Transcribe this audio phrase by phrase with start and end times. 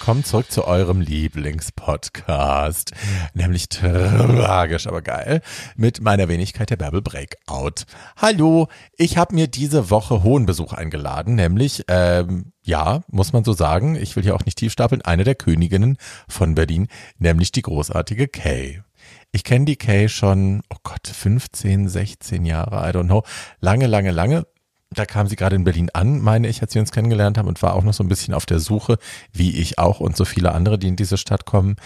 [0.00, 2.92] Willkommen zurück zu eurem Lieblingspodcast,
[3.34, 5.42] nämlich tragisch, aber geil,
[5.76, 7.84] mit meiner Wenigkeit der Bärbel Breakout.
[8.16, 13.52] Hallo, ich habe mir diese Woche hohen Besuch eingeladen, nämlich, ähm, ja, muss man so
[13.52, 16.88] sagen, ich will hier auch nicht tief stapeln, eine der Königinnen von Berlin,
[17.18, 18.80] nämlich die großartige Kay.
[19.32, 23.22] Ich kenne die Kay schon, oh Gott, 15, 16 Jahre, I don't know,
[23.60, 24.46] lange, lange, lange
[24.90, 27.62] da kam sie gerade in Berlin an, meine ich, als wir uns kennengelernt haben und
[27.62, 28.98] war auch noch so ein bisschen auf der Suche,
[29.32, 31.76] wie ich auch und so viele andere, die in diese Stadt kommen.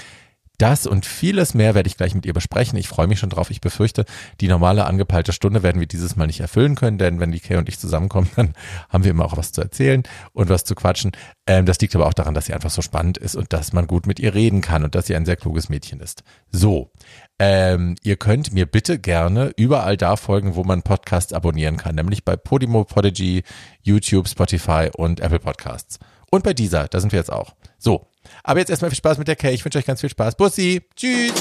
[0.58, 2.78] Das und vieles mehr werde ich gleich mit ihr besprechen.
[2.78, 3.50] Ich freue mich schon drauf.
[3.50, 4.04] Ich befürchte,
[4.40, 7.56] die normale angepeilte Stunde werden wir dieses Mal nicht erfüllen können, denn wenn die Kay
[7.56, 8.55] und ich zusammenkommen, dann
[8.88, 11.10] haben wir immer auch was zu erzählen und was zu quatschen.
[11.47, 13.88] Ähm, das liegt aber auch daran, dass sie einfach so spannend ist und dass man
[13.88, 16.22] gut mit ihr reden kann und dass sie ein sehr kluges Mädchen ist.
[16.52, 16.92] So,
[17.38, 22.24] ähm, ihr könnt mir bitte gerne überall da folgen, wo man Podcasts abonnieren kann, nämlich
[22.24, 23.42] bei Podimo, Podigy,
[23.82, 25.98] YouTube, Spotify und Apple Podcasts.
[26.30, 27.54] Und bei dieser, da sind wir jetzt auch.
[27.78, 28.06] So,
[28.42, 29.52] aber jetzt erstmal viel Spaß mit der Kay.
[29.52, 30.36] Ich wünsche euch ganz viel Spaß.
[30.36, 31.32] Bussi, tschüss.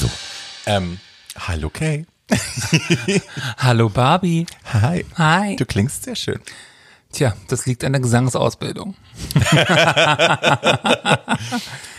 [0.00, 0.10] So,
[0.66, 0.98] ähm,
[1.38, 2.06] hallo Kay.
[3.58, 4.46] hallo Barbie.
[4.72, 5.04] Hi.
[5.16, 5.56] Hi.
[5.56, 6.40] Du klingst sehr schön.
[7.12, 8.94] Tja, das liegt an der Gesangsausbildung.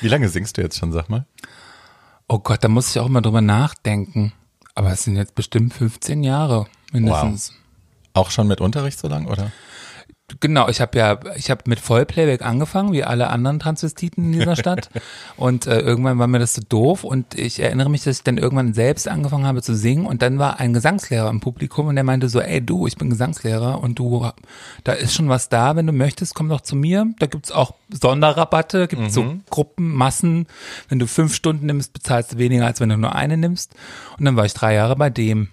[0.01, 1.25] Wie lange singst du jetzt schon, sag mal?
[2.29, 4.33] Oh Gott, da muss ich auch immer drüber nachdenken.
[4.75, 7.51] Aber es sind jetzt bestimmt 15 Jahre mindestens.
[7.51, 7.57] Wow.
[8.13, 9.51] Auch schon mit Unterricht so lang, oder?
[10.41, 14.55] Genau, ich habe ja, ich habe mit Vollplayback angefangen, wie alle anderen Transvestiten in dieser
[14.57, 14.89] Stadt.
[15.37, 18.37] und äh, irgendwann war mir das so doof und ich erinnere mich, dass ich dann
[18.37, 22.03] irgendwann selbst angefangen habe zu singen und dann war ein Gesangslehrer im Publikum und der
[22.03, 24.29] meinte so, ey du, ich bin Gesangslehrer und du,
[24.83, 27.07] da ist schon was da, wenn du möchtest, komm doch zu mir.
[27.19, 29.09] Da gibt's auch Sonderrabatte, gibt mhm.
[29.09, 30.47] so Gruppen, Massen.
[30.89, 33.75] Wenn du fünf Stunden nimmst, bezahlst du weniger, als wenn du nur eine nimmst.
[34.19, 35.47] Und dann war ich drei Jahre bei dem.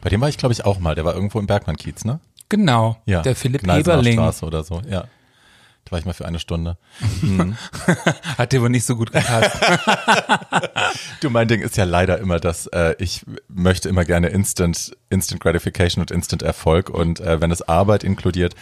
[0.00, 0.96] Bei dem war ich, glaube ich, auch mal.
[0.96, 2.18] Der war irgendwo im Bergmann-Kiez, ne?
[2.48, 4.14] Genau, ja, der Philipp Eberling.
[4.14, 5.04] Straße oder so, ja.
[5.88, 6.76] Da war ich mal für eine Stunde.
[7.22, 7.56] Mhm.
[8.36, 9.58] Hat dir wohl nicht so gut gepasst.
[11.20, 15.40] du, mein Ding ist ja leider immer, dass äh, ich möchte immer gerne Instant, Instant
[15.40, 18.54] Gratification und Instant Erfolg und äh, wenn es Arbeit inkludiert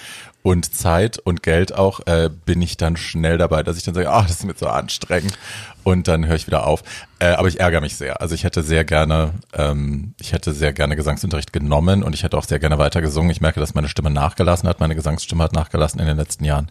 [0.47, 4.13] und Zeit und Geld auch, äh, bin ich dann schnell dabei, dass ich dann sage,
[4.13, 5.37] ach, das ist mir so anstrengend
[5.83, 6.85] und dann höre ich wieder auf.
[7.19, 8.21] Äh, aber ich ärgere mich sehr.
[8.21, 12.39] Also ich hätte sehr gerne, ähm, ich hätte sehr gerne Gesangsunterricht genommen und ich hätte
[12.39, 13.31] auch sehr gerne weiter gesungen.
[13.31, 16.71] Ich merke, dass meine Stimme nachgelassen hat, meine Gesangsstimme hat nachgelassen in den letzten Jahren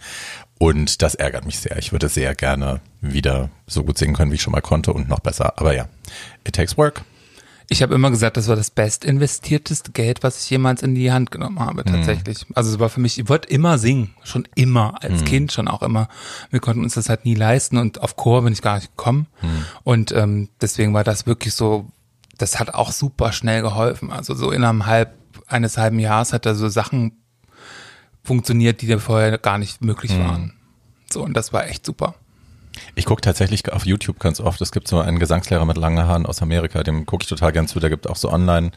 [0.57, 1.77] und das ärgert mich sehr.
[1.77, 5.09] Ich würde sehr gerne wieder so gut singen können, wie ich schon mal konnte und
[5.09, 5.59] noch besser.
[5.59, 5.89] Aber ja,
[6.47, 7.03] it takes work.
[7.67, 11.11] Ich habe immer gesagt, das war das best investierteste Geld, was ich jemals in die
[11.11, 11.93] Hand genommen habe, mhm.
[11.93, 12.47] tatsächlich.
[12.47, 12.53] Mm.
[12.53, 15.25] Also es war für mich, ich wollte immer singen, schon immer, als mm.
[15.25, 16.07] Kind schon auch immer.
[16.51, 19.27] Wir konnten uns das halt nie leisten und auf Chor bin ich gar nicht gekommen.
[19.41, 19.47] Mm.
[19.83, 21.87] Und ähm, deswegen war das wirklich so,
[22.37, 24.11] das hat auch super schnell geholfen.
[24.11, 25.13] Also so innerhalb halb,
[25.47, 27.13] eines halben Jahres hat er so Sachen
[28.23, 30.53] funktioniert, die da vorher gar nicht möglich waren.
[31.11, 32.15] So, und das war echt super.
[32.95, 34.61] Ich gucke tatsächlich auf YouTube ganz oft.
[34.61, 37.67] Es gibt so einen Gesangslehrer mit langen Haaren aus Amerika, dem gucke ich total gern
[37.67, 37.79] zu.
[37.79, 38.71] Der gibt auch so online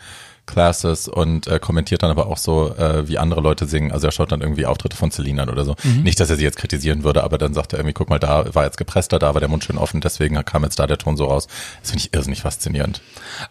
[0.48, 3.92] Classes und äh, kommentiert dann aber auch so, äh, wie andere Leute singen.
[3.92, 5.76] Also er schaut dann irgendwie Auftritte von Celine an oder so.
[5.84, 6.02] Mhm.
[6.02, 8.54] Nicht, dass er sie jetzt kritisieren würde, aber dann sagt er irgendwie, guck mal, da
[8.54, 11.16] war jetzt gepresster, da war der Mund schön offen, deswegen kam jetzt da der Ton
[11.16, 11.46] so raus.
[11.80, 13.00] Das finde ich irrsinnig faszinierend.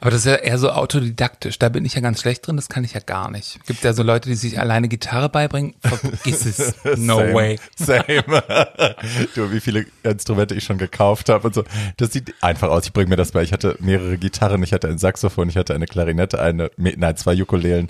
[0.02, 1.59] Aber das ist ja eher so autodidaktisch.
[1.59, 3.64] Da bin ich ja ganz schlecht drin, das kann ich ja gar nicht.
[3.68, 5.75] Gibt ja so Leute, die sich alleine Gitarre beibringen.
[5.81, 6.74] Vergiss es.
[6.97, 7.59] No same, way.
[7.75, 8.24] Same.
[9.35, 11.64] du, wie viele Instrumente ich schon gekauft habe und so.
[11.97, 12.85] Das sieht einfach aus.
[12.85, 13.44] Ich bringe mir das bei.
[13.44, 17.39] Ich hatte mehrere Gitarren, ich hatte ein Saxophon, ich hatte eine Klarinette, eine nein, zwei
[17.41, 17.89] Ukulelen.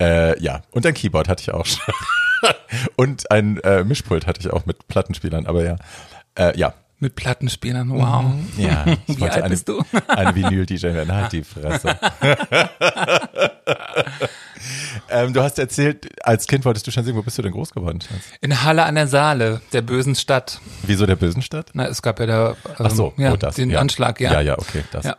[0.00, 1.94] Äh, ja, und ein Keyboard hatte ich auch schon.
[2.96, 5.76] und ein äh, Mischpult hatte ich auch mit Plattenspielern, aber ja.
[6.34, 6.74] Äh, ja.
[7.00, 8.24] Mit Plattenspielern, wow.
[8.24, 8.48] Mhm.
[8.56, 9.82] Ja, ich Wie wollte alt eine, bist du?
[10.08, 11.12] eine Vinyl-DJ werden.
[11.12, 11.96] Halt die Fresse.
[15.08, 17.16] ähm, du hast erzählt, als Kind wolltest du schon singen.
[17.16, 18.00] Wo bist du denn groß geworden?
[18.40, 20.60] In Halle an der Saale, der bösen Stadt.
[20.82, 21.70] Wieso der bösen Stadt?
[21.72, 23.78] Na, es gab ja da ähm, Ach so, ja, oh, das, den ja.
[23.78, 24.32] Anschlag, ja.
[24.32, 25.04] Ja, ja, okay, das.
[25.04, 25.16] Ja.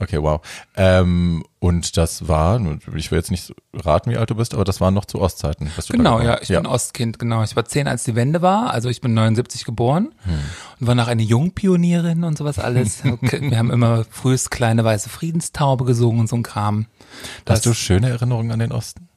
[0.00, 0.40] Okay, wow.
[0.76, 2.58] Ähm, und das war,
[2.94, 5.70] ich will jetzt nicht raten, wie alt du bist, aber das war noch zu Ostzeiten.
[5.90, 6.58] Genau, ja, ich ja.
[6.58, 7.42] bin Ostkind, genau.
[7.42, 10.38] Ich war zehn, als die Wende war, also ich bin 79 geboren hm.
[10.80, 13.04] und war noch eine Jungpionierin und sowas alles.
[13.20, 16.86] Wir haben immer frühest kleine weiße Friedenstaube gesungen und so ein Kram.
[17.44, 19.09] Das, Hast du schöne Erinnerungen an den Osten?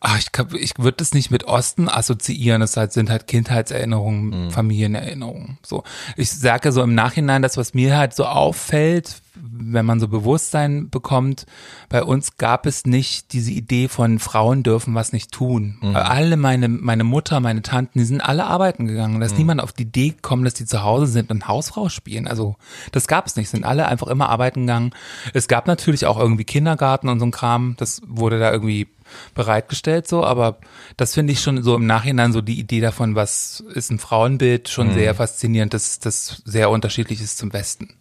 [0.00, 0.28] Ach, ich,
[0.60, 2.62] ich würde das nicht mit Osten assoziieren.
[2.62, 4.50] Es halt, sind halt Kindheitserinnerungen, mhm.
[4.50, 5.58] Familienerinnerungen.
[5.64, 5.82] So,
[6.16, 10.90] ich sage so im Nachhinein, das was mir halt so auffällt, wenn man so Bewusstsein
[10.90, 11.46] bekommt,
[11.88, 15.78] bei uns gab es nicht diese Idee von Frauen dürfen was nicht tun.
[15.80, 15.96] Mhm.
[15.96, 19.20] Alle meine, meine Mutter, meine Tanten, die sind alle arbeiten gegangen.
[19.20, 19.38] Da ist mhm.
[19.38, 22.26] niemand auf die Idee gekommen, dass die zu Hause sind und Hausfrau spielen.
[22.26, 22.56] Also
[22.92, 24.92] das gab es nicht, sind alle einfach immer arbeiten gegangen.
[25.34, 28.88] Es gab natürlich auch irgendwie Kindergarten und so ein Kram, das wurde da irgendwie
[29.34, 30.58] bereitgestellt so, aber
[30.96, 34.68] das finde ich schon so im Nachhinein so die Idee davon, was ist ein Frauenbild,
[34.68, 34.94] schon mhm.
[34.94, 37.94] sehr faszinierend, dass das sehr unterschiedlich ist zum Westen.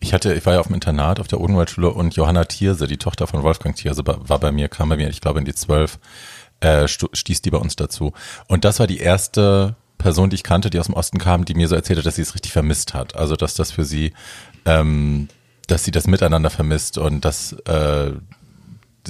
[0.00, 2.98] Ich hatte, ich war ja auf dem Internat auf der Odenwaldschule und Johanna Thierse, die
[2.98, 5.98] Tochter von Wolfgang Thierse, war bei mir, kam bei mir, ich glaube in die zwölf,
[6.60, 8.12] äh, stieß die bei uns dazu.
[8.48, 11.54] Und das war die erste Person, die ich kannte, die aus dem Osten kam, die
[11.54, 13.16] mir so erzählte, dass sie es richtig vermisst hat.
[13.16, 14.12] Also dass das für sie,
[14.64, 15.28] ähm,
[15.66, 18.12] dass sie das Miteinander vermisst und dass äh,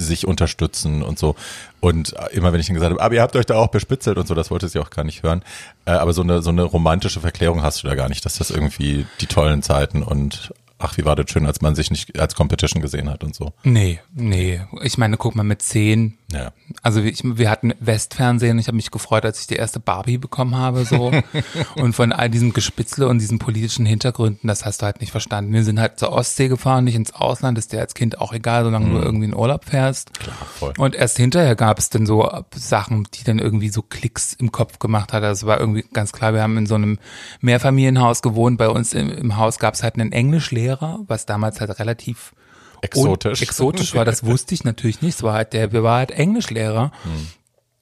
[0.03, 1.35] sich unterstützen und so.
[1.79, 4.27] Und immer wenn ich dann gesagt habe, aber ihr habt euch da auch bespitzelt und
[4.27, 5.43] so, das wollte sie auch gar nicht hören.
[5.85, 8.51] Äh, aber so eine, so eine romantische Verklärung hast du da gar nicht, dass das
[8.51, 12.35] irgendwie die tollen Zeiten und ach, wie war das schön, als man sich nicht als
[12.35, 13.53] Competition gesehen hat und so.
[13.63, 14.61] Nee, nee.
[14.83, 16.17] Ich meine, guck mal, mit zehn.
[16.31, 16.51] Ja.
[16.81, 18.57] Also ich, wir hatten Westfernsehen.
[18.57, 21.11] Ich habe mich gefreut, als ich die erste Barbie bekommen habe, so.
[21.75, 25.53] und von all diesem Gespitzle und diesen politischen Hintergründen, das hast du halt nicht verstanden.
[25.53, 27.57] Wir sind halt zur Ostsee gefahren, nicht ins Ausland.
[27.57, 28.93] ist dir als Kind auch egal, solange mhm.
[28.93, 30.13] du irgendwie in Urlaub fährst.
[30.19, 30.73] Klar, voll.
[30.77, 34.79] Und erst hinterher gab es dann so Sachen, die dann irgendwie so Klicks im Kopf
[34.79, 35.23] gemacht hat.
[35.23, 36.33] Das war irgendwie ganz klar.
[36.33, 36.97] Wir haben in so einem
[37.41, 38.57] Mehrfamilienhaus gewohnt.
[38.57, 42.33] Bei uns im, im Haus gab es halt einen Englischlehrer Lehrer, was damals halt relativ
[42.81, 44.05] exotisch, exotisch war.
[44.05, 45.15] Das wusste ich natürlich nicht.
[45.15, 46.91] Es war halt der, wir war halt Englischlehrer.
[47.03, 47.27] Hm.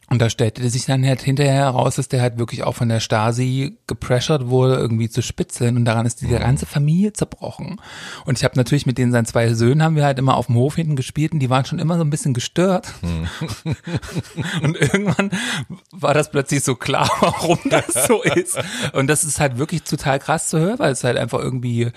[0.09, 2.99] Und da stellte sich dann halt hinterher heraus, dass der halt wirklich auch von der
[2.99, 5.77] Stasi gepressured wurde, irgendwie zu spitzeln.
[5.77, 6.39] Und daran ist die mhm.
[6.39, 7.79] ganze Familie zerbrochen.
[8.25, 10.55] Und ich habe natürlich mit denen seinen zwei Söhnen haben wir halt immer auf dem
[10.55, 12.91] Hof hinten gespielt und die waren schon immer so ein bisschen gestört.
[13.03, 13.27] Mhm.
[14.63, 15.29] und irgendwann
[15.91, 18.57] war das plötzlich so klar, warum das so ist.
[18.93, 21.91] Und das ist halt wirklich total krass zu hören, weil es halt einfach irgendwie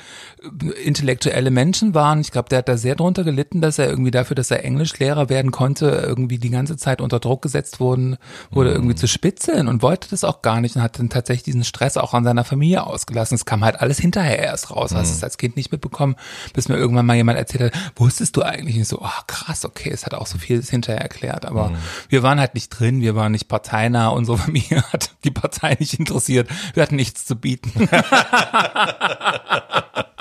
[0.84, 2.20] intellektuelle Menschen waren.
[2.20, 5.30] Ich glaube, der hat da sehr drunter gelitten, dass er irgendwie dafür, dass er Englischlehrer
[5.30, 8.18] werden konnte, irgendwie die ganze Zeit unter Druck gesetzt wurde wurden,
[8.50, 8.76] wurde mhm.
[8.76, 11.96] irgendwie zu spitzeln und wollte das auch gar nicht und hat dann tatsächlich diesen Stress
[11.96, 13.34] auch an seiner Familie ausgelassen.
[13.34, 14.92] Es kam halt alles hinterher erst raus.
[14.92, 14.96] Mhm.
[14.98, 16.16] Hast es als Kind nicht mitbekommen,
[16.54, 19.90] bis mir irgendwann mal jemand erzählt hat, wusstest du eigentlich nicht so, oh krass, okay,
[19.90, 21.46] es hat auch so viel hinterher erklärt.
[21.46, 21.76] Aber mhm.
[22.08, 25.94] wir waren halt nicht drin, wir waren nicht parteinah, unsere Familie hat die Partei nicht
[25.98, 27.72] interessiert, wir hatten nichts zu bieten.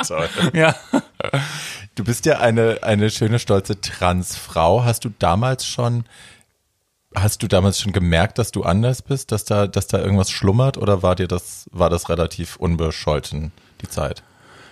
[0.08, 0.30] Toll.
[0.54, 0.76] Ja.
[1.94, 4.84] Du bist ja eine, eine schöne, stolze Transfrau.
[4.84, 6.06] Hast du damals schon
[7.14, 10.78] Hast du damals schon gemerkt, dass du anders bist, dass da, dass da irgendwas schlummert
[10.78, 14.24] oder war dir das, war das relativ unbescholten, die Zeit?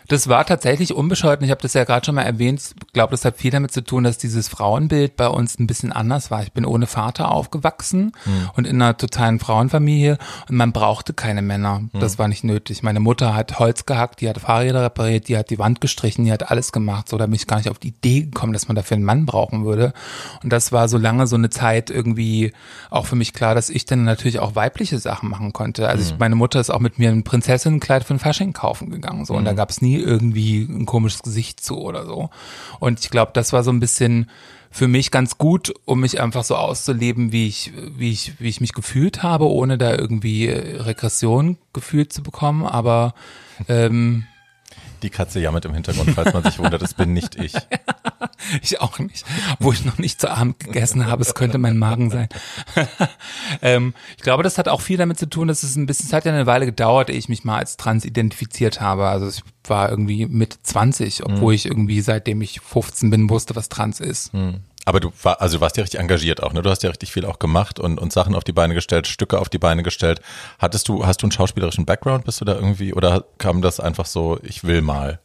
[0.10, 1.46] Das war tatsächlich unbescholten.
[1.46, 2.60] Ich habe das ja gerade schon mal erwähnt.
[2.60, 5.92] Ich glaube, das hat viel damit zu tun, dass dieses Frauenbild bei uns ein bisschen
[5.92, 6.42] anders war.
[6.42, 8.50] Ich bin ohne Vater aufgewachsen mhm.
[8.56, 10.18] und in einer totalen Frauenfamilie
[10.50, 11.80] und man brauchte keine Männer.
[11.80, 12.00] Mhm.
[12.00, 12.82] Das war nicht nötig.
[12.82, 16.32] Meine Mutter hat Holz gehackt, die hat Fahrräder repariert, die hat die Wand gestrichen, die
[16.32, 17.08] hat alles gemacht.
[17.08, 19.28] So, da bin ich gar nicht auf die Idee gekommen, dass man dafür einen Mann
[19.28, 19.94] brauchen würde.
[20.44, 22.52] Und das war so lange so eine Zeit irgendwie
[22.90, 25.88] auch für mich klar, dass ich dann natürlich auch weibliche Sachen machen konnte.
[25.88, 26.10] Also mhm.
[26.10, 29.26] ich, meine Mutter ist auch mit mir ein Prinzessinnenkleid von Fasching kaufen gegangen.
[29.26, 29.58] So, und da hm.
[29.58, 32.30] gab es nie irgendwie ein komisches Gesicht zu oder so.
[32.80, 34.30] Und ich glaube, das war so ein bisschen
[34.72, 38.62] für mich ganz gut, um mich einfach so auszuleben, wie ich, wie ich, wie ich
[38.62, 42.66] mich gefühlt habe, ohne da irgendwie Regression gefühlt zu bekommen.
[42.66, 43.14] Aber
[43.68, 44.26] ähm,
[45.04, 47.54] die Katze jammert im Hintergrund, falls man sich wundert, das bin nicht ich.
[48.62, 49.26] ich auch nicht.
[49.60, 52.30] Wo ich noch nicht zu Abend gegessen habe, es könnte mein Magen sein.
[53.62, 56.14] ähm, ich glaube, das hat auch viel damit zu tun, dass es ein bisschen, es
[56.14, 59.08] hat ja eine Weile gedauert, ehe ich mich mal als trans identifiziert habe.
[59.08, 61.56] Also ich war irgendwie mit 20, obwohl hm.
[61.56, 64.34] ich irgendwie seitdem ich 15 bin, wusste, was trans ist.
[64.34, 64.62] Hm.
[64.90, 66.64] Aber du war, also warst ja richtig engagiert auch, ne?
[66.64, 69.38] Du hast ja richtig viel auch gemacht und, und Sachen auf die Beine gestellt, Stücke
[69.38, 70.20] auf die Beine gestellt.
[70.58, 72.26] Hattest du, hast du einen schauspielerischen Background?
[72.26, 75.20] Bist du da irgendwie, oder kam das einfach so, ich will mal?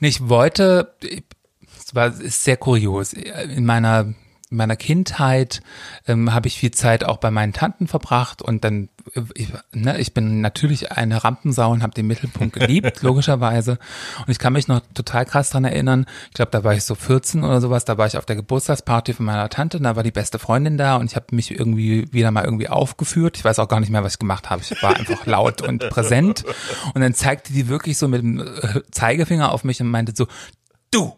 [0.00, 3.12] Nee, ich wollte, es war ist sehr kurios.
[3.12, 4.12] In meiner
[4.54, 5.62] in meiner Kindheit
[6.06, 8.88] ähm, habe ich viel Zeit auch bei meinen Tanten verbracht und dann,
[9.34, 13.78] ich, ne, ich bin natürlich eine Rampensau und habe den Mittelpunkt geliebt, logischerweise.
[14.20, 16.94] Und ich kann mich noch total krass dran erinnern, ich glaube, da war ich so
[16.94, 20.12] 14 oder sowas, da war ich auf der Geburtstagsparty von meiner Tante, da war die
[20.12, 23.36] beste Freundin da und ich habe mich irgendwie wieder mal irgendwie aufgeführt.
[23.36, 24.62] Ich weiß auch gar nicht mehr, was ich gemacht habe.
[24.62, 26.44] Ich war einfach laut und präsent.
[26.94, 30.26] Und dann zeigte die wirklich so mit dem äh, Zeigefinger auf mich und meinte so,
[30.92, 31.12] du,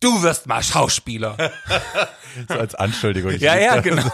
[0.00, 1.36] du wirst mal Schauspieler.
[2.48, 3.32] so als Anschuldigung.
[3.38, 4.02] Ja, ja, genau.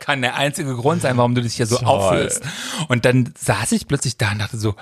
[0.00, 1.86] Kann der einzige Grund sein, warum du dich hier so Toll.
[1.86, 2.42] auffühlst.
[2.88, 4.74] Und dann saß ich plötzlich da und dachte so,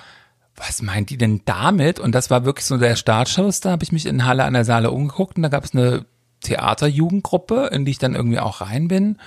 [0.54, 2.00] was meint die denn damit?
[2.00, 3.61] Und das war wirklich so der Startschuss.
[3.61, 6.06] Da habe ich mich in Halle an der Saale umgeguckt und da gab es eine
[6.40, 9.18] Theaterjugendgruppe, in die ich dann irgendwie auch rein bin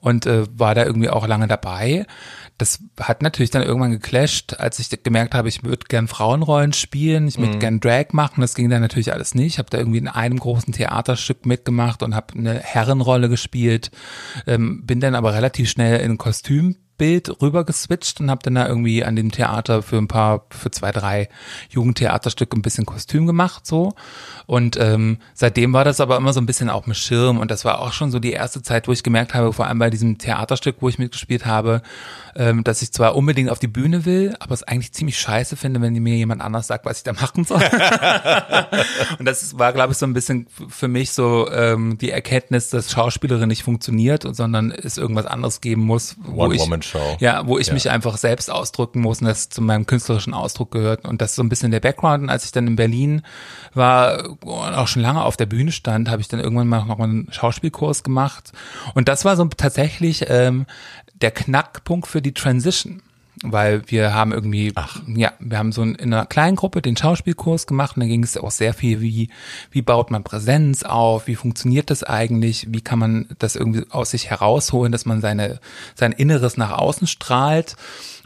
[0.00, 2.06] und äh, war da irgendwie auch lange dabei.
[2.58, 7.28] Das hat natürlich dann irgendwann geclasht, als ich gemerkt habe, ich würde gern Frauenrollen spielen,
[7.28, 7.60] ich würde mhm.
[7.60, 8.40] gern Drag machen.
[8.40, 9.54] Das ging dann natürlich alles nicht.
[9.54, 13.90] Ich habe da irgendwie in einem großen Theaterstück mitgemacht und habe eine Herrenrolle gespielt,
[14.46, 18.56] ähm, bin dann aber relativ schnell in ein Kostüm Bild rüber geswitcht und habe dann
[18.56, 21.28] da irgendwie an dem Theater für ein paar, für zwei, drei
[21.70, 23.94] Jugendtheaterstücke ein bisschen Kostüm gemacht so.
[24.46, 27.64] Und ähm, seitdem war das aber immer so ein bisschen auf dem Schirm und das
[27.64, 30.18] war auch schon so die erste Zeit, wo ich gemerkt habe, vor allem bei diesem
[30.18, 31.82] Theaterstück, wo ich mitgespielt habe,
[32.38, 35.80] ähm, dass ich zwar unbedingt auf die Bühne will, aber es eigentlich ziemlich scheiße finde,
[35.80, 37.60] wenn mir jemand anders sagt, was ich da machen soll.
[39.18, 42.92] und das war, glaube ich, so ein bisschen für mich so ähm, die Erkenntnis, dass
[42.92, 47.16] Schauspielerin nicht funktioniert, sondern es irgendwas anderes geben muss, wo One ich Show.
[47.18, 47.74] Ja, wo ich ja.
[47.74, 51.08] mich einfach selbst ausdrücken muss und das zu meinem künstlerischen Ausdruck gehört.
[51.08, 52.22] Und das ist so ein bisschen der Background.
[52.22, 53.22] Und als ich dann in Berlin
[53.74, 56.98] war und auch schon lange auf der Bühne stand, habe ich dann irgendwann mal noch
[56.98, 58.52] mal einen Schauspielkurs gemacht.
[58.94, 60.66] Und das war so tatsächlich ähm,
[61.20, 63.02] der Knackpunkt für die Transition
[63.42, 65.00] weil wir haben irgendwie, Ach.
[65.06, 68.36] ja, wir haben so in einer kleinen Gruppe den Schauspielkurs gemacht und da ging es
[68.36, 69.30] auch sehr viel, wie,
[69.70, 74.10] wie baut man Präsenz auf, wie funktioniert das eigentlich, wie kann man das irgendwie aus
[74.10, 75.60] sich herausholen, dass man seine,
[75.94, 77.76] sein Inneres nach außen strahlt.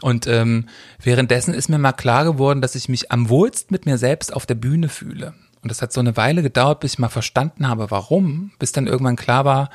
[0.01, 0.67] Und ähm,
[1.01, 4.45] währenddessen ist mir mal klar geworden, dass ich mich am wohlst mit mir selbst auf
[4.45, 5.33] der Bühne fühle.
[5.63, 8.85] Und das hat so eine Weile gedauert, bis ich mal verstanden habe, warum, bis dann
[8.85, 9.69] irgendwann klar war,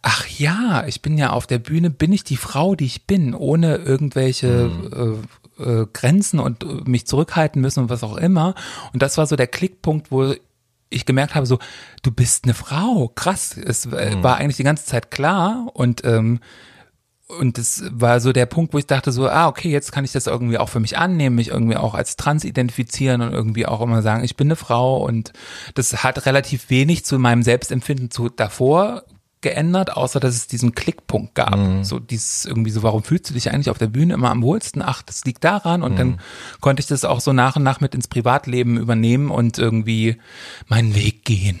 [0.00, 3.34] ach ja, ich bin ja auf der Bühne, bin ich die Frau, die ich bin,
[3.34, 4.70] ohne irgendwelche
[5.58, 8.54] äh, äh, Grenzen und äh, mich zurückhalten müssen und was auch immer.
[8.94, 10.34] Und das war so der Klickpunkt, wo
[10.88, 11.58] ich gemerkt habe, so,
[12.02, 13.56] du bist eine Frau, krass.
[13.56, 14.22] Es äh, mhm.
[14.22, 16.40] war eigentlich die ganze Zeit klar und ähm,
[17.28, 20.12] und das war so der Punkt, wo ich dachte so, ah, okay, jetzt kann ich
[20.12, 23.80] das irgendwie auch für mich annehmen, mich irgendwie auch als trans identifizieren und irgendwie auch
[23.80, 25.32] immer sagen, ich bin eine Frau und
[25.74, 29.02] das hat relativ wenig zu meinem Selbstempfinden zu davor
[29.40, 31.56] geändert, außer dass es diesen Klickpunkt gab.
[31.56, 31.84] Mhm.
[31.84, 34.82] So dieses irgendwie so, warum fühlst du dich eigentlich auf der Bühne immer am wohlsten?
[34.82, 35.82] Ach, das liegt daran.
[35.82, 35.96] Und mhm.
[35.96, 36.20] dann
[36.60, 40.16] konnte ich das auch so nach und nach mit ins Privatleben übernehmen und irgendwie
[40.68, 41.58] meinen Weg gehen.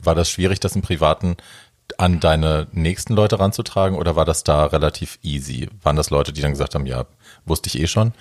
[0.00, 1.36] War das schwierig, das im Privaten
[1.98, 5.68] an deine nächsten Leute ranzutragen oder war das da relativ easy?
[5.82, 7.06] Waren das Leute, die dann gesagt haben, ja,
[7.44, 8.12] wusste ich eh schon?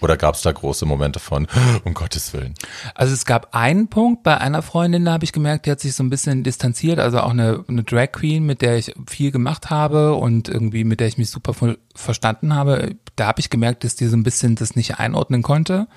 [0.00, 1.46] Oder gab es da große Momente von,
[1.84, 2.54] um Gottes Willen?
[2.94, 5.94] Also es gab einen Punkt bei einer Freundin, da habe ich gemerkt, die hat sich
[5.94, 9.70] so ein bisschen distanziert, also auch eine, eine Drag Queen, mit der ich viel gemacht
[9.70, 11.54] habe und irgendwie mit der ich mich super
[11.94, 12.96] verstanden habe.
[13.16, 15.88] Da habe ich gemerkt, dass die so ein bisschen das nicht einordnen konnte,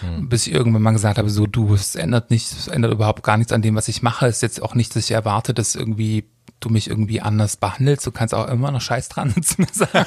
[0.00, 0.28] hm.
[0.28, 3.38] bis ich irgendwann mal gesagt habe, so du, es ändert nicht, es ändert überhaupt gar
[3.38, 4.26] nichts an dem, was ich mache.
[4.26, 6.24] Es ist jetzt auch nicht, dass ich erwarte, dass irgendwie
[6.60, 10.06] du mich irgendwie anders behandelst, du kannst auch immer noch Scheiß dran zu mir sagen.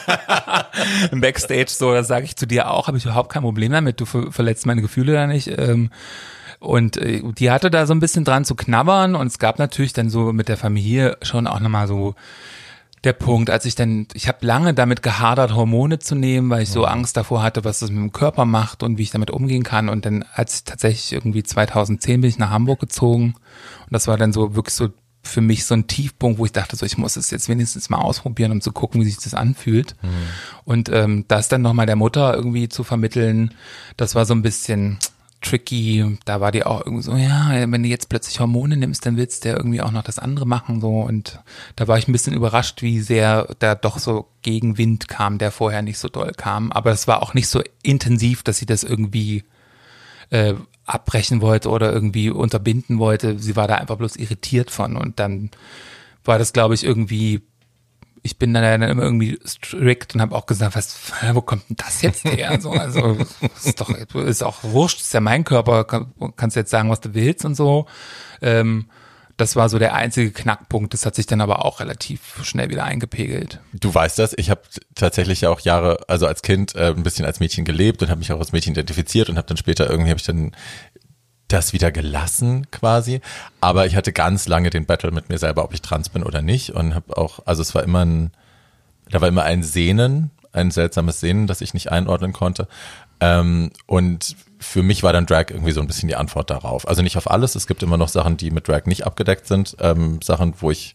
[1.12, 4.00] Im Backstage so, das sage ich zu dir auch, habe ich überhaupt kein Problem damit,
[4.00, 5.48] du ver verletzt meine Gefühle da nicht.
[5.58, 5.89] Ähm,
[6.60, 9.93] und äh, die hatte da so ein bisschen dran zu knabbern und es gab natürlich
[9.93, 12.15] dann so mit der Familie schon auch nochmal so
[13.05, 16.69] der Punkt, als ich dann, ich habe lange damit gehadert, Hormone zu nehmen, weil ich
[16.69, 19.63] so Angst davor hatte, was das mit dem Körper macht und wie ich damit umgehen
[19.63, 19.88] kann.
[19.88, 24.34] Und dann, als tatsächlich irgendwie 2010 bin ich nach Hamburg gezogen und das war dann
[24.34, 24.89] so wirklich so
[25.21, 27.99] für mich so ein Tiefpunkt, wo ich dachte, so ich muss es jetzt wenigstens mal
[27.99, 29.95] ausprobieren, um zu gucken, wie sich das anfühlt.
[30.01, 30.07] Mhm.
[30.65, 33.53] Und ähm, das dann nochmal der Mutter irgendwie zu vermitteln,
[33.97, 34.99] das war so ein bisschen
[35.41, 36.17] tricky.
[36.25, 39.43] Da war die auch irgendwie so, ja, wenn du jetzt plötzlich Hormone nimmst, dann willst
[39.43, 40.81] du ja irgendwie auch noch das andere machen.
[40.81, 41.39] so Und
[41.75, 45.81] da war ich ein bisschen überrascht, wie sehr da doch so Gegenwind kam, der vorher
[45.81, 46.71] nicht so doll kam.
[46.71, 49.43] Aber es war auch nicht so intensiv, dass sie das irgendwie
[50.29, 50.55] äh,
[50.89, 53.38] abbrechen wollte oder irgendwie unterbinden wollte.
[53.39, 55.51] Sie war da einfach bloß irritiert von und dann
[56.25, 57.41] war das, glaube ich, irgendwie,
[58.24, 60.98] ich bin dann immer irgendwie strikt und habe auch gesagt, was,
[61.34, 62.60] wo kommt denn das jetzt her?
[62.60, 63.17] So, also
[63.55, 67.13] ist doch ist auch wurscht, ist ja mein Körper, kann, kannst jetzt sagen, was du
[67.13, 67.86] willst und so.
[68.41, 68.89] Ähm,
[69.39, 70.93] das war so der einzige Knackpunkt.
[70.93, 73.62] Das hat sich dann aber auch relativ schnell wieder eingepegelt.
[73.74, 74.34] Du weißt das.
[74.38, 74.62] Ich habe
[74.96, 78.19] tatsächlich ja auch Jahre, also als Kind äh, ein bisschen als Mädchen gelebt und habe
[78.19, 80.51] mich auch als Mädchen identifiziert und habe dann später irgendwie habe ich dann
[81.48, 83.22] das wieder gelassen quasi.
[83.62, 86.41] Aber ich hatte ganz lange den Battle mit mir selber, ob ich trans bin oder
[86.41, 88.31] nicht und habe auch, also es war immer ein,
[89.10, 92.67] da war immer ein Sehnen, ein seltsames Sehnen, das ich nicht einordnen konnte.
[93.19, 96.87] Ähm, und für mich war dann Drag irgendwie so ein bisschen die Antwort darauf.
[96.87, 97.55] Also nicht auf alles.
[97.55, 99.77] Es gibt immer noch Sachen, die mit Drag nicht abgedeckt sind.
[99.79, 100.93] Ähm, Sachen, wo ich,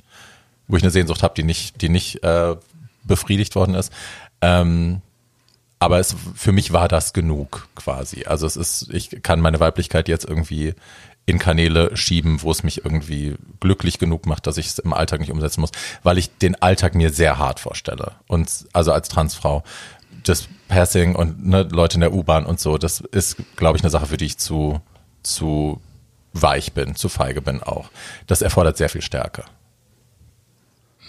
[0.68, 2.56] wo ich eine Sehnsucht habe, die nicht, die nicht äh,
[3.04, 3.92] befriedigt worden ist.
[4.42, 5.00] Ähm,
[5.78, 8.25] aber es, für mich war das genug quasi.
[8.25, 10.75] Also es ist, ich kann meine Weiblichkeit jetzt irgendwie
[11.26, 15.21] in Kanäle schieben, wo es mich irgendwie glücklich genug macht, dass ich es im Alltag
[15.21, 15.71] nicht umsetzen muss,
[16.02, 18.12] weil ich den Alltag mir sehr hart vorstelle.
[18.26, 19.64] Und also als Transfrau
[20.25, 23.90] das Passing und ne, Leute in der U-Bahn und so, das ist, glaube ich, eine
[23.90, 24.81] Sache, für die ich zu,
[25.23, 25.81] zu
[26.33, 27.90] weich bin, zu feige bin auch.
[28.26, 29.45] Das erfordert sehr viel Stärke.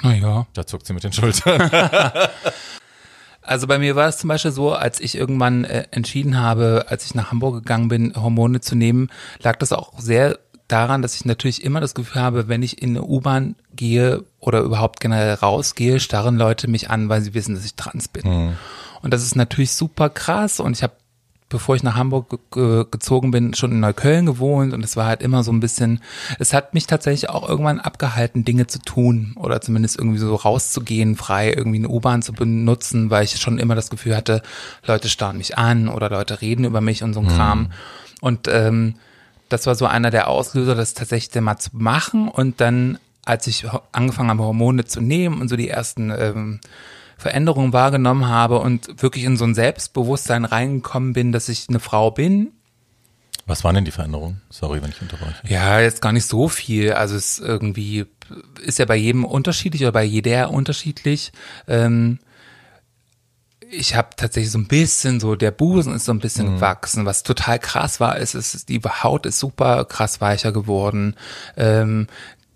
[0.01, 0.45] Naja.
[0.53, 1.69] Da zuckt sie mit den Schultern.
[3.47, 7.05] Also bei mir war es zum Beispiel so, als ich irgendwann äh, entschieden habe, als
[7.05, 11.25] ich nach Hamburg gegangen bin, Hormone zu nehmen, lag das auch sehr daran, dass ich
[11.25, 15.99] natürlich immer das Gefühl habe, wenn ich in eine U-Bahn gehe oder überhaupt generell rausgehe,
[15.99, 18.27] starren Leute mich an, weil sie wissen, dass ich trans bin.
[18.27, 18.57] Mhm.
[19.05, 20.93] Und das ist natürlich super krass und ich habe
[21.47, 25.21] bevor ich nach Hamburg ge gezogen bin, schon in Neukölln gewohnt und es war halt
[25.21, 26.01] immer so ein bisschen,
[26.39, 31.15] es hat mich tatsächlich auch irgendwann abgehalten, Dinge zu tun oder zumindest irgendwie so rauszugehen,
[31.15, 34.41] frei irgendwie eine U-Bahn zu benutzen, weil ich schon immer das Gefühl hatte,
[34.87, 37.29] Leute starren mich an oder Leute reden über mich und so ein mhm.
[37.29, 37.71] Kram.
[38.21, 38.95] Und ähm,
[39.49, 43.67] das war so einer der Auslöser, das tatsächlich mal zu machen und dann, als ich
[43.91, 46.59] angefangen habe, Hormone zu nehmen und so die ersten ähm,
[47.17, 52.11] Veränderungen wahrgenommen habe und wirklich in so ein Selbstbewusstsein reingekommen bin, dass ich eine Frau
[52.11, 52.51] bin.
[53.47, 54.41] Was waren denn die Veränderungen?
[54.49, 55.35] Sorry, wenn ich unterbreche.
[55.47, 56.93] Ja, jetzt gar nicht so viel.
[56.93, 58.05] Also es irgendwie
[58.63, 61.31] ist ja bei jedem unterschiedlich oder bei jeder unterschiedlich.
[61.67, 62.19] Ähm,
[63.71, 66.55] ich habe tatsächlich so ein bisschen so, der Busen ist so ein bisschen mhm.
[66.55, 67.05] gewachsen.
[67.05, 71.15] Was total krass war, ist, ist, die Haut ist super krass weicher geworden.
[71.57, 72.07] Ähm,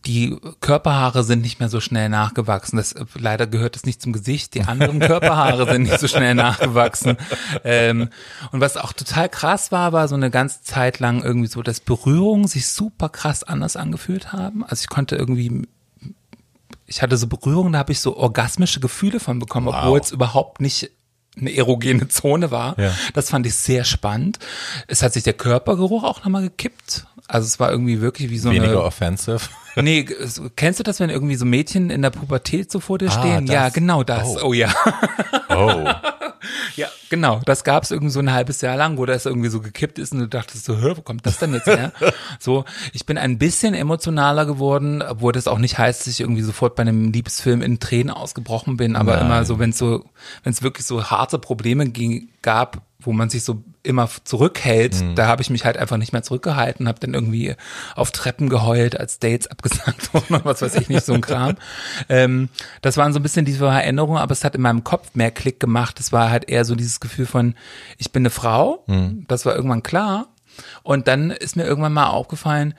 [0.05, 2.77] die Körperhaare sind nicht mehr so schnell nachgewachsen.
[2.77, 4.53] Das, leider gehört es nicht zum Gesicht.
[4.53, 7.17] Die anderen Körperhaare sind nicht so schnell nachgewachsen.
[7.63, 8.09] Ähm,
[8.51, 11.79] und was auch total krass war, war so eine ganze Zeit lang irgendwie so, dass
[11.81, 14.63] Berührungen sich super krass anders angefühlt haben.
[14.63, 15.67] Also ich konnte irgendwie,
[16.87, 19.75] ich hatte so Berührungen, da habe ich so orgasmische Gefühle von bekommen, wow.
[19.79, 20.91] obwohl es überhaupt nicht
[21.37, 22.79] eine erogene Zone war.
[22.79, 22.93] Ja.
[23.13, 24.39] Das fand ich sehr spannend.
[24.87, 27.05] Es hat sich der Körpergeruch auch nochmal gekippt.
[27.27, 28.73] Also es war irgendwie wirklich wie so Weniger eine...
[28.73, 29.39] Weniger offensive.
[29.81, 30.05] Nee,
[30.55, 33.45] kennst du das, wenn irgendwie so Mädchen in der Pubertät so vor dir ah, stehen?
[33.45, 33.53] Das?
[33.53, 34.27] Ja, genau das.
[34.27, 34.73] Oh, oh ja.
[35.49, 35.85] Oh.
[36.75, 37.41] ja, genau.
[37.45, 40.13] Das gab es irgendwie so ein halbes Jahr lang, wo das irgendwie so gekippt ist
[40.13, 41.91] und du dachtest so, hör, wo kommt das denn jetzt her?
[42.39, 46.41] so, ich bin ein bisschen emotionaler geworden, obwohl das auch nicht heißt, dass ich irgendwie
[46.41, 49.25] sofort bei einem Liebesfilm in Tränen ausgebrochen bin, aber Nein.
[49.25, 50.05] immer so, wenn es so,
[50.43, 55.15] wenn es wirklich so harte Probleme ging, gab, wo man sich so immer zurückhält, mhm.
[55.15, 57.55] da habe ich mich halt einfach nicht mehr zurückgehalten, habe dann irgendwie
[57.95, 61.55] auf Treppen geheult, als Dates abgesagt wurden und was weiß ich nicht, so ein Kram.
[62.09, 62.49] ähm,
[62.81, 65.59] das waren so ein bisschen diese Erinnerungen, aber es hat in meinem Kopf mehr Klick
[65.59, 65.99] gemacht.
[65.99, 67.55] Es war halt eher so dieses Gefühl von,
[67.97, 69.25] ich bin eine Frau, mhm.
[69.27, 70.27] das war irgendwann klar.
[70.83, 72.73] Und dann ist mir irgendwann mal aufgefallen,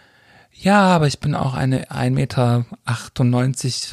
[0.52, 2.66] ja, aber ich bin auch eine 1,98 Meter,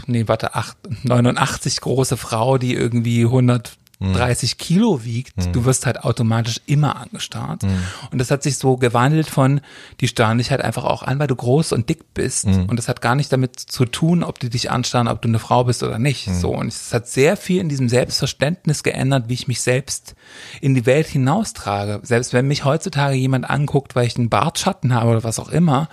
[0.08, 4.57] nee, warte, 8, 89 große Frau, die irgendwie 100 30 hm.
[4.60, 5.53] Kilo wiegt, mhm.
[5.53, 7.63] du wirst halt automatisch immer angestarrt.
[7.63, 7.79] Mhm.
[8.12, 9.62] Und das hat sich so gewandelt von,
[10.01, 12.45] die starren dich halt einfach auch an, weil du groß und dick bist.
[12.45, 12.65] Mhm.
[12.65, 15.39] Und das hat gar nicht damit zu tun, ob die dich anstarren, ob du eine
[15.39, 16.27] Frau bist oder nicht.
[16.27, 16.36] Hm.
[16.36, 16.55] So.
[16.55, 20.15] Und es hat sehr viel in diesem Selbstverständnis geändert, wie ich mich selbst
[20.62, 21.99] in die Welt hinaustrage.
[22.03, 25.89] Selbst wenn mich heutzutage jemand anguckt, weil ich einen Bartschatten habe oder was auch immer,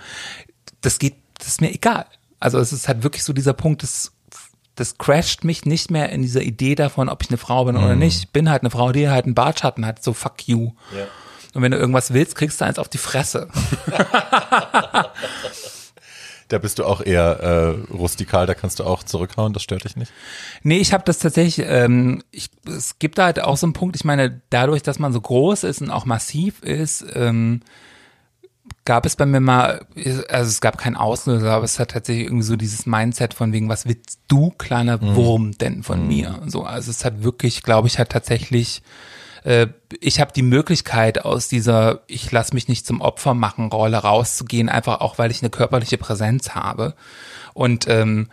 [0.81, 2.05] das geht, das ist mir egal.
[2.39, 4.11] Also es ist halt wirklich so dieser Punkt des
[4.75, 7.93] das crasht mich nicht mehr in dieser Idee davon, ob ich eine Frau bin oder
[7.93, 7.99] mhm.
[7.99, 8.19] nicht.
[8.19, 10.71] Ich bin halt eine Frau, die halt einen Bartschatten hat, so fuck you.
[10.95, 11.07] Ja.
[11.53, 13.47] Und wenn du irgendwas willst, kriegst du eins auf die Fresse.
[16.49, 19.95] da bist du auch eher äh, rustikal, da kannst du auch zurückhauen, das stört dich
[19.95, 20.11] nicht?
[20.63, 23.95] Nee, ich habe das tatsächlich, ähm, ich, es gibt da halt auch so einen Punkt,
[23.95, 27.61] ich meine, dadurch, dass man so groß ist und auch massiv ist, ähm,
[28.85, 29.85] gab es bei mir mal,
[30.29, 33.67] also es gab keinen Auslöser, aber es hat tatsächlich irgendwie so dieses Mindset von wegen,
[33.67, 35.15] was willst du, kleiner mhm.
[35.15, 36.07] Wurm, denn von mhm.
[36.07, 36.39] mir?
[36.45, 38.83] So, also es hat wirklich, glaube ich, hat tatsächlich,
[39.43, 39.67] äh,
[39.99, 44.69] ich habe die Möglichkeit aus dieser, ich lass mich nicht zum Opfer machen Rolle rauszugehen,
[44.69, 46.93] einfach auch, weil ich eine körperliche Präsenz habe.
[47.53, 48.29] Und ähm,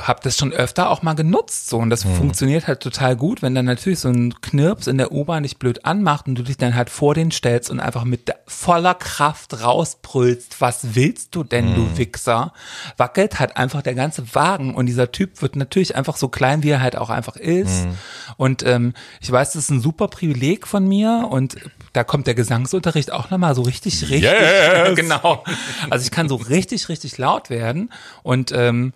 [0.00, 2.14] habe das schon öfter auch mal genutzt so und das mhm.
[2.14, 5.84] funktioniert halt total gut, wenn dann natürlich so ein Knirps in der U-Bahn dich blöd
[5.84, 10.60] anmacht und du dich dann halt vor den stellst und einfach mit voller Kraft rausbrüllst,
[10.60, 11.74] was willst du denn, mhm.
[11.74, 12.52] du Wichser?
[12.96, 16.70] Wackelt halt einfach der ganze Wagen und dieser Typ wird natürlich einfach so klein, wie
[16.70, 17.94] er halt auch einfach ist mhm.
[18.36, 21.56] und ähm, ich weiß, das ist ein super Privileg von mir und
[21.92, 24.94] da kommt der Gesangsunterricht auch nochmal so richtig, richtig, yes.
[24.94, 25.42] genau.
[25.90, 27.90] Also ich kann so richtig, richtig laut werden
[28.22, 28.92] und ähm,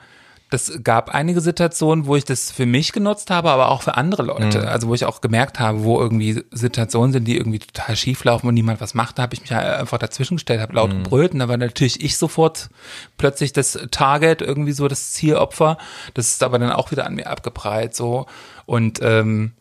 [0.53, 4.23] das gab einige Situationen, wo ich das für mich genutzt habe, aber auch für andere
[4.23, 4.61] Leute.
[4.61, 4.69] Mhm.
[4.69, 8.49] Also wo ich auch gemerkt habe, wo irgendwie Situationen sind, die irgendwie total schief laufen
[8.49, 11.05] und niemand was macht, da habe ich mich einfach dazwischen gestellt, habe laut mhm.
[11.05, 12.69] gebrüllt und da war natürlich ich sofort
[13.17, 15.79] plötzlich das Target, irgendwie so das Zielopfer.
[16.13, 18.27] Das ist aber dann auch wieder an mir abgeprallt so
[18.67, 19.53] und ähm,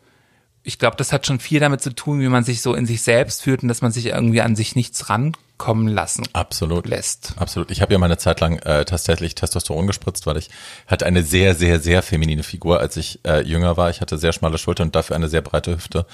[0.63, 3.01] ich glaube, das hat schon viel damit zu tun, wie man sich so in sich
[3.01, 6.87] selbst fühlt und dass man sich irgendwie an sich nichts rankommen lassen Absolut.
[6.87, 7.33] lässt.
[7.37, 7.71] Absolut.
[7.71, 10.49] Ich habe ja meine Zeit lang äh, tatsächlich Testosteron gespritzt, weil ich
[10.85, 13.89] hatte eine sehr, sehr, sehr feminine Figur, als ich äh, jünger war.
[13.89, 16.05] Ich hatte sehr schmale Schultern und dafür eine sehr breite Hüfte.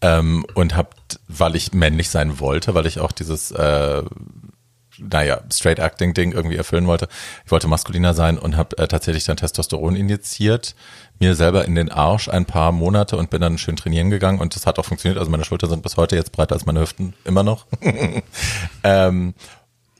[0.00, 0.88] Ähm, und habe,
[1.28, 4.02] weil ich männlich sein wollte, weil ich auch dieses äh,
[5.10, 7.08] naja, Straight Acting Ding irgendwie erfüllen wollte.
[7.44, 10.74] Ich wollte maskuliner sein und habe äh, tatsächlich dann Testosteron injiziert,
[11.18, 14.54] mir selber in den Arsch ein paar Monate und bin dann schön trainieren gegangen und
[14.56, 15.18] das hat auch funktioniert.
[15.18, 17.66] Also meine Schultern sind bis heute jetzt breiter als meine Hüften, immer noch.
[18.84, 19.34] ähm,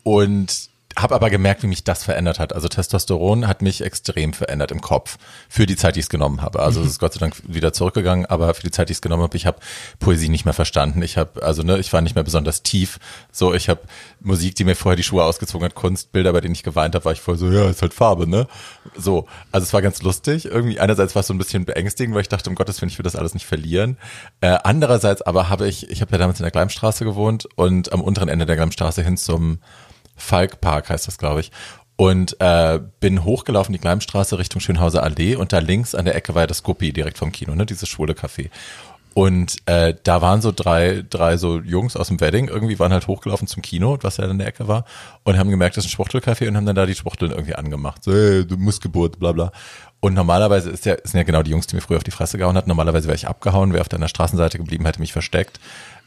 [0.03, 2.53] und habe aber gemerkt, wie mich das verändert hat.
[2.55, 6.43] Also Testosteron hat mich extrem verändert im Kopf für die Zeit, die ich es genommen
[6.43, 6.61] habe.
[6.61, 6.87] Also mhm.
[6.87, 9.23] es ist Gott sei Dank wieder zurückgegangen, aber für die Zeit, die ich es genommen
[9.23, 9.59] habe, ich habe
[9.99, 11.03] Poesie nicht mehr verstanden.
[11.03, 12.99] Ich habe also ne, ich war nicht mehr besonders tief.
[13.31, 13.81] So, ich habe
[14.21, 17.05] Musik, die mir vorher die Schuhe ausgezogen hat, Kunst, Bilder, bei denen ich geweint habe,
[17.05, 18.47] war ich voll so, ja, ist halt Farbe, ne?
[18.97, 20.47] So, also es war ganz lustig.
[20.47, 22.99] Irgendwie einerseits war es so ein bisschen beängstigend, weil ich dachte, um Gottes Willen, ich
[22.99, 23.97] will das alles nicht verlieren.
[24.41, 28.01] Äh, andererseits aber habe ich, ich habe ja damals in der Gleimstraße gewohnt und am
[28.01, 29.59] unteren Ende der Gleimstraße hin zum
[30.23, 31.51] Falkpark heißt das, glaube ich.
[31.97, 36.35] Und äh, bin hochgelaufen die Gleimstraße Richtung Schönhauser Allee und da links an der Ecke
[36.35, 38.49] war ja das Guppi direkt vom Kino, ne, dieses schwule Café.
[39.15, 43.09] Und äh, da waren so drei, drei so Jungs aus dem Wedding, irgendwie waren halt
[43.09, 44.87] hochgelaufen zum Kino, was ja in der Ecke war,
[45.23, 48.03] und haben gemerkt, das ist ein Schwuchtelcafé und haben dann da die Schwuchteln irgendwie angemacht.
[48.05, 49.53] So, hey, du Missgeburt, bla bla.
[50.01, 52.39] Und normalerweise ist ja, sind ja genau die Jungs, die mir früher auf die Fresse
[52.39, 52.71] gehauen hatten.
[52.71, 55.61] Normalerweise wäre ich abgehauen, wäre auf deiner Straßenseite geblieben, hätte mich versteckt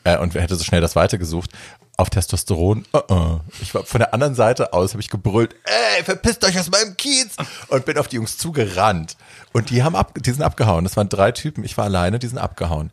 [0.06, 1.52] äh, und hätte so schnell das weitergesucht
[1.98, 2.86] auf Testosteron.
[2.94, 3.40] Uh -uh.
[3.62, 6.96] Ich war von der anderen Seite aus, habe ich gebrüllt, ey, verpisst euch aus meinem
[6.96, 7.36] Kiez
[7.68, 9.18] und bin auf die Jungs zugerannt.
[9.54, 10.84] Und die haben ab, die sind abgehauen.
[10.84, 11.64] Das waren drei Typen.
[11.64, 12.92] Ich war alleine, die sind abgehauen.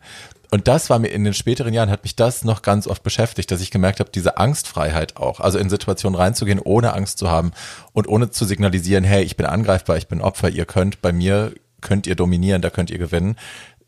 [0.51, 3.49] Und das war mir in den späteren Jahren, hat mich das noch ganz oft beschäftigt,
[3.49, 7.53] dass ich gemerkt habe, diese Angstfreiheit auch, also in Situationen reinzugehen, ohne Angst zu haben
[7.91, 11.53] und ohne zu signalisieren, hey, ich bin angreifbar, ich bin Opfer, ihr könnt bei mir,
[11.81, 13.35] könnt ihr dominieren, da könnt ihr gewinnen.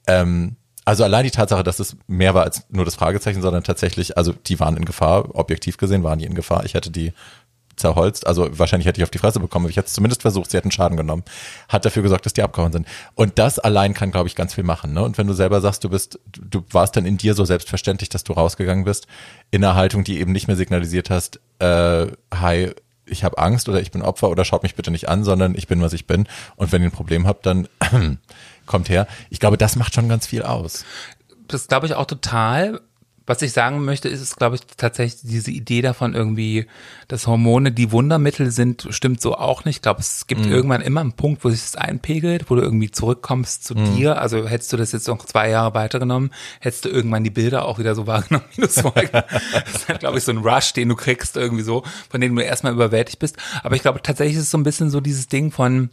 [0.07, 4.17] Ähm, also allein die Tatsache, dass es mehr war als nur das Fragezeichen, sondern tatsächlich,
[4.17, 6.63] also die waren in Gefahr, objektiv gesehen waren die in Gefahr.
[6.63, 7.11] Ich hätte die
[7.75, 10.49] zerholzt, also wahrscheinlich hätte ich auf die Fresse bekommen, aber ich hätte es zumindest versucht,
[10.49, 11.23] sie hätten Schaden genommen.
[11.67, 12.87] Hat dafür gesorgt, dass die abgehauen sind.
[13.15, 14.93] Und das allein kann, glaube ich, ganz viel machen.
[14.93, 15.03] Ne?
[15.03, 18.23] Und wenn du selber sagst, du bist, du warst dann in dir so selbstverständlich, dass
[18.23, 19.07] du rausgegangen bist,
[19.51, 22.71] in einer Haltung, die eben nicht mehr signalisiert hast, äh, hi,
[23.05, 25.67] ich habe Angst oder ich bin Opfer oder schaut mich bitte nicht an, sondern ich
[25.67, 26.27] bin, was ich bin.
[26.55, 27.67] Und wenn ihr ein Problem habt, dann
[28.65, 29.07] kommt her.
[29.29, 30.85] Ich glaube, das macht schon ganz viel aus.
[31.47, 32.81] Das glaube ich auch total.
[33.27, 36.67] Was ich sagen möchte, ist es, glaube ich, tatsächlich diese Idee davon irgendwie,
[37.07, 39.77] dass Hormone die Wundermittel sind, stimmt so auch nicht.
[39.77, 40.51] Ich glaube, es gibt mm.
[40.51, 43.95] irgendwann immer einen Punkt, wo sich das einpegelt, wo du irgendwie zurückkommst zu mm.
[43.95, 44.21] dir.
[44.21, 47.79] Also hättest du das jetzt noch zwei Jahre weitergenommen, hättest du irgendwann die Bilder auch
[47.79, 49.25] wieder so wahrgenommen, wie du es vorher.
[49.51, 52.35] das ist halt, glaube ich, so ein Rush, den du kriegst irgendwie so, von dem
[52.35, 53.38] du erstmal überwältigt bist.
[53.63, 55.89] Aber ich glaube, tatsächlich ist es so ein bisschen so dieses Ding von,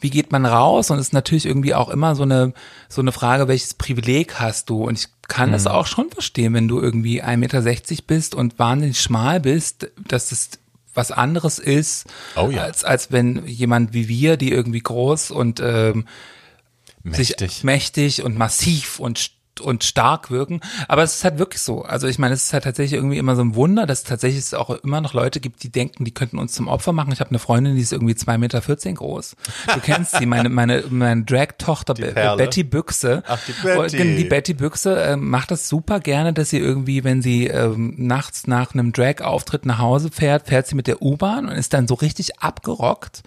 [0.00, 0.90] wie geht man raus?
[0.90, 2.52] Und es ist natürlich irgendwie auch immer so eine,
[2.88, 4.84] so eine Frage, welches Privileg hast du?
[4.84, 5.54] Und ich kann mhm.
[5.54, 10.28] das auch schon verstehen, wenn du irgendwie 1,60 Meter bist und wahnsinnig schmal bist, dass
[10.28, 10.50] das
[10.94, 12.06] was anderes ist,
[12.36, 12.62] oh ja.
[12.62, 16.06] als, als wenn jemand wie wir, die irgendwie groß und ähm,
[17.02, 17.38] mächtig.
[17.38, 20.60] sich mächtig und massiv und und stark wirken.
[20.88, 21.82] Aber es ist halt wirklich so.
[21.82, 24.54] Also ich meine, es ist halt tatsächlich irgendwie immer so ein Wunder, dass tatsächlich es
[24.54, 27.12] auch immer noch Leute gibt, die denken, die könnten uns zum Opfer machen.
[27.12, 29.36] Ich habe eine Freundin, die ist irgendwie zwei Meter vierzehn groß.
[29.74, 33.22] Du kennst sie, meine meine meine Drag-Tochter Betty Büchse.
[33.26, 34.16] Ach, die Betty.
[34.16, 38.46] Die Betty Büchse äh, macht das super gerne, dass sie irgendwie, wenn sie ähm, nachts
[38.46, 41.94] nach einem Drag-Auftritt nach Hause fährt, fährt sie mit der U-Bahn und ist dann so
[41.94, 43.22] richtig abgerockt,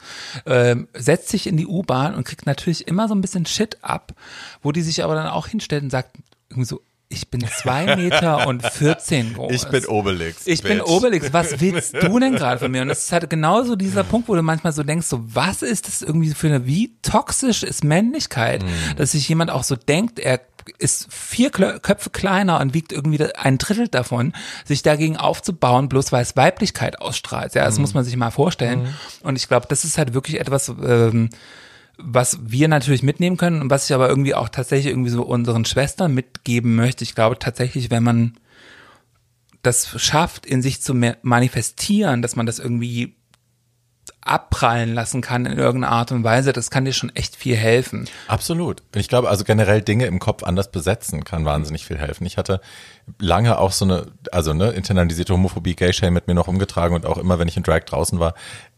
[0.45, 4.13] äh, setzt sich in die U-Bahn und kriegt natürlich immer so ein bisschen Shit ab,
[4.61, 6.17] wo die sich aber dann auch hinstellt und sagt,
[6.61, 9.51] so, ich bin zwei Meter und 14 groß.
[9.51, 10.45] Ich bin Obelix.
[10.45, 10.71] Ich bitch.
[10.71, 11.33] bin Obelix.
[11.33, 12.83] Was willst du denn gerade von mir?
[12.83, 15.87] Und das ist halt genauso dieser Punkt, wo du manchmal so denkst, so, was ist
[15.87, 18.97] das irgendwie für eine, wie toxisch ist Männlichkeit, mm.
[18.97, 20.41] dass sich jemand auch so denkt, er
[20.77, 24.33] ist vier Köpfe kleiner und wiegt irgendwie ein Drittel davon,
[24.65, 27.55] sich dagegen aufzubauen, bloß weil es Weiblichkeit ausstrahlt.
[27.55, 27.81] Ja, das mm.
[27.81, 28.83] muss man sich mal vorstellen.
[28.83, 29.27] Mm.
[29.27, 31.29] Und ich glaube, das ist halt wirklich etwas, ähm,
[32.01, 35.65] was wir natürlich mitnehmen können und was ich aber irgendwie auch tatsächlich irgendwie so unseren
[35.65, 37.03] Schwestern mitgeben möchte.
[37.03, 38.37] Ich glaube tatsächlich, wenn man
[39.61, 43.17] das schafft, in sich zu manifestieren, dass man das irgendwie
[44.21, 48.07] abprallen lassen kann in irgendeiner Art und Weise, das kann dir schon echt viel helfen.
[48.27, 48.83] Absolut.
[48.95, 52.25] Ich glaube, also generell Dinge im Kopf anders besetzen kann wahnsinnig viel helfen.
[52.25, 52.59] Ich hatte
[53.17, 57.17] lange auch so eine, also ne, internalisierte Homophobie, Gay-Shame mit mir noch umgetragen und auch
[57.17, 58.35] immer, wenn ich in Drag draußen war,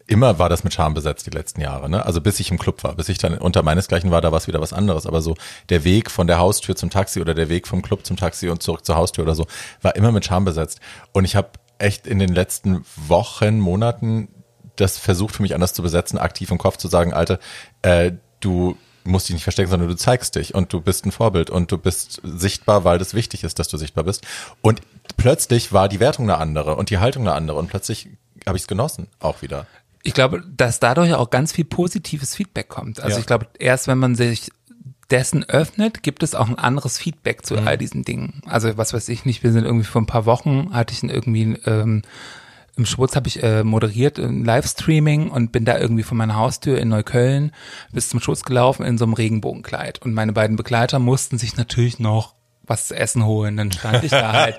[0.08, 1.90] immer war das mit Scham besetzt die letzten Jahre.
[1.90, 2.06] Ne?
[2.06, 4.48] Also bis ich im Club war, bis ich dann unter meinesgleichen war, da war es
[4.48, 5.06] wieder was anderes.
[5.06, 5.36] Aber so
[5.70, 8.62] der Weg von der Haustür zum Taxi oder der Weg vom Club zum Taxi und
[8.64, 9.48] zurück zur Haustür oder so,
[9.82, 10.80] war immer mit Scham besetzt.
[11.12, 14.28] Und ich habe echt in den letzten Wochen, Monaten
[14.76, 17.40] das versucht für mich anders zu besetzen, aktiv im Kopf zu sagen, Alter,
[17.82, 21.50] äh, du musst dich nicht verstecken, sondern du zeigst dich und du bist ein Vorbild
[21.50, 24.26] und du bist sichtbar, weil das wichtig ist, dass du sichtbar bist.
[24.62, 24.82] Und
[25.18, 28.10] plötzlich war die Wertung eine andere und die Haltung eine andere und plötzlich
[28.46, 29.68] habe ich es genossen, auch wieder
[30.04, 33.00] ich glaube, dass dadurch auch ganz viel positives Feedback kommt.
[33.00, 33.20] Also ja.
[33.20, 34.52] ich glaube, erst wenn man sich
[35.10, 38.42] dessen öffnet, gibt es auch ein anderes Feedback zu all diesen Dingen.
[38.46, 41.58] Also was weiß ich nicht, wir sind irgendwie vor ein paar Wochen, hatte ich irgendwie
[41.66, 42.02] ähm,
[42.78, 46.80] im Schwurz habe ich äh, moderiert ein Livestreaming und bin da irgendwie von meiner Haustür
[46.80, 47.52] in Neukölln
[47.92, 50.02] bis zum Schutz gelaufen in so einem Regenbogenkleid.
[50.02, 52.34] Und meine beiden Begleiter mussten sich natürlich noch
[52.72, 53.58] was zu essen holen.
[53.58, 54.58] Dann stand ich da halt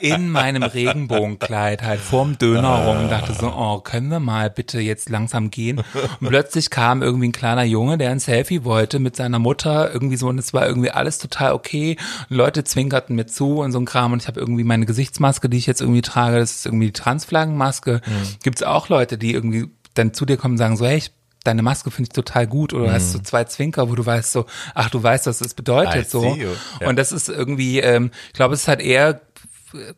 [0.00, 4.80] in meinem Regenbogenkleid halt vorm Döner rum und dachte so, oh, können wir mal bitte
[4.80, 5.82] jetzt langsam gehen?
[6.20, 10.16] Und plötzlich kam irgendwie ein kleiner Junge, der ein Selfie wollte mit seiner Mutter irgendwie
[10.16, 11.96] so und es war irgendwie alles total okay.
[12.28, 15.48] Und Leute zwinkerten mir zu und so ein Kram und ich habe irgendwie meine Gesichtsmaske,
[15.48, 18.02] die ich jetzt irgendwie trage, das ist irgendwie die Transflaggenmaske.
[18.04, 18.36] Mhm.
[18.42, 21.12] Gibt es auch Leute, die irgendwie dann zu dir kommen und sagen so, hey, ich
[21.44, 22.92] deine Maske finde ich total gut oder mhm.
[22.92, 26.34] hast so zwei Zwinker, wo du weißt so, ach, du weißt, was das bedeutet so.
[26.34, 26.88] Ja.
[26.88, 29.20] Und das ist irgendwie, ähm, ich glaube, es ist halt eher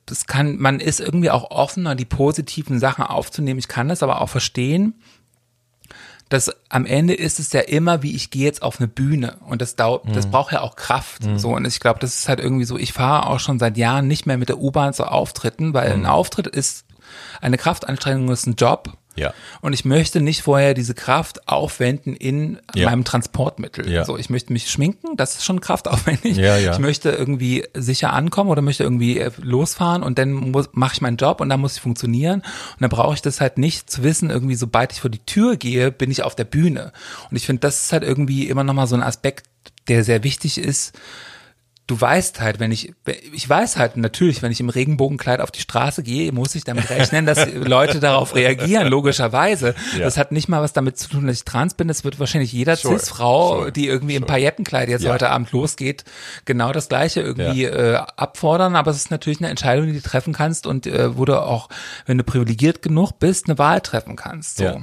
[0.07, 3.59] das kann, man ist irgendwie auch offener, die positiven Sachen aufzunehmen.
[3.59, 4.95] Ich kann das aber auch verstehen.
[6.29, 9.63] dass am Ende ist es ja immer, wie ich gehe jetzt auf eine Bühne und
[9.63, 10.13] das dauert, mhm.
[10.13, 11.25] das braucht ja auch Kraft.
[11.25, 11.39] Mhm.
[11.39, 12.77] So und ich glaube, das ist halt irgendwie so.
[12.77, 16.03] Ich fahre auch schon seit Jahren nicht mehr mit der U-Bahn zu Auftritten, weil mhm.
[16.03, 16.85] ein Auftritt ist
[17.41, 19.35] eine Kraftanstrengung, ist ein Job ja.
[19.61, 22.89] Und ich möchte nicht vorher diese Kraft aufwenden in ja.
[22.89, 23.91] meinem Transportmittel.
[23.91, 24.05] Ja.
[24.05, 26.37] So, ich möchte mich schminken, das ist schon kraftaufwendig.
[26.37, 26.73] Ja, ja.
[26.73, 31.17] Ich möchte irgendwie sicher ankommen oder möchte irgendwie äh, losfahren und dann mache ich meinen
[31.17, 32.41] Job und dann muss ich funktionieren.
[32.41, 35.57] Und dann brauche ich das halt nicht zu wissen, irgendwie sobald ich vor die Tür
[35.57, 36.93] gehe, bin ich auf der Bühne.
[37.31, 39.47] Und ich finde, das ist halt irgendwie immer nochmal so ein Aspekt,
[39.89, 40.99] der sehr wichtig ist,
[41.87, 42.93] du weißt halt, wenn ich,
[43.33, 46.91] ich weiß halt natürlich, wenn ich im Regenbogenkleid auf die Straße gehe, muss ich damit
[46.91, 49.75] rechnen, dass Leute darauf reagieren, logischerweise.
[49.97, 50.01] Ja.
[50.01, 51.87] Das hat nicht mal was damit zu tun, dass ich trans bin.
[51.87, 52.99] Das wird wahrscheinlich jeder sure.
[52.99, 53.73] Cis-Frau, sure.
[53.73, 54.23] die irgendwie sure.
[54.23, 55.13] im Paillettenkleid jetzt ja.
[55.13, 56.05] heute Abend losgeht,
[56.45, 57.71] genau das Gleiche irgendwie ja.
[57.71, 58.75] äh, abfordern.
[58.75, 61.69] Aber es ist natürlich eine Entscheidung, die du treffen kannst und äh, wo du auch,
[62.07, 64.57] wenn du privilegiert genug bist, eine Wahl treffen kannst.
[64.59, 64.83] So.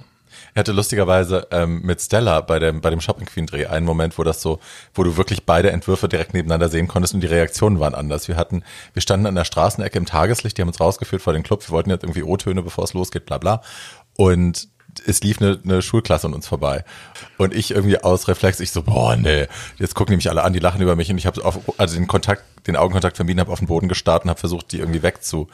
[0.53, 4.17] Er hatte lustigerweise ähm, mit Stella bei dem, bei dem Shopping Queen Dreh einen Moment,
[4.17, 4.59] wo das so,
[4.93, 8.27] wo du wirklich beide Entwürfe direkt nebeneinander sehen konntest und die Reaktionen waren anders.
[8.27, 8.63] Wir hatten,
[8.93, 11.71] wir standen an der Straßenecke im Tageslicht, die haben uns rausgeführt vor den Club, wir
[11.71, 13.61] wollten jetzt irgendwie O-Töne, bevor es losgeht, bla bla.
[14.15, 14.67] Und
[15.07, 16.83] es lief eine, eine Schulklasse an uns vorbei.
[17.37, 20.59] Und ich irgendwie aus Reflex, ich so, boah, nee, jetzt gucken nämlich alle an, die
[20.59, 21.41] lachen über mich und ich habe
[21.77, 24.79] also den Kontakt, den Augenkontakt vermieden, habe auf den Boden gestarrt und habe versucht, die
[24.79, 25.47] irgendwie wegzu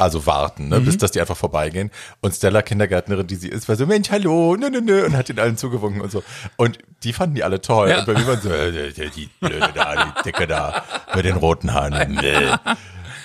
[0.00, 0.86] also warten, ne, mhm.
[0.86, 1.90] bis dass die einfach vorbeigehen.
[2.20, 5.28] Und Stella, Kindergärtnerin, die sie ist, war so, Mensch, hallo, nö, nö, nö, und hat
[5.28, 6.22] den allen zugewunken und so.
[6.56, 7.90] Und die fanden die alle toll.
[7.90, 8.00] Ja.
[8.00, 10.84] Und bei mir waren so, äh, die Blöde da, die Dicke da,
[11.14, 12.18] mit den roten Haaren.
[12.20, 12.50] Nee.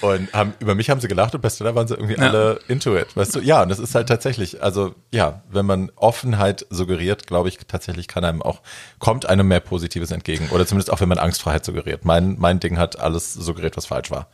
[0.01, 2.27] Und haben, über mich haben sie gelacht und bei Stella waren sie irgendwie ja.
[2.27, 3.15] alle into it.
[3.15, 7.49] Weißt du, ja, und das ist halt tatsächlich, also ja, wenn man Offenheit suggeriert, glaube
[7.49, 8.61] ich, tatsächlich kann einem auch,
[8.99, 10.49] kommt einem mehr Positives entgegen.
[10.49, 12.05] Oder zumindest auch, wenn man Angstfreiheit suggeriert.
[12.05, 14.27] Mein, mein Ding hat alles suggeriert, was falsch war.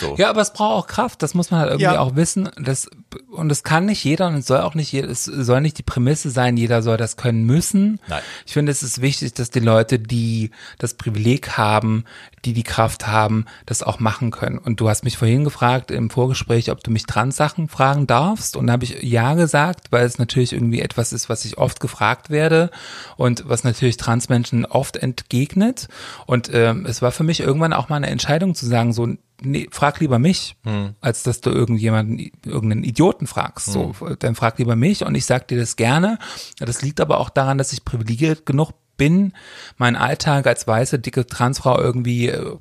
[0.00, 0.16] So.
[0.16, 2.00] Ja, aber es braucht auch Kraft, das muss man halt irgendwie ja.
[2.00, 2.50] auch wissen.
[2.56, 2.88] Das,
[3.30, 5.82] und es kann nicht jeder und es soll auch nicht jeder, es soll nicht die
[5.82, 8.00] Prämisse sein, jeder soll das können müssen.
[8.08, 8.22] Nein.
[8.46, 12.04] Ich finde, es ist wichtig, dass die Leute, die das Privileg haben,
[12.44, 14.58] die die Kraft haben, das auch machen können.
[14.58, 18.56] Und du hast mich vorhin gefragt im Vorgespräch, ob du mich Trans-Sachen fragen darfst.
[18.56, 21.80] Und da habe ich ja gesagt, weil es natürlich irgendwie etwas ist, was ich oft
[21.80, 22.70] gefragt werde
[23.16, 25.88] und was natürlich Transmenschen oft entgegnet.
[26.26, 29.08] Und ähm, es war für mich irgendwann auch mal eine Entscheidung zu sagen, so
[29.44, 30.94] nee, frag lieber mich, hm.
[31.00, 33.68] als dass du irgendjemanden, irgendeinen Idioten fragst.
[33.68, 33.72] Hm.
[33.72, 36.18] So, dann frag lieber mich und ich sag dir das gerne.
[36.58, 39.32] Das liegt aber auch daran, dass ich privilegiert genug bin,
[39.78, 42.56] meinen Alltag als weiße, dicke Transfrau irgendwie äh,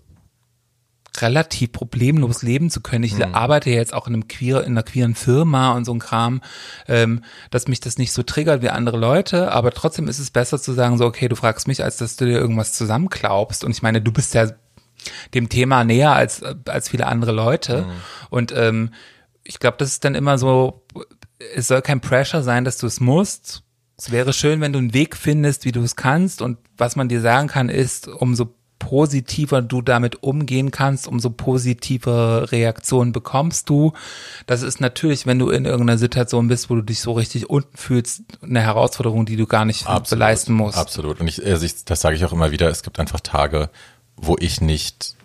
[1.20, 3.04] relativ problemlos leben zu können.
[3.04, 3.36] Ich mhm.
[3.36, 6.42] arbeite ja jetzt auch in einem queer, in einer queeren Firma und so ein Kram,
[6.88, 10.60] ähm, dass mich das nicht so triggert wie andere Leute, aber trotzdem ist es besser
[10.60, 13.64] zu sagen, so, okay, du fragst mich, als dass du dir irgendwas zusammenklaubst.
[13.64, 14.48] Und ich meine, du bist ja
[15.34, 17.84] dem Thema näher als, als viele andere Leute.
[17.84, 17.92] Mhm.
[18.30, 18.94] Und ähm,
[19.44, 20.84] ich glaube, das ist dann immer so,
[21.56, 23.64] es soll kein Pressure sein, dass du es musst.
[23.98, 26.42] Es wäre schön, wenn du einen Weg findest, wie du es kannst.
[26.42, 32.52] Und was man dir sagen kann, ist, umso positiver du damit umgehen kannst, umso positive
[32.52, 33.94] Reaktionen bekommst du.
[34.48, 37.78] Das ist natürlich, wenn du in irgendeiner Situation bist, wo du dich so richtig unten
[37.78, 40.80] fühlst, eine Herausforderung, die du gar nicht absolut, leisten musst.
[40.80, 41.20] Absolut.
[41.22, 43.70] Und ich, also ich, das sage ich auch immer wieder, es gibt einfach Tage,
[44.22, 45.16] wo ich nicht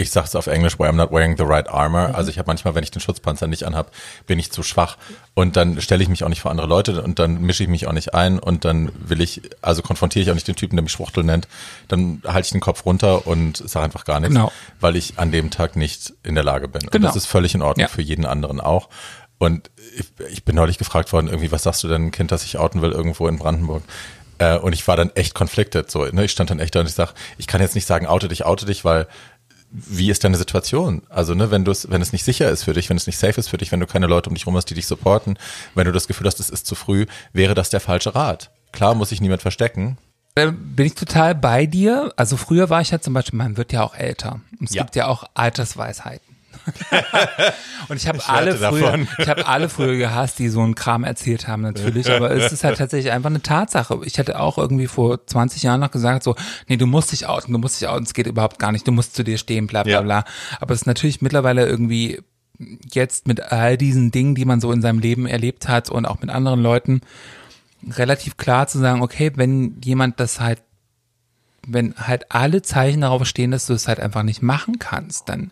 [0.00, 2.08] ich sag's auf Englisch, where I'm not wearing the right armor.
[2.08, 2.14] Mhm.
[2.14, 3.92] Also ich habe manchmal, wenn ich den Schutzpanzer nicht anhab,
[4.26, 4.96] bin ich zu schwach
[5.34, 7.86] und dann stelle ich mich auch nicht vor andere Leute und dann mische ich mich
[7.86, 10.82] auch nicht ein und dann will ich, also konfrontiere ich auch nicht den Typen, der
[10.82, 11.48] mich Schwuchtel nennt.
[11.88, 14.52] Dann halte ich den Kopf runter und sage einfach gar nichts, genau.
[14.80, 16.82] weil ich an dem Tag nicht in der Lage bin.
[16.82, 16.94] Genau.
[16.94, 17.88] Und das ist völlig in Ordnung ja.
[17.88, 18.88] für jeden anderen auch.
[19.38, 22.58] Und ich, ich bin neulich gefragt worden, irgendwie, was sagst du denn, Kind, das sich
[22.58, 23.82] outen will, irgendwo in Brandenburg?
[24.40, 25.90] Äh, und ich war dann echt conflicted.
[25.90, 26.24] So, ne?
[26.24, 28.44] Ich stand dann echt da und ich sag, ich kann jetzt nicht sagen, oute dich,
[28.46, 29.06] oute dich, weil
[29.70, 31.02] wie ist deine Situation?
[31.10, 33.18] Also, ne, wenn du es, wenn es nicht sicher ist für dich, wenn es nicht
[33.18, 35.38] safe ist für dich, wenn du keine Leute um dich rum hast, die dich supporten,
[35.76, 38.50] wenn du das Gefühl hast, es ist zu früh, wäre das der falsche Rat.
[38.72, 39.96] Klar muss sich niemand verstecken.
[40.34, 42.12] bin ich total bei dir.
[42.16, 44.40] Also früher war ich ja zum Beispiel, man wird ja auch älter.
[44.64, 44.82] Es Ja.
[44.82, 46.29] gibt ja auch Altersweisheiten.
[47.88, 49.08] und ich habe alle früher, davon.
[49.18, 52.64] ich habe alle früher gehasst, die so einen Kram erzählt haben natürlich, aber es ist
[52.64, 53.98] halt tatsächlich einfach eine Tatsache.
[54.04, 56.36] Ich hätte auch irgendwie vor 20 Jahren noch gesagt so,
[56.68, 58.92] nee, du musst dich outen, du musst dich outen, es geht überhaupt gar nicht, du
[58.92, 60.02] musst zu dir stehen, bla bla Ja.
[60.02, 60.24] bla.
[60.60, 62.20] Aber es ist natürlich mittlerweile irgendwie
[62.92, 66.20] jetzt mit all diesen Dingen, die man so in seinem Leben erlebt hat und auch
[66.20, 67.00] mit anderen Leuten
[67.88, 70.62] relativ klar zu sagen, okay, wenn jemand das halt
[71.66, 75.50] wenn halt alle Zeichen darauf stehen, dass du es halt einfach nicht machen kannst, dann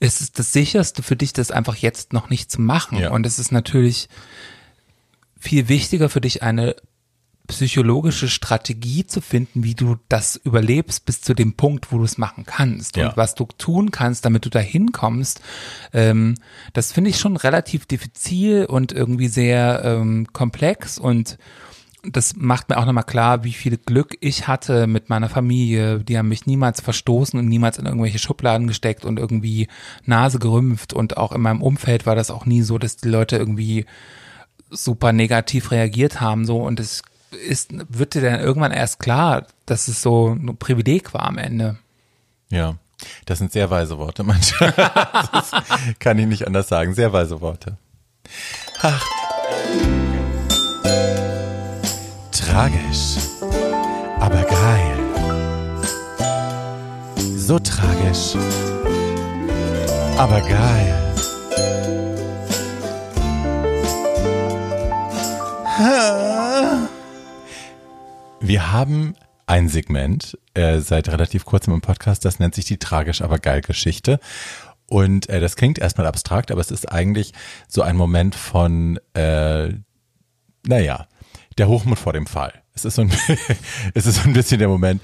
[0.00, 2.98] ist es das sicherste für dich, das einfach jetzt noch nicht zu machen.
[2.98, 3.10] Ja.
[3.10, 4.08] Und es ist natürlich
[5.38, 6.76] viel wichtiger für dich, eine
[7.46, 12.18] psychologische Strategie zu finden, wie du das überlebst bis zu dem Punkt, wo du es
[12.18, 13.10] machen kannst Ja.
[13.10, 15.40] und was du tun kannst, damit du da hinkommst.
[15.92, 16.34] Ähm,
[16.72, 21.38] das finde ich schon relativ diffizil und irgendwie sehr ähm, komplex und
[22.12, 26.00] das macht mir auch nochmal klar, wie viel Glück ich hatte mit meiner Familie.
[26.00, 29.68] Die haben mich niemals verstoßen und niemals in irgendwelche Schubladen gesteckt und irgendwie
[30.04, 30.92] Nase gerümpft.
[30.92, 33.86] Und auch in meinem Umfeld war das auch nie so, dass die Leute irgendwie
[34.70, 36.44] super negativ reagiert haben.
[36.44, 37.02] So und es
[37.48, 41.76] ist, wird dir dann irgendwann erst klar, dass es so ein Privileg war am Ende.
[42.48, 42.76] Ja,
[43.26, 44.56] das sind sehr weise Worte, manche.
[44.76, 45.50] das
[45.98, 46.94] kann ich nicht anders sagen.
[46.94, 47.76] Sehr weise Worte.
[48.82, 49.04] Ach.
[52.56, 53.18] Tragisch,
[54.18, 54.96] aber geil.
[57.36, 58.34] So tragisch,
[60.16, 61.14] aber geil.
[68.40, 69.14] Wir haben
[69.44, 73.60] ein Segment äh, seit relativ kurzem im Podcast, das nennt sich die tragisch aber geil
[73.60, 74.18] Geschichte.
[74.88, 77.34] Und äh, das klingt erstmal abstrakt, aber es ist eigentlich
[77.68, 79.74] so ein Moment von, äh,
[80.66, 81.06] naja,
[81.58, 82.52] der Hochmut vor dem Fall.
[82.74, 83.12] Es ist so ein,
[83.94, 85.02] es ist so ein bisschen der Moment,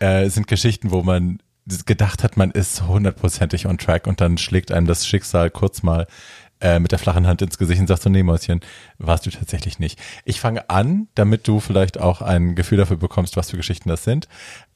[0.00, 1.38] äh, es sind Geschichten, wo man
[1.86, 6.06] gedacht hat, man ist hundertprozentig on track und dann schlägt einem das Schicksal kurz mal
[6.60, 8.60] äh, mit der flachen Hand ins Gesicht und sagt so, nee, Mäuschen,
[8.98, 9.98] warst du tatsächlich nicht.
[10.24, 14.04] Ich fange an, damit du vielleicht auch ein Gefühl dafür bekommst, was für Geschichten das
[14.04, 14.28] sind.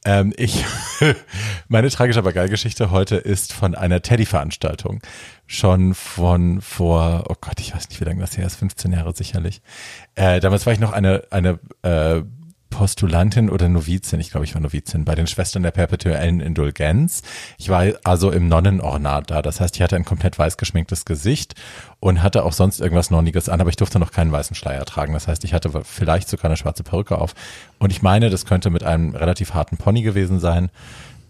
[0.05, 0.65] Ähm, ich,
[1.69, 5.01] meine tragische aber geil Geschichte heute ist von einer Teddy-Veranstaltung.
[5.47, 9.15] Schon von vor, oh Gott, ich weiß nicht, wie lange das her ist, 15 Jahre
[9.15, 9.61] sicherlich.
[10.15, 12.23] Äh, damals war ich noch eine, eine äh,
[12.71, 17.23] Postulantin oder Novizin, ich glaube, ich war Novizin, bei den Schwestern der perpetuellen Indulgenz.
[17.59, 19.43] Ich war also im Nonnenornat da.
[19.43, 21.55] Das heißt, ich hatte ein komplett weiß geschminktes Gesicht
[22.01, 25.15] und hatte auch sonst irgendwas Nonniges an, aber ich durfte noch keinen weißen Schleier tragen.
[25.15, 27.35] Das heißt, ich hatte vielleicht sogar eine schwarze Perücke auf.
[27.79, 30.71] Und ich meine, das könnte mit einem relativ harten Pony gewesen sein.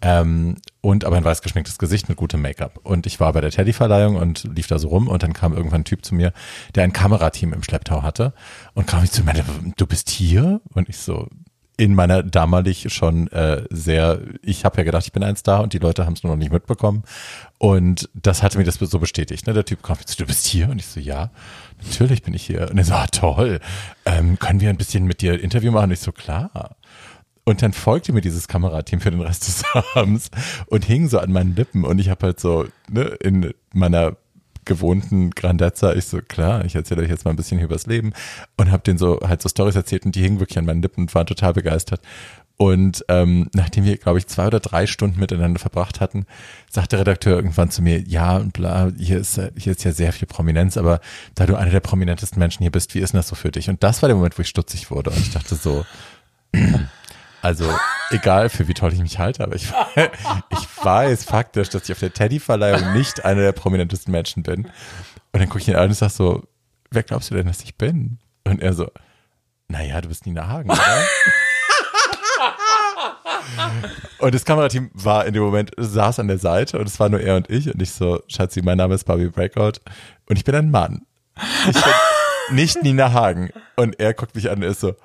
[0.00, 2.78] Ähm, und aber ein weiß geschminktes Gesicht mit gutem Make-up.
[2.82, 5.82] Und ich war bei der Teddy-Verleihung und lief da so rum und dann kam irgendwann
[5.82, 6.32] ein Typ zu mir,
[6.74, 8.32] der ein Kamerateam im Schlepptau hatte
[8.74, 9.34] und kam ich zu mir,
[9.76, 10.60] du bist hier?
[10.74, 11.28] Und ich so,
[11.78, 15.72] in meiner damalig schon äh, sehr, ich habe ja gedacht, ich bin ein Star und
[15.72, 17.04] die Leute haben es nur noch nicht mitbekommen.
[17.56, 19.46] Und das hatte mir das so bestätigt.
[19.46, 19.52] Ne?
[19.52, 20.68] Der Typ kam zu, du bist hier?
[20.68, 21.30] Und ich so, ja,
[21.84, 22.68] natürlich bin ich hier.
[22.68, 23.60] Und er so, ah, toll.
[24.04, 25.84] Ähm, können wir ein bisschen mit dir Interview machen?
[25.84, 26.76] Und ich so, klar.
[27.48, 30.30] Und dann folgte mir dieses Kamerateam für den Rest des Abends
[30.66, 31.82] und hing so an meinen Lippen.
[31.82, 34.18] Und ich habe halt so ne, in meiner
[34.66, 38.12] gewohnten Grandezza, ich so, klar, ich erzähle euch jetzt mal ein bisschen übers Leben
[38.58, 41.04] und habe denen so halt so Stories erzählt und die hingen wirklich an meinen Lippen
[41.04, 42.02] und waren total begeistert.
[42.58, 46.26] Und ähm, nachdem wir, glaube ich, zwei oder drei Stunden miteinander verbracht hatten,
[46.68, 50.12] sagt der Redakteur irgendwann zu mir, ja und bla, hier ist, hier ist ja sehr
[50.12, 51.00] viel Prominenz, aber
[51.34, 53.70] da du einer der prominentesten Menschen hier bist, wie ist denn das so für dich?
[53.70, 55.86] Und das war der Moment, wo ich stutzig wurde und ich dachte so,
[57.48, 57.64] also
[58.10, 59.72] egal für wie toll ich mich halte, aber ich,
[60.50, 64.66] ich weiß faktisch, dass ich auf der Teddy-Verleihung nicht einer der prominentesten Menschen bin.
[64.66, 66.46] Und dann gucke ich ihn an und sag so,
[66.90, 68.18] wer glaubst du denn, dass ich bin?
[68.44, 68.90] Und er so,
[69.68, 70.82] naja, du bist Nina Hagen, oder?
[74.18, 77.20] Und das Kamerateam war in dem Moment, saß an der Seite und es war nur
[77.20, 77.72] er und ich.
[77.72, 79.80] Und ich so, Schatzi, mein Name ist Barbie Breakout
[80.26, 81.06] und ich bin ein Mann.
[81.68, 81.92] Ich bin
[82.50, 83.50] nicht Nina Hagen.
[83.76, 84.96] Und er guckt mich an und ist so,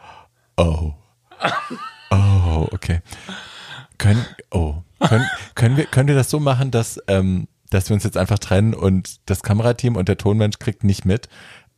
[0.57, 0.93] oh.
[2.13, 3.01] Oh, okay.
[3.97, 8.03] Können, oh, können, können, wir, können wir das so machen, dass, ähm, dass wir uns
[8.03, 11.27] jetzt einfach trennen und das Kamerateam und der Tonmensch kriegt nicht mit,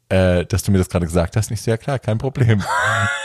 [0.09, 1.51] äh, dass du mir das gerade gesagt hast?
[1.51, 2.63] Nicht so, ja klar, kein Problem.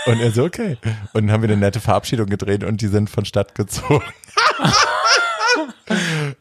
[0.07, 0.79] Und er so, okay.
[1.13, 4.05] Und dann haben wir eine nette Verabschiedung gedreht und die sind von Stadt gezogen.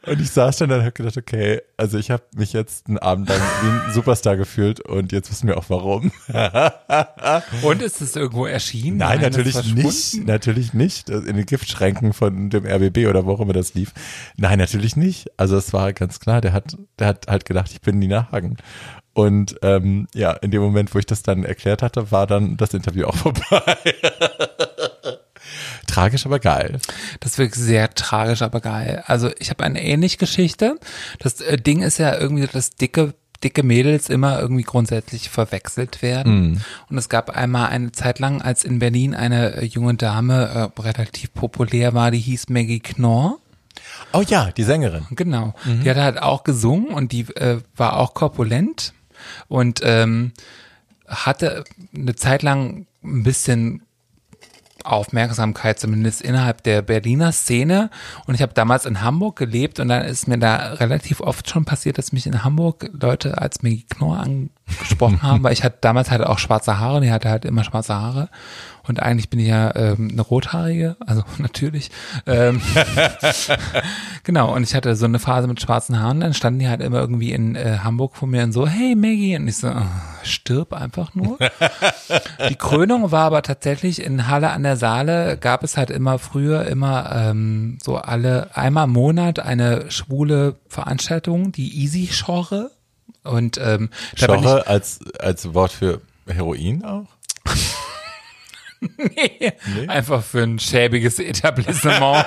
[0.06, 3.28] Und ich saß dann und habe gedacht, okay, also ich habe mich jetzt einen Abend
[3.28, 6.12] lang wie ein Superstar gefühlt und jetzt wissen wir auch warum.
[7.62, 8.98] Und ist es irgendwo erschienen?
[8.98, 10.26] Nein, ist natürlich nicht.
[10.26, 11.10] Natürlich nicht.
[11.10, 13.92] In den Giftschränken von dem RBB oder wo auch immer das lief.
[14.36, 15.28] Nein, natürlich nicht.
[15.36, 18.56] Also es war ganz klar, der hat, der hat halt gedacht, ich bin Nina Hagen.
[19.12, 22.74] Und ähm, ja, in dem Moment, wo ich das dann erklärt hatte, war dann das
[22.74, 23.76] Interview auch vorbei.
[25.90, 26.78] Tragisch, aber geil.
[27.20, 29.02] Das ist wirklich sehr tragisch, aber geil.
[29.06, 30.78] Also ich habe eine ähnliche Geschichte.
[31.18, 36.52] Das äh, Ding ist ja irgendwie, dass dicke dicke Mädels immer irgendwie grundsätzlich verwechselt werden.
[36.52, 36.60] Mm.
[36.90, 40.80] Und es gab einmal eine Zeit lang, als in Berlin eine äh, junge Dame äh,
[40.80, 43.38] relativ populär war, die hieß Maggie Knorr.
[44.12, 45.06] Oh ja, die Sängerin.
[45.10, 45.54] Genau.
[45.64, 45.82] Mhm.
[45.82, 48.92] Die hat halt auch gesungen und die äh, war auch korpulent
[49.48, 50.32] und ähm,
[51.06, 51.64] hatte
[51.94, 53.82] eine Zeit lang ein bisschen
[54.84, 57.90] Aufmerksamkeit, zumindest innerhalb der Berliner Szene.
[58.26, 61.64] Und ich habe damals in Hamburg gelebt und dann ist mir da relativ oft schon
[61.64, 66.10] passiert, dass mich in Hamburg Leute als Maggie Knorr angesprochen haben, weil ich hatte damals
[66.10, 68.28] halt auch schwarze Haare und die hatte halt immer schwarze Haare.
[68.86, 71.90] Und eigentlich bin ich ja ähm, eine Rothaarige, also natürlich.
[72.26, 72.60] Ähm,
[74.24, 76.98] genau, und ich hatte so eine Phase mit schwarzen Haaren, dann standen die halt immer
[76.98, 79.82] irgendwie in äh, Hamburg vor mir und so, hey Maggie, und ich so, oh,
[80.22, 81.38] stirb einfach nur.
[82.48, 86.66] die Krönung war aber tatsächlich in Halle an der Saale, gab es halt immer früher
[86.66, 92.70] immer ähm, so alle, einmal im Monat eine schwule Veranstaltung, die Easy Schorre.
[93.22, 97.06] Und ähm, Schorre als, als Wort für Heroin auch?
[98.80, 99.52] Nee,
[99.88, 102.24] einfach für ein schäbiges Etablissement.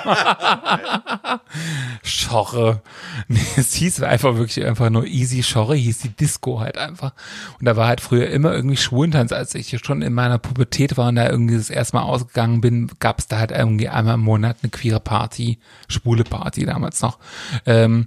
[2.02, 2.82] Schorre.
[3.26, 7.12] Nee, es hieß einfach wirklich einfach nur Easy Schorre, hieß die Disco halt einfach.
[7.58, 11.08] Und da war halt früher immer irgendwie Schwulentanz, als ich schon in meiner Pubertät war
[11.08, 14.20] und da irgendwie das erste Mal ausgegangen bin, gab es da halt irgendwie einmal im
[14.20, 17.18] Monat eine queere Party, schwule Party damals noch.
[17.66, 18.04] Ähm,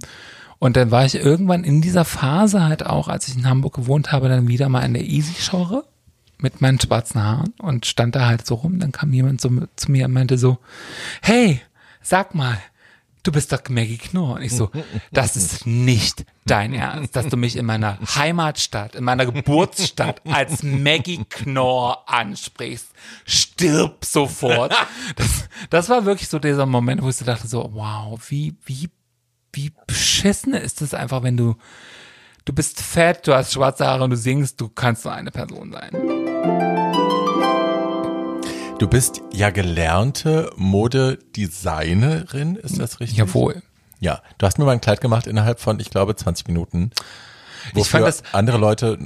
[0.58, 4.10] und dann war ich irgendwann in dieser Phase halt auch, als ich in Hamburg gewohnt
[4.10, 5.84] habe, dann wieder mal in der Easy Schorre
[6.38, 8.78] mit meinen schwarzen Haaren und stand da halt so rum.
[8.78, 10.58] Dann kam jemand so zu mir und meinte so,
[11.22, 11.60] hey,
[12.00, 12.58] sag mal,
[13.22, 14.36] du bist doch Maggie Knorr.
[14.36, 14.70] Und ich so,
[15.12, 20.62] das ist nicht dein Ernst, dass du mich in meiner Heimatstadt, in meiner Geburtsstadt als
[20.62, 22.88] Maggie Knorr ansprichst.
[23.26, 24.74] Stirb sofort.
[25.16, 28.88] Das, das war wirklich so dieser Moment, wo ich so dachte so, wow, wie, wie,
[29.52, 31.56] wie beschissen ist das einfach, wenn du,
[32.44, 35.72] du bist fett, du hast schwarze Haare und du singst, du kannst nur eine Person
[35.72, 36.17] sein.
[38.78, 43.18] Du bist ja gelernte Modedesignerin, ist das richtig?
[43.18, 43.64] Jawohl.
[43.98, 46.92] Ja, du hast mir mal ein Kleid gemacht innerhalb von, ich glaube, 20 Minuten.
[47.74, 49.00] Wofür ich fand das, andere Leute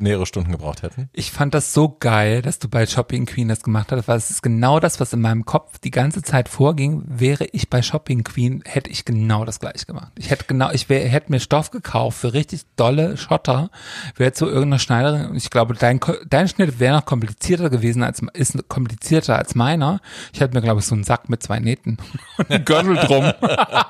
[0.00, 1.08] mehrere Stunden gebraucht hätten.
[1.12, 4.30] Ich fand das so geil, dass du bei Shopping Queen das gemacht hast, weil es
[4.30, 7.02] ist genau das, was in meinem Kopf die ganze Zeit vorging.
[7.06, 10.12] Wäre ich bei Shopping Queen, hätte ich genau das gleiche gemacht.
[10.16, 13.70] Ich hätte genau, ich wär, hätte mir Stoff gekauft für richtig dolle Schotter,
[14.16, 18.22] wäre zu irgendeiner Schneiderin und ich glaube, dein, dein Schnitt wäre noch komplizierter gewesen als,
[18.34, 20.00] ist komplizierter als meiner.
[20.32, 21.98] Ich hätte mir, glaube ich, so einen Sack mit zwei Nähten
[22.38, 23.32] und einen Gürtel drum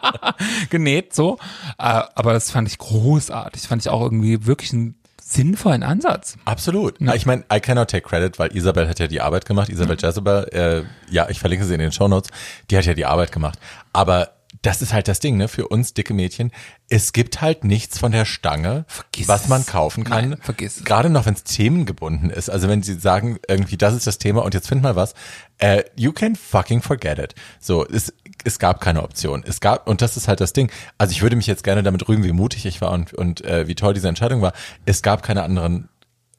[0.70, 1.38] genäht, so.
[1.78, 3.62] Äh, aber das fand ich großartig.
[3.62, 4.94] Fand ich auch irgendwie wirklich ein
[5.28, 6.36] sinnvollen Ansatz.
[6.44, 7.00] Absolut.
[7.00, 7.14] Ja.
[7.14, 9.68] Ich meine, I cannot take credit, weil Isabel hat ja die Arbeit gemacht.
[9.68, 10.06] Isabel mhm.
[10.06, 12.30] Jezebel, äh, ja, ich verlinke sie in den Show Notes.
[12.70, 13.58] Die hat ja die Arbeit gemacht.
[13.92, 14.30] Aber
[14.62, 16.50] das ist halt das Ding, ne, für uns dicke Mädchen.
[16.88, 20.30] Es gibt halt nichts von der Stange, vergiss was man kaufen kann.
[20.30, 20.84] Nein, vergiss.
[20.84, 22.48] Gerade noch, wenn es themengebunden ist.
[22.50, 25.14] Also wenn sie sagen, irgendwie, das ist das Thema und jetzt find mal was.
[25.58, 27.34] Äh, you can fucking forget it.
[27.60, 28.12] So, es,
[28.44, 29.44] es gab keine Option.
[29.46, 30.70] Es gab, und das ist halt das Ding.
[30.96, 33.68] Also ich würde mich jetzt gerne damit rühmen, wie mutig ich war und, und äh,
[33.68, 34.52] wie toll diese Entscheidung war.
[34.86, 35.88] Es gab keine anderen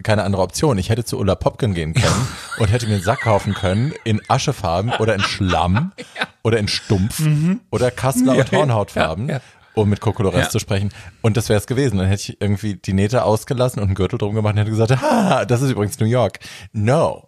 [0.01, 0.77] keine andere Option.
[0.77, 4.21] Ich hätte zu Ulla Popken gehen können und hätte mir einen Sack kaufen können in
[4.29, 6.27] Aschefarben oder in Schlamm ja.
[6.49, 7.61] Oder in Stumpf mhm.
[7.69, 9.27] oder Kassler und Hornhautfarben.
[9.29, 9.41] Ja, ja.
[9.75, 10.49] um mit Kokolores ja.
[10.49, 10.89] zu sprechen.
[11.21, 11.99] Und das wäre es gewesen.
[11.99, 14.99] Dann hätte ich irgendwie die Nähte ausgelassen und einen Gürtel drum gemacht und hätte gesagt,
[14.99, 16.39] ha, das ist übrigens New York.
[16.73, 17.27] No.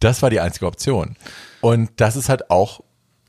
[0.00, 1.16] Das war die einzige Option.
[1.62, 2.80] Und das ist halt auch,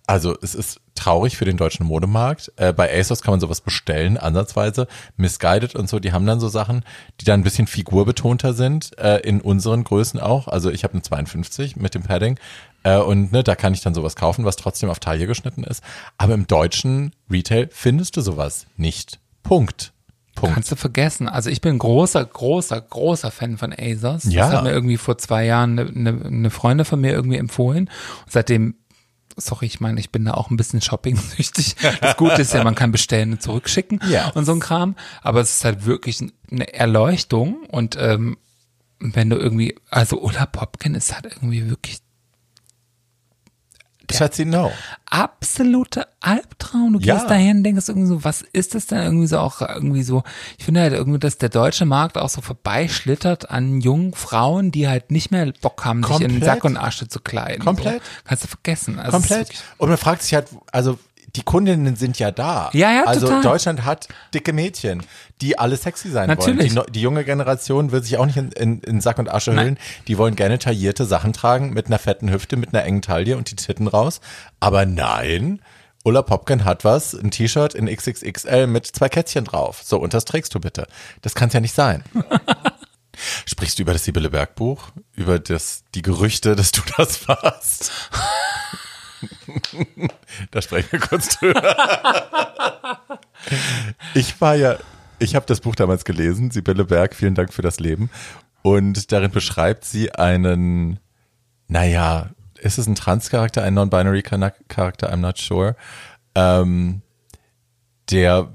[0.08, 2.52] also es ist traurig für den deutschen Modemarkt.
[2.58, 4.88] Äh, bei ASOS kann man sowas bestellen, ansatzweise.
[5.16, 6.84] Misguided und so, die haben dann so Sachen,
[7.22, 10.50] die dann ein bisschen figurbetonter sind, äh, in unseren Größen auch.
[10.50, 12.38] Also ich habe eine 52 mit dem Padding.
[12.84, 15.84] Äh, und ne, da kann ich dann sowas kaufen, was trotzdem auf Taille geschnitten ist.
[16.18, 19.20] Aber im deutschen Retail findest du sowas nicht.
[19.44, 19.94] Punkt.
[20.36, 20.54] Punkt.
[20.54, 21.28] Kannst du vergessen.
[21.28, 24.26] Also ich bin großer, großer, großer Fan von ASOS.
[24.26, 24.46] Ja.
[24.46, 27.90] Das hat mir irgendwie vor zwei Jahren eine, eine, eine Freundin von mir irgendwie empfohlen.
[28.26, 28.76] Und seitdem
[29.42, 31.76] sorry, ich meine, ich bin da auch ein bisschen shopping-süchtig.
[32.02, 34.30] Das Gute ist ja, man kann bestellen und zurückschicken ja.
[34.30, 34.96] und so ein Kram.
[35.22, 36.22] Aber es ist halt wirklich
[36.52, 38.38] eine Erleuchtung und ähm,
[39.00, 42.00] wenn du irgendwie, also Ulla Popkin ist halt irgendwie wirklich
[44.18, 44.72] Schatzi, no.
[45.10, 46.94] Absolute Albtraum.
[46.94, 47.16] Du ja.
[47.16, 50.24] gehst dahin und denkst irgendwie so, was ist das denn irgendwie so auch irgendwie so,
[50.58, 54.88] ich finde halt irgendwie, dass der deutsche Markt auch so vorbeischlittert an jungen Frauen, die
[54.88, 56.30] halt nicht mehr Bock haben, Komplett.
[56.30, 57.64] sich in Sack und Asche zu kleiden.
[57.64, 58.04] Komplett.
[58.04, 58.10] So.
[58.26, 59.00] Kannst du vergessen.
[59.00, 59.64] Also Komplett.
[59.78, 61.00] Und man fragt sich halt, also
[61.40, 62.70] die Kundinnen sind ja da.
[62.74, 63.42] Ja, ja, Also total.
[63.44, 65.04] Deutschland hat dicke Mädchen,
[65.42, 66.38] die alle sexy sein wollen.
[66.38, 66.70] Natürlich.
[66.70, 69.54] Die, no- die junge Generation will sich auch nicht in, in, in Sack und Asche
[69.54, 69.78] hüllen.
[70.08, 73.50] Die wollen gerne taillierte Sachen tragen mit einer fetten Hüfte, mit einer engen Taille und
[73.50, 74.20] die Titten raus.
[74.60, 75.62] Aber nein,
[76.04, 79.82] Ulla Popken hat was, ein T-Shirt in XXXL mit zwei Kätzchen drauf.
[79.84, 80.88] So, und das trägst du bitte.
[81.22, 82.04] Das kann's ja nicht sein.
[83.46, 84.90] Sprichst du über das Sibylle Berg Buch?
[85.14, 87.92] Über das, die Gerüchte, dass du das warst?
[90.52, 91.76] da sprechen wir kurz drüber.
[94.14, 94.78] ich war ja,
[95.20, 98.10] ich habe das Buch damals gelesen, Sibylle Berg, vielen Dank für das Leben.
[98.62, 101.00] Und darin beschreibt sie einen,
[101.68, 102.30] naja,
[102.60, 105.76] ist es ein Trans-Charakter, ein Non-Binary Charakter, I'm not sure,
[106.36, 107.02] ähm,
[108.12, 108.50] der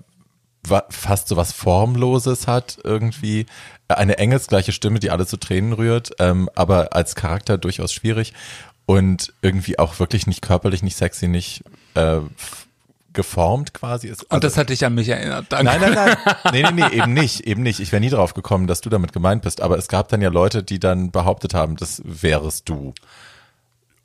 [0.89, 3.47] fast so was Formloses hat irgendwie,
[3.89, 8.33] eine engelsgleiche Stimme, die alle zu Tränen rührt, ähm, aber als Charakter durchaus schwierig
[8.87, 11.65] und irgendwie auch wirklich nicht körperlich, nicht sexy, nicht
[11.95, 12.21] äh,
[13.13, 14.25] geformt quasi ist.
[14.31, 15.47] Und das hat dich an mich erinnert.
[15.49, 15.65] Danke.
[15.65, 16.17] Nein, nein, nein.
[16.53, 17.81] Nee, nee, nee, eben nicht, eben nicht.
[17.81, 19.61] Ich wäre nie drauf gekommen, dass du damit gemeint bist.
[19.63, 22.93] Aber es gab dann ja Leute, die dann behauptet haben, das wärest du.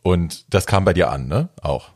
[0.03, 1.49] Und das kam bei dir an, ne?
[1.61, 1.89] Auch.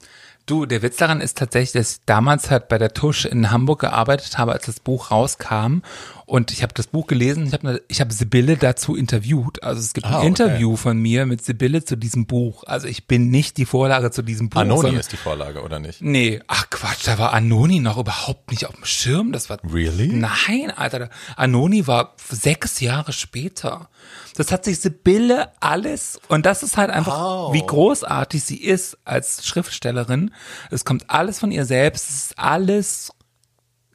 [0.46, 3.80] Du, der Witz daran ist tatsächlich, dass ich damals halt bei der Tusch in Hamburg
[3.80, 5.84] gearbeitet habe, als das Buch rauskam.
[6.26, 9.62] Und ich habe das Buch gelesen, ich habe ich hab Sibylle dazu interviewt.
[9.62, 10.28] Also es gibt Ah, ein okay.
[10.28, 12.64] Interview von mir mit Sibylle zu diesem Buch.
[12.66, 14.62] Also ich bin nicht die Vorlage zu diesem Buch.
[14.62, 16.02] Anoni sondern- ist die Vorlage, oder nicht?
[16.02, 19.32] Nee, ach Quatsch, da war Anoni noch überhaupt nicht auf dem Schirm.
[19.32, 19.58] Das war.
[19.72, 20.08] Really?
[20.08, 21.10] Nein, Alter.
[21.36, 23.90] Anoni war sechs Jahre später.
[24.36, 27.54] Das hat sich Sibylle alles, und das ist halt einfach, Oh.
[27.54, 30.32] wie großartig sie ist als Schriftstellerin.
[30.72, 32.10] Es kommt alles von ihr selbst.
[32.10, 33.12] Es ist alles,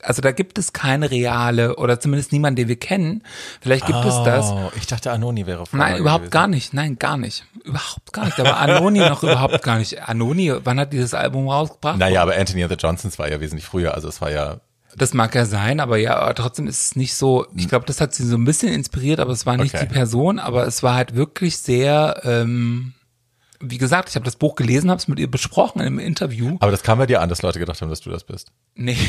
[0.02, 3.22] also da gibt es keine reale, oder zumindest niemanden, den wir kennen.
[3.60, 4.46] Vielleicht gibt es das.
[4.50, 6.30] Oh, ich dachte, Anoni wäre Vorlage Nein, überhaupt gewesen.
[6.32, 6.74] gar nicht.
[6.74, 7.44] Nein, gar nicht.
[7.64, 8.38] Überhaupt gar nicht.
[8.38, 10.02] Da war Anoni noch überhaupt gar nicht.
[10.08, 11.98] Anoni, wann hat dieses Album rausgebracht?
[11.98, 13.94] Naja, aber Anthony and the Johnsons war ja wesentlich früher.
[13.94, 14.60] Also es war ja,
[14.96, 17.46] Das mag ja sein, aber ja, aber trotzdem ist es nicht so.
[17.56, 19.86] Ich glaube, das hat sie so ein bisschen inspiriert, aber es war nicht Okay.
[19.88, 22.20] die Person, aber es war halt wirklich sehr.
[22.24, 22.94] Ähm,
[23.60, 26.56] wie gesagt, ich habe das Buch gelesen, habe es mit ihr besprochen im Interview.
[26.60, 28.52] aber das kam bei dir an, dass Leute gedacht haben, dass du das bist.
[28.76, 28.96] Nee.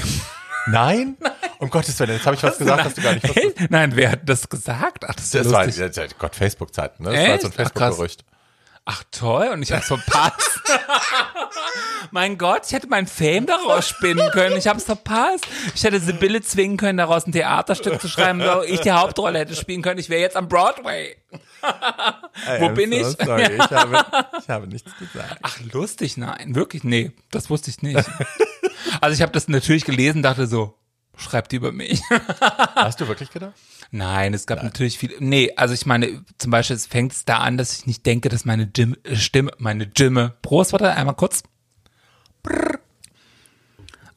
[0.68, 1.18] Nein?
[1.60, 3.70] Um Gottes Willen, jetzt habe ich was gesagt, was du gar nicht wusstest.
[3.72, 5.05] Nein, wer hat das gesagt?
[5.07, 5.95] Ach, das ist ja Das war, lustig.
[5.95, 7.12] ja, Gott, Facebook-Zeiten, ne?
[7.12, 7.41] Das war Echt?
[7.41, 7.53] so ein.
[7.53, 8.26] Facebook-Gerücht.
[8.86, 10.62] Ach toll, und ich hab's verpasst.
[12.12, 14.57] mein Gott, ich hätte mein Fame daraus spinnen können.
[14.57, 15.45] Ich hab's verpasst.
[15.76, 19.55] Ich hätte Sibylle zwingen können, daraus ein Theaterstück zu schreiben, wo ich die Hauptrolle hätte
[19.55, 19.99] spielen können.
[19.99, 21.16] Ich wäre jetzt am Broadway.
[21.62, 23.07] I Wo bin so ich?
[23.24, 24.05] Sorry, ich habe,
[24.41, 25.38] ich habe nichts gesagt.
[25.43, 28.03] Ach, lustig, nein, wirklich, nee, das wusste ich nicht.
[29.01, 30.75] Also ich habe das natürlich gelesen, dachte so,
[31.17, 32.01] schreibt die über mich.
[32.75, 33.53] Hast du wirklich gedacht?
[33.91, 35.15] Nein, es gab natürlich viel.
[35.19, 38.30] Nee, also ich meine, zum Beispiel, es fängt es da an, dass ich nicht denke,
[38.30, 40.36] dass meine Gym, äh, Stimme, meine Stimme.
[40.41, 41.43] Prost, warte, einmal kurz.
[42.43, 42.80] Brrr.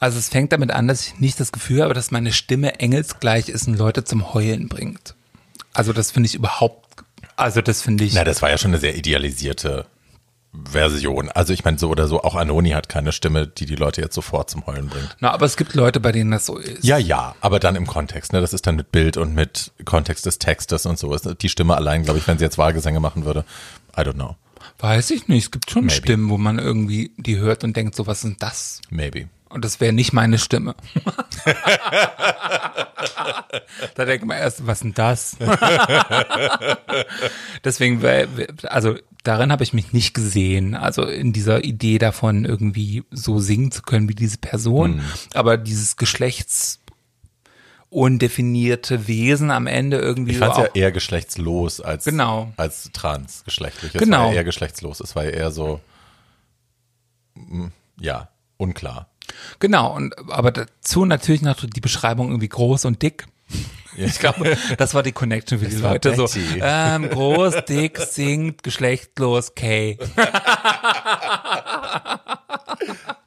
[0.02, 3.48] Also es fängt damit an, dass ich nicht das Gefühl habe, dass meine Stimme engelsgleich
[3.48, 5.14] ist und Leute zum Heulen bringt.
[5.72, 7.04] Also das finde ich überhaupt,
[7.36, 8.12] also das finde ich.
[8.12, 9.86] Na, das war ja schon eine sehr idealisierte
[10.54, 11.30] Version.
[11.30, 14.14] Also ich meine, so oder so, auch Anoni hat keine Stimme, die die Leute jetzt
[14.14, 15.16] sofort zum Heulen bringt.
[15.20, 16.84] Na, aber es gibt Leute, bei denen das so ist.
[16.84, 18.40] Ja, ja, aber dann im Kontext, ne?
[18.42, 21.14] Das ist dann mit Bild und mit Kontext des Textes und so.
[21.14, 23.44] Ist Die Stimme allein, glaube ich, wenn sie jetzt Wahlgesänge machen würde,
[23.96, 24.36] I don't know.
[24.78, 25.44] Weiß ich nicht.
[25.44, 25.94] Es gibt schon Maybe.
[25.96, 28.80] Stimmen, wo man irgendwie die hört und denkt, so was ist das?
[28.90, 29.28] Maybe.
[29.48, 30.74] Und das wäre nicht meine Stimme.
[33.94, 35.36] da denkt man erst, was denn das?
[37.64, 38.26] Deswegen, wär-
[38.64, 40.74] also darin habe ich mich nicht gesehen.
[40.74, 44.96] Also in dieser Idee davon, irgendwie so singen zu können wie diese Person.
[44.96, 45.02] Mhm.
[45.34, 46.80] Aber dieses Geschlechts
[47.90, 50.64] undefinierte Wesen am Ende irgendwie Ich so fand es auch.
[50.74, 52.52] ja eher geschlechtslos als, Genau.
[52.56, 53.94] als transgeschlechtlich.
[53.94, 54.20] Es Genau.
[54.20, 55.00] war ja eher geschlechtslos.
[55.00, 55.78] Es war ja eher so,
[57.34, 57.66] mm,
[58.00, 59.08] ja, unklar.
[59.58, 63.26] Genau, und aber dazu natürlich noch die Beschreibung irgendwie groß und dick.
[63.96, 66.14] Ich glaube, das war die Connection für die Leute.
[66.14, 66.28] So,
[66.60, 69.98] ähm, groß, dick, singt, geschlechtlos, K.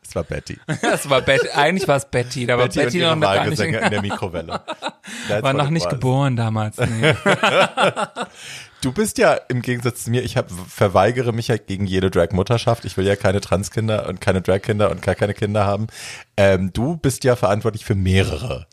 [0.02, 0.58] Es war Betty.
[0.82, 1.50] Das war Betty.
[1.50, 4.62] Eigentlich war es Betty, da war Betty, Betty, noch gar nicht, in der Mikrowelle.
[5.42, 5.94] War noch nicht was.
[5.94, 6.78] geboren damals.
[6.78, 7.14] Nee.
[8.86, 12.86] Du bist ja im Gegensatz zu mir, ich hab, verweigere mich ja gegen jede Drag-Mutterschaft.
[12.86, 15.88] Ich will ja keine Transkinder und keine Drag-Kinder und gar keine Kinder haben.
[16.38, 18.68] Ähm, du bist ja verantwortlich für mehrere.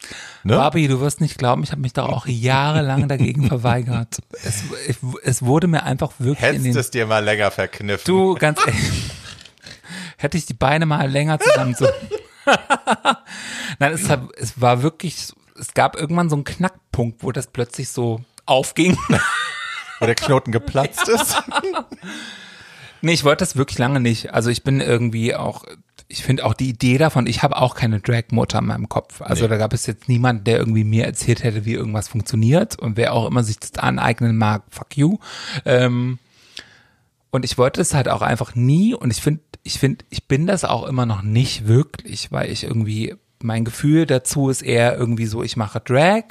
[0.45, 0.57] Ne?
[0.57, 4.19] Barbie, du wirst nicht glauben, ich habe mich da auch jahrelang dagegen verweigert.
[4.45, 8.05] Es, es, es wurde mir einfach wirklich in Hättest den es dir mal länger verkniffen.
[8.05, 8.83] Du, ganz ehrlich,
[10.19, 11.89] hätte ich die Beine mal länger zusammen so.
[13.79, 14.03] Nein, es,
[14.37, 18.99] es war wirklich, es gab irgendwann so einen Knackpunkt, wo das plötzlich so aufging.
[20.03, 21.43] Wo der Knoten geplatzt ist.
[23.03, 24.35] nee, ich wollte das wirklich lange nicht.
[24.35, 25.65] Also ich bin irgendwie auch,
[26.09, 29.23] ich finde auch die Idee davon, ich habe auch keine Drag-Mutter in meinem Kopf.
[29.23, 29.49] Also Nee.
[29.51, 32.79] da gab es jetzt niemand, der irgendwie mir erzählt hätte, wie irgendwas funktioniert.
[32.79, 35.19] Und wer auch immer sich das aneignen mag, fuck you.
[35.65, 36.19] Ähm,
[37.31, 38.95] und ich wollte es halt auch einfach nie.
[38.95, 42.65] Und ich finde, ich finde, ich bin das auch immer noch nicht wirklich, weil ich
[42.65, 46.25] irgendwie, mein Gefühl dazu ist eher irgendwie so, ich mache Drag.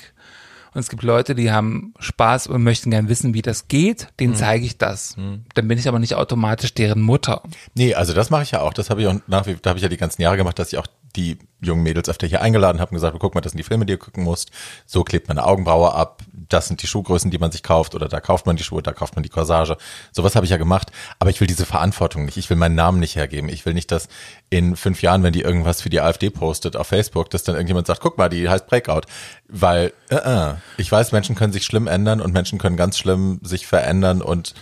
[0.73, 4.07] Und es gibt Leute, die haben Spaß und möchten gern wissen, wie das geht.
[4.19, 5.15] Denen zeige ich das.
[5.53, 7.43] Dann bin ich aber nicht automatisch deren Mutter.
[7.73, 8.73] Nee, also das mache ich ja auch.
[8.73, 10.71] Das habe ich auch nach wie, da habe ich ja die ganzen Jahre gemacht, dass
[10.71, 13.59] ich auch die jungen Mädels öfter hier eingeladen habe und gesagt, guck mal, das sind
[13.59, 14.51] die Filme, die ihr gucken musst.
[14.85, 16.23] So klebt man eine Augenbraue ab.
[16.49, 18.91] Das sind die Schuhgrößen, die man sich kauft oder da kauft man die Schuhe, da
[18.91, 19.77] kauft man die Corsage.
[20.11, 20.91] Sowas habe ich ja gemacht.
[21.19, 22.37] Aber ich will diese Verantwortung nicht.
[22.37, 23.49] Ich will meinen Namen nicht hergeben.
[23.49, 24.07] Ich will nicht, dass
[24.49, 27.87] in fünf Jahren, wenn die irgendwas für die AfD postet auf Facebook, dass dann irgendjemand
[27.87, 29.01] sagt, guck mal, die heißt Breakout.
[29.47, 33.39] Weil, äh, äh, ich weiß, Menschen können sich schlimm ändern und Menschen können ganz schlimm
[33.43, 34.55] sich verändern und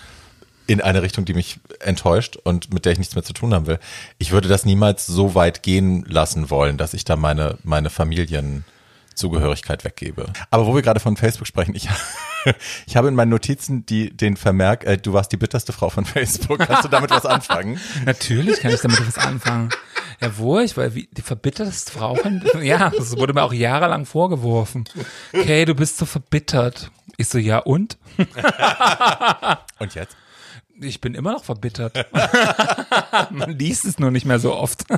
[0.70, 3.65] in eine Richtung, die mich enttäuscht und mit der ich nichts mehr zu tun haben
[3.67, 3.80] will.
[4.20, 9.84] Ich würde das niemals so weit gehen lassen wollen, dass ich da meine, meine Familienzugehörigkeit
[9.84, 10.32] weggebe.
[10.51, 11.89] Aber wo wir gerade von Facebook sprechen, ich,
[12.88, 16.05] ich habe in meinen Notizen die, den Vermerk, äh, du warst die bitterste Frau von
[16.05, 16.59] Facebook.
[16.59, 17.80] Kannst du damit was anfangen?
[18.05, 19.70] Natürlich kann ich damit was anfangen.
[20.22, 22.15] Jawohl, ich war wie die verbittertste Frau.
[22.15, 24.84] von- Ja, das wurde mir auch jahrelang vorgeworfen.
[25.34, 26.91] Okay, du bist so verbittert.
[27.17, 27.97] Ich so, ja und?
[29.80, 30.15] Und jetzt?
[30.82, 32.05] Ich bin immer noch verbittert.
[33.32, 34.84] Man liest es nur nicht mehr so oft.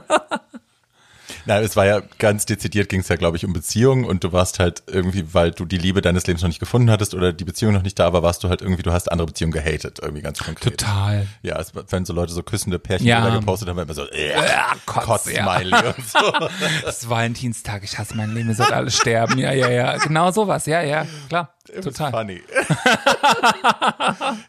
[1.46, 4.32] Nein, es war ja ganz dezidiert, ging es ja, glaube ich, um Beziehungen und du
[4.32, 7.46] warst halt irgendwie, weil du die Liebe deines Lebens noch nicht gefunden hattest oder die
[7.46, 10.22] Beziehung noch nicht da war, warst du halt irgendwie, du hast andere Beziehungen gehatet, irgendwie
[10.22, 10.78] ganz konkret.
[10.78, 11.26] Total.
[11.42, 13.28] Ja, es, wenn so Leute so küssende Pärchen Ja.
[13.40, 15.94] gepostet haben, immer so, äh, Ja, Kotz, Kotz-Smiley ja.
[15.98, 16.48] und so.
[16.88, 19.40] Es ist Valentinstag, ich hasse mein Leben, ihr sollt alle sterben.
[19.40, 19.98] Ja, ja, ja.
[19.98, 21.56] Genau sowas, ja, ja, klar.
[21.84, 22.12] Total.
[22.12, 22.42] funny.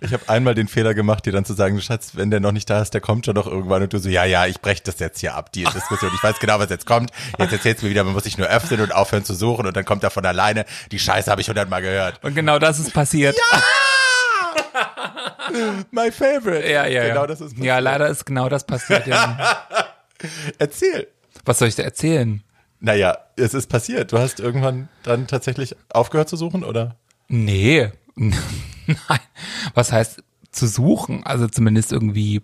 [0.01, 2.69] ich habe einmal den Fehler gemacht, dir dann zu sagen, Schatz, wenn der noch nicht
[2.71, 4.99] da ist, der kommt schon noch irgendwann und du so, ja, ja, ich breche das
[4.99, 6.11] jetzt hier ab, die Diskussion.
[6.15, 7.11] Ich weiß genau, was jetzt kommt.
[7.39, 9.77] Jetzt erzählst du mir wieder, man muss sich nur öffnen und aufhören zu suchen und
[9.77, 10.65] dann kommt er von alleine.
[10.91, 12.23] Die Scheiße habe ich hundertmal gehört.
[12.25, 13.37] Und genau das ist passiert.
[15.91, 16.69] My favorite.
[16.69, 17.09] Ja, ja, ja.
[17.09, 19.07] Genau das ist ja, leider ist genau das passiert.
[19.07, 19.67] Ja.
[20.59, 21.09] Erzähl.
[21.45, 22.43] Was soll ich da erzählen?
[22.85, 24.11] Naja, es ist passiert.
[24.11, 26.97] Du hast irgendwann dann tatsächlich aufgehört zu suchen, oder?
[27.29, 27.93] Nee.
[28.17, 29.21] Nein.
[29.75, 31.25] Was heißt zu suchen?
[31.25, 32.43] Also zumindest irgendwie.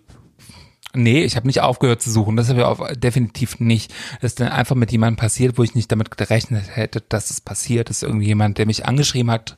[0.93, 2.37] Nee, ich habe nicht aufgehört zu suchen.
[2.37, 3.93] Das habe ich auf, definitiv nicht.
[4.21, 7.41] Das ist dann einfach mit jemandem passiert, wo ich nicht damit gerechnet hätte, dass es
[7.41, 7.89] passiert.
[7.89, 9.57] Das ist irgendwie jemand, der mich angeschrieben hat,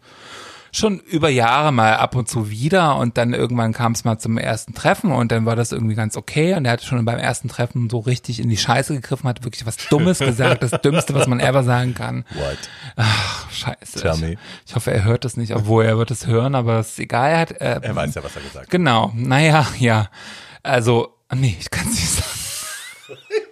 [0.72, 4.38] schon über Jahre mal ab und zu wieder und dann irgendwann kam es mal zum
[4.38, 7.50] ersten Treffen und dann war das irgendwie ganz okay und er hat schon beim ersten
[7.50, 11.28] Treffen so richtig in die Scheiße gegriffen, hat wirklich was Dummes gesagt, das Dümmste, was
[11.28, 12.26] man ever sagen kann.
[12.34, 12.58] What?
[12.96, 14.00] Ach, scheiße.
[14.00, 14.36] Tell ich, me.
[14.66, 17.32] ich hoffe, er hört das nicht, obwohl er wird es hören, aber ist egal.
[17.32, 18.70] Er hat, äh, Er weiß ja, was er gesagt hat.
[18.70, 20.10] Genau, naja, ja.
[20.64, 23.20] Also, nee, ich kann es nicht sagen.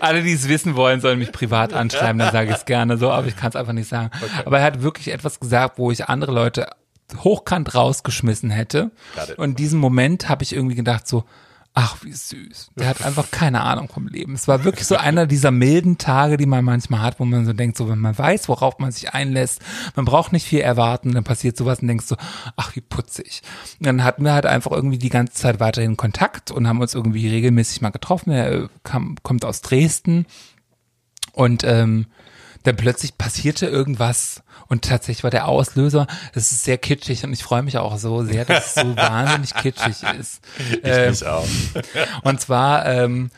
[0.00, 3.10] Alle, die es wissen wollen, sollen mich privat anschreiben, dann sage ich es gerne so,
[3.10, 4.10] aber ich kann es einfach nicht sagen.
[4.44, 6.68] Aber er hat wirklich etwas gesagt, wo ich andere Leute
[7.18, 8.90] hochkant rausgeschmissen hätte.
[9.36, 11.24] Und in diesem Moment habe ich irgendwie gedacht so,
[11.78, 12.70] ach, wie süß.
[12.76, 14.32] Der hat einfach keine Ahnung vom Leben.
[14.32, 17.52] Es war wirklich so einer dieser milden Tage, die man manchmal hat, wo man so
[17.52, 19.60] denkt, so wenn man weiß, worauf man sich einlässt,
[19.94, 22.16] man braucht nicht viel erwarten, dann passiert sowas und denkst so,
[22.56, 23.42] ach, wie putzig.
[23.78, 26.94] Und dann hatten wir halt einfach irgendwie die ganze Zeit weiterhin Kontakt und haben uns
[26.94, 28.30] irgendwie regelmäßig mal getroffen.
[28.30, 30.24] Er äh, kam, kommt aus Dresden
[31.34, 32.06] und ähm,
[32.66, 37.42] dann plötzlich passierte irgendwas und tatsächlich war der Auslöser, das ist sehr kitschig und ich
[37.42, 40.40] freue mich auch so sehr, dass es so wahnsinnig kitschig ist.
[40.82, 41.46] Ähm, Ich auch.
[42.22, 43.30] und zwar ähm,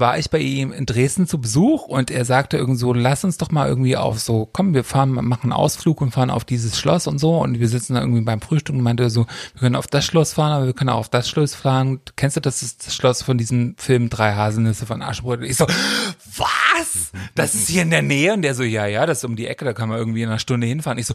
[0.00, 3.38] war ich bei ihm in Dresden zu Besuch und er sagte irgendwie so, lass uns
[3.38, 6.78] doch mal irgendwie auf so, komm, wir fahren, machen einen Ausflug und fahren auf dieses
[6.78, 9.76] Schloss und so und wir sitzen da irgendwie beim Frühstück und meinte so, wir können
[9.76, 12.00] auf das Schloss fahren, aber wir können auch auf das Schloss fahren.
[12.16, 15.46] Kennst du das, das Schloss von diesem Film Drei Haselnüsse von Aschenbrödel?
[15.46, 17.12] Ich so, was?
[17.34, 18.32] Das ist hier in der Nähe?
[18.34, 20.28] Und der so, ja, ja, das ist um die Ecke, da kann man irgendwie in
[20.28, 20.98] einer Stunde hinfahren.
[20.98, 21.14] Ich so,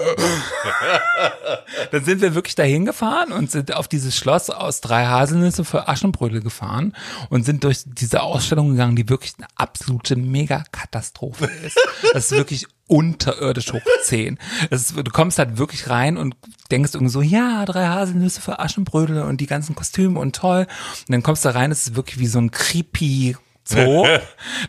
[1.90, 5.88] dann sind wir wirklich dahin gefahren und sind auf dieses Schloss aus drei Haselnüsse für
[5.88, 6.94] Aschenbrödel gefahren
[7.28, 11.78] und sind durch diese Ausstellung gegangen, die wirklich eine absolute Mega-Katastrophe ist.
[12.12, 14.38] Das ist wirklich unterirdisch hoch 10.
[14.68, 16.34] Das ist, du kommst halt wirklich rein und
[16.72, 20.66] denkst irgendwie so, ja, drei Haselnüsse für Aschenbrödel und die ganzen Kostüme und toll.
[21.06, 23.36] Und dann kommst du rein, es ist wirklich wie so ein creepy
[23.70, 24.06] Zoo.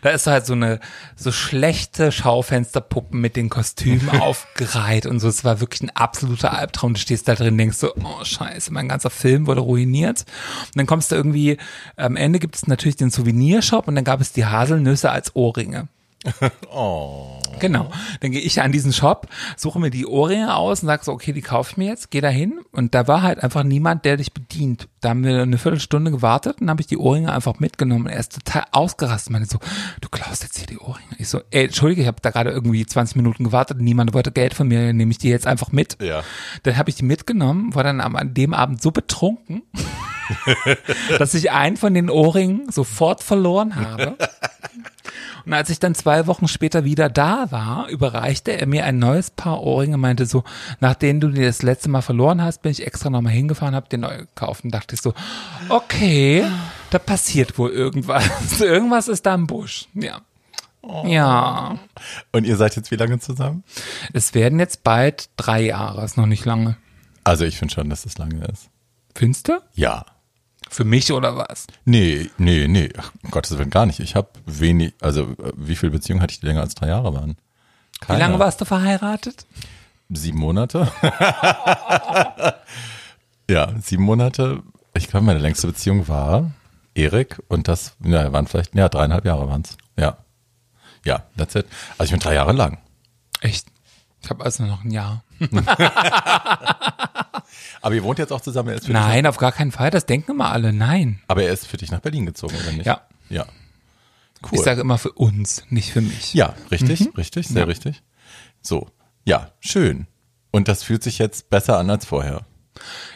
[0.02, 0.80] Da ist halt so eine
[1.16, 5.28] so schlechte Schaufensterpuppen mit den Kostümen aufgereiht und so.
[5.28, 6.94] Es war wirklich ein absoluter Albtraum.
[6.94, 10.24] Du stehst da drin, denkst so, oh Scheiße, mein ganzer Film wurde ruiniert.
[10.66, 11.58] Und dann kommst du irgendwie,
[11.96, 15.88] am Ende gibt es natürlich den Souvenirshop und dann gab es die Haselnüsse als Ohrringe.
[16.74, 17.38] Oh.
[17.60, 17.90] Genau.
[18.20, 21.32] Dann gehe ich an diesen Shop, suche mir die Ohrringe aus und sage so, okay,
[21.32, 24.16] die kaufe ich mir jetzt, gehe da hin und da war halt einfach niemand, der
[24.16, 24.88] dich bedient.
[25.00, 28.06] Da haben wir eine Viertelstunde gewartet und habe ich die Ohrringe einfach mitgenommen.
[28.06, 29.58] Er ist total ausgerastet, meine so,
[30.00, 31.06] du klaust jetzt hier die Ohrringe.
[31.18, 34.54] Ich so, ey, entschuldige, ich habe da gerade irgendwie 20 Minuten gewartet, niemand wollte Geld
[34.54, 35.98] von mir, nehme ich die jetzt einfach mit.
[36.02, 36.22] Ja.
[36.62, 39.62] Dann habe ich die mitgenommen, war dann am, an dem Abend so betrunken,
[41.18, 44.16] dass ich einen von den Ohrringen sofort verloren habe.
[45.44, 49.30] Und als ich dann zwei Wochen später wieder da war, überreichte er mir ein neues
[49.30, 50.44] Paar Ohrringe, meinte so,
[50.80, 54.00] nachdem du die das letzte Mal verloren hast, bin ich extra nochmal hingefahren, hab den
[54.00, 55.14] neu gekauft und dachte ich so,
[55.68, 56.44] okay,
[56.90, 58.24] da passiert wohl irgendwas.
[58.60, 59.88] irgendwas ist da im Busch.
[59.94, 60.20] Ja.
[61.04, 61.78] Ja.
[62.32, 63.62] Und ihr seid jetzt wie lange zusammen?
[64.12, 66.76] Es werden jetzt bald drei Jahre, ist noch nicht lange.
[67.24, 68.68] Also ich finde schon, dass es lange ist.
[69.14, 69.60] Findest du?
[69.74, 70.04] Ja.
[70.72, 71.66] Für mich oder was?
[71.84, 72.88] Nee, nee, nee.
[72.96, 74.00] Ach, um Gottes Willen gar nicht.
[74.00, 77.12] Ich habe wenig, also äh, wie viele Beziehungen hatte ich, die länger als drei Jahre
[77.12, 77.36] waren?
[78.08, 79.44] Wie lange warst du verheiratet?
[80.08, 80.90] Sieben Monate.
[83.50, 84.62] ja, sieben Monate.
[84.94, 86.52] Ich glaube, meine längste Beziehung war
[86.94, 89.76] Erik und das ja, waren vielleicht, ja, dreieinhalb Jahre waren es.
[89.98, 90.16] Ja.
[91.04, 91.66] Ja, that's it.
[91.98, 92.78] Also ich bin drei Jahre lang.
[93.42, 93.66] Echt?
[94.22, 95.22] Ich habe also noch ein Jahr.
[97.82, 98.70] Aber ihr wohnt jetzt auch zusammen?
[98.70, 99.90] Er ist für dich Nein, auf gar keinen Fall.
[99.90, 100.72] Das denken immer alle.
[100.72, 101.20] Nein.
[101.28, 102.86] aber er ist für dich nach Berlin gezogen, oder nicht?
[102.86, 103.02] Ja.
[103.28, 103.46] Ja.
[104.50, 106.34] Ich sage immer für uns, nicht für mich.
[106.34, 107.66] Ja, richtig, richtig, sehr Ja.
[107.66, 108.02] richtig.
[108.60, 108.88] So,
[109.24, 110.06] ja, schön.
[110.50, 112.42] Und das fühlt sich jetzt besser an als vorher.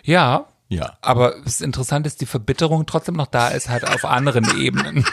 [0.05, 0.99] Ja, Ja.
[1.01, 4.97] aber das Interessante ist, die Verbitterung trotzdem noch da ist, halt auf anderen Ebenen.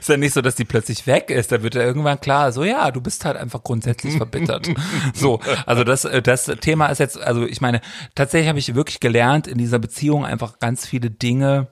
[0.00, 1.52] ist ja nicht so, dass die plötzlich weg ist.
[1.52, 4.68] Da wird ja irgendwann klar, so ja, du bist halt einfach grundsätzlich verbittert.
[5.12, 7.82] So, also das, äh, das Thema ist jetzt, also ich meine,
[8.14, 11.68] tatsächlich habe ich wirklich gelernt, in dieser Beziehung einfach ganz viele Dinge,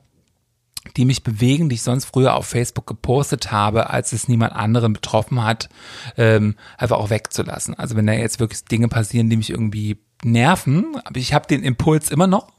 [0.96, 4.92] die mich bewegen, die ich sonst früher auf Facebook gepostet habe, als es niemand anderen
[4.92, 5.70] betroffen hat,
[6.18, 7.74] ähm, einfach auch wegzulassen.
[7.74, 11.62] Also wenn da jetzt wirklich Dinge passieren, die mich irgendwie nerven, aber ich habe den
[11.62, 12.52] Impuls immer noch,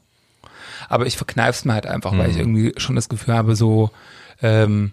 [0.88, 3.90] aber ich verkneife es mir halt einfach, weil ich irgendwie schon das Gefühl habe, so
[4.42, 4.92] ähm,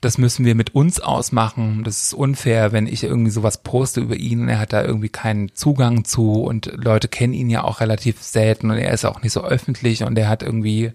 [0.00, 1.82] das müssen wir mit uns ausmachen.
[1.82, 5.08] Das ist unfair, wenn ich irgendwie sowas poste über ihn und er hat da irgendwie
[5.08, 6.34] keinen Zugang zu.
[6.42, 10.04] Und Leute kennen ihn ja auch relativ selten und er ist auch nicht so öffentlich
[10.04, 10.92] und er hat irgendwie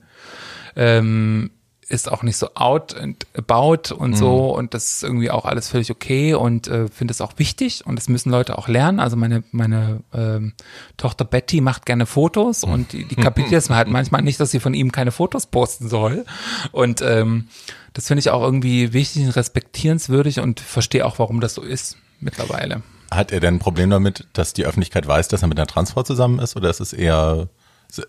[0.75, 1.51] ähm,
[1.93, 5.69] ist auch nicht so out and about und so und das ist irgendwie auch alles
[5.69, 8.99] völlig okay und äh, finde es auch wichtig und das müssen Leute auch lernen.
[8.99, 10.53] Also meine meine ähm,
[10.97, 14.59] Tochter Betty macht gerne Fotos und die, die kapiert jetzt halt manchmal nicht, dass sie
[14.59, 16.25] von ihm keine Fotos posten soll
[16.71, 17.47] und ähm,
[17.93, 21.97] das finde ich auch irgendwie wichtig und respektierenswürdig und verstehe auch, warum das so ist
[22.19, 22.81] mittlerweile.
[23.11, 26.01] Hat er denn ein Problem damit, dass die Öffentlichkeit weiß, dass er mit einer Transfrau
[26.01, 26.55] zusammen ist?
[26.55, 27.47] Oder ist es eher,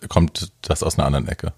[0.09, 1.53] kommt das aus einer anderen Ecke?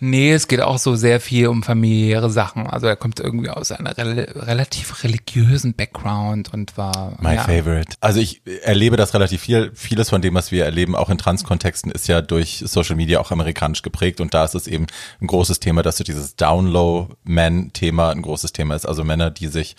[0.00, 2.66] Nee, es geht auch so sehr viel um familiäre Sachen.
[2.66, 7.96] Also er kommt irgendwie aus einer rel relativ religiösen Background und war My ja, favorite.
[8.00, 9.72] Also ich erlebe das relativ viel.
[9.74, 13.30] Vieles von dem, was wir erleben, auch in Transkontexten, ist ja durch Social Media auch
[13.30, 14.20] amerikanisch geprägt.
[14.20, 14.86] Und da ist es eben
[15.20, 18.86] ein großes Thema, dass so dieses Down-Low-Man-Thema ein großes Thema ist.
[18.86, 19.76] Also Männer, die sich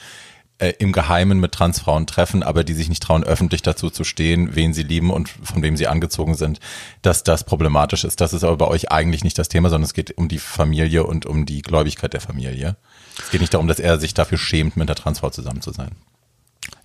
[0.60, 4.56] äh, im Geheimen mit Transfrauen treffen, aber die sich nicht trauen, öffentlich dazu zu stehen,
[4.56, 6.60] wen sie lieben und von wem sie angezogen sind,
[7.02, 8.22] dass das problematisch ist.
[8.22, 11.06] Das ist aber bei euch eigentlich nicht das Thema, sondern es geht um die Familie
[11.06, 12.76] und um die Gläubigkeit der Familie.
[13.18, 15.92] Es geht nicht darum, dass er sich dafür schämt, mit der Transfrau zusammen zu sein.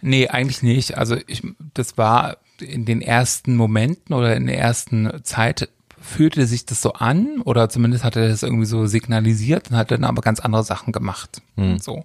[0.00, 0.96] Nee, eigentlich nicht.
[0.96, 1.42] Also ich,
[1.74, 5.68] das war in den ersten Momenten oder in der ersten Zeit
[6.04, 9.90] fühlte sich das so an oder zumindest hat er das irgendwie so signalisiert und hat
[9.90, 11.40] dann aber ganz andere Sachen gemacht.
[11.80, 12.04] So.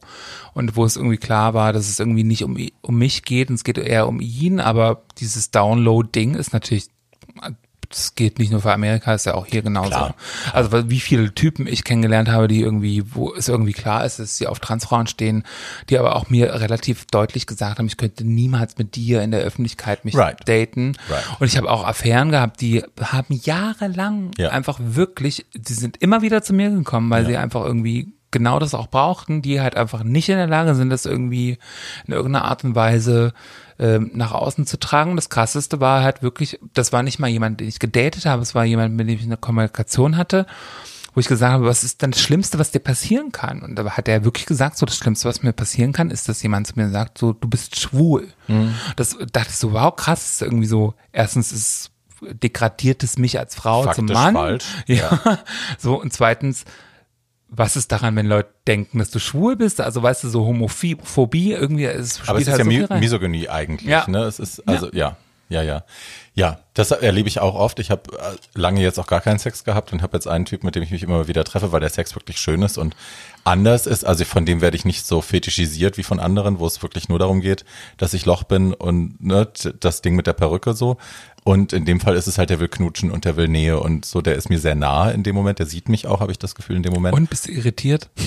[0.53, 3.55] Und wo es irgendwie klar war, dass es irgendwie nicht um, um mich geht und
[3.55, 6.87] es geht eher um ihn, aber dieses Download-Ding ist natürlich
[7.89, 9.89] das geht nicht nur für Amerika, ist ja auch hier genauso.
[9.89, 10.15] Klar.
[10.53, 14.37] Also wie viele Typen ich kennengelernt habe, die irgendwie, wo es irgendwie klar ist, dass
[14.37, 15.43] sie auf Transfrauen stehen,
[15.89, 19.41] die aber auch mir relativ deutlich gesagt haben, ich könnte niemals mit dir in der
[19.41, 20.37] Öffentlichkeit mich Right.
[20.47, 20.95] daten.
[21.09, 21.23] Right.
[21.39, 24.49] Und ich habe auch Affären gehabt, die haben jahrelang Ja.
[24.49, 28.73] einfach wirklich, die sind immer wieder zu mir gekommen, weil sie einfach irgendwie genau das
[28.73, 31.57] auch brauchten, die halt einfach nicht in der Lage sind, das irgendwie
[32.05, 33.33] in irgendeiner Art und Weise
[33.79, 35.15] ähm, nach außen zu tragen.
[35.15, 38.55] Das krasseste war halt wirklich, das war nicht mal jemand, den ich gedatet habe, es
[38.55, 40.45] war jemand, mit dem ich eine Kommunikation hatte,
[41.13, 43.61] wo ich gesagt habe, was ist denn das Schlimmste, was dir passieren kann?
[43.61, 46.43] Und da hat er wirklich gesagt, so das Schlimmste, was mir passieren kann, ist, dass
[46.43, 48.27] jemand zu mir sagt, so du bist schwul.
[48.95, 53.55] Das dachte ich so, wow, krass, ist irgendwie so, erstens ist degradiert es mich als
[53.55, 54.33] Frau zum Faktisch Mann.
[54.33, 54.65] falsch.
[54.87, 55.19] Ja.
[55.77, 56.65] So, und zweitens,
[57.51, 59.81] was ist daran, wenn Leute denken, dass du schwul bist?
[59.81, 62.93] Also weißt du, so Homophobie irgendwie, es spielt Aber es ist halt ja so.
[62.95, 64.05] Misogynie eigentlich, Ja.
[64.07, 64.23] ne?
[64.23, 65.17] Es ist, also, ja.
[65.49, 65.83] Ja, ja.
[66.35, 67.79] Ja, das erlebe ich auch oft.
[67.79, 68.03] Ich habe
[68.53, 70.91] lange jetzt auch gar keinen Sex gehabt und habe jetzt einen Typ, mit dem ich
[70.91, 72.95] mich immer wieder treffe, weil der Sex wirklich schön ist und
[73.43, 74.05] anders ist.
[74.05, 77.17] Also von dem werde ich nicht so fetischisiert wie von anderen, wo es wirklich nur
[77.17, 77.65] darum geht,
[77.97, 80.97] dass ich Loch bin und ne, das Ding mit der Perücke so.
[81.43, 84.05] Und in dem Fall ist es halt, der will knutschen und der will Nähe und
[84.05, 86.39] so, der ist mir sehr nahe in dem Moment, der sieht mich auch, habe ich
[86.39, 87.15] das Gefühl in dem Moment.
[87.15, 88.09] Und bist du irritiert?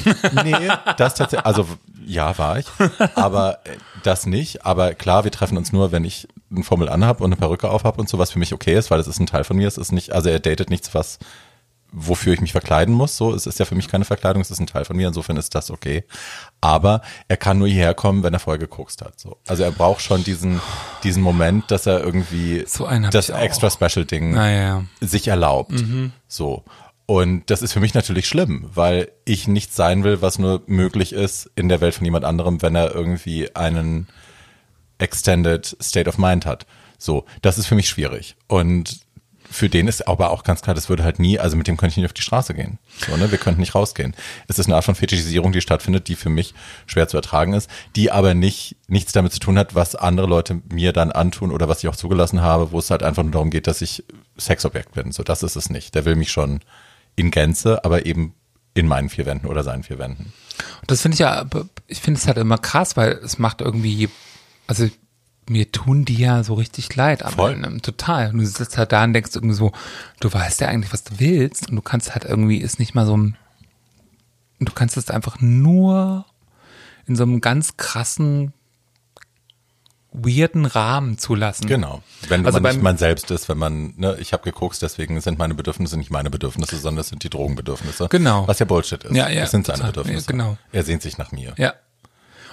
[0.45, 1.67] Nee, das tatsächlich, also
[2.07, 2.67] ja, war ich,
[3.15, 4.65] aber äh, das nicht.
[4.65, 7.99] Aber klar, wir treffen uns nur, wenn ich ein Formel anhab und eine Perücke aufhab
[7.99, 9.69] und so, was für mich okay ist, weil das ist ein Teil von mir.
[9.69, 11.19] Es ist nicht, also er datet nichts, was
[11.93, 13.17] wofür ich mich verkleiden muss.
[13.17, 15.09] So, es ist ja für mich keine Verkleidung, es ist ein Teil von mir.
[15.09, 16.05] Insofern ist das okay.
[16.61, 19.21] Aber er kann nur hierher kommen, wenn er vorher gekokst hat.
[19.21, 20.61] So, also er braucht schon diesen
[21.05, 24.85] diesen Moment, dass er irgendwie So das extra Special Ding Naja.
[25.01, 25.73] sich erlaubt.
[26.29, 26.65] So.
[27.05, 31.13] Und das ist für mich natürlich schlimm, weil ich nichts sein will, was nur möglich
[31.13, 34.07] ist in der Welt von jemand anderem, wenn er irgendwie einen
[34.99, 36.67] extended state of mind hat.
[36.99, 38.37] So, das ist für mich schwierig.
[38.47, 39.01] Und
[39.53, 41.93] für den ist aber auch ganz klar, das würde halt nie, also mit dem könnte
[41.93, 42.79] ich nicht auf die Straße gehen.
[43.07, 43.31] So, ne?
[43.31, 44.15] Wir könnten nicht rausgehen.
[44.49, 46.55] Es ist eine Art von Fetischisierung, die stattfindet, die für mich
[46.87, 50.63] schwer zu ertragen ist, die aber nicht nichts damit zu tun hat, was andere Leute
[50.71, 53.51] mir dann antun oder was ich auch zugelassen habe, wo es halt einfach nur darum
[53.51, 54.05] geht, dass ich
[54.39, 55.13] Sexobjekt bin.
[55.13, 55.95] So, das ist es nicht.
[55.95, 56.61] Der will mich schon
[57.15, 58.35] in Gänze, aber eben
[58.75, 60.33] in meinen vier Wänden oder seinen vier Wänden.
[60.81, 61.45] Und das finde ich ja,
[61.87, 64.09] ich finde es halt immer krass, weil es macht irgendwie,
[64.67, 64.89] also
[65.49, 67.53] mir tun die ja so richtig leid am Voll.
[67.53, 67.81] Ende.
[67.83, 68.31] Total.
[68.31, 69.73] Und du sitzt halt da und denkst irgendwie so,
[70.21, 73.07] du weißt ja eigentlich, was du willst und du kannst halt irgendwie, ist nicht mal
[73.07, 73.37] so ein,
[74.61, 76.25] du kannst es einfach nur
[77.07, 78.53] in so einem ganz krassen,
[80.13, 81.67] weirden Rahmen zulassen.
[81.67, 82.03] Genau.
[82.29, 85.21] Wenn Also man nicht beim- man selbst ist, wenn man, ne, ich habe gekokst, deswegen
[85.23, 88.09] sind meine Bedürfnisse nicht meine Bedürfnisse, sondern es sind die Drogenbedürfnisse.
[88.11, 88.47] Genau.
[88.47, 89.17] Was ja Bullshit ist.
[89.17, 89.85] Ja, ja, Das sind seine.
[89.85, 90.27] Bedürfnisse.
[90.27, 90.59] Ja, genau.
[90.71, 91.55] Er sehnt sich nach mir.
[91.57, 91.73] Ja.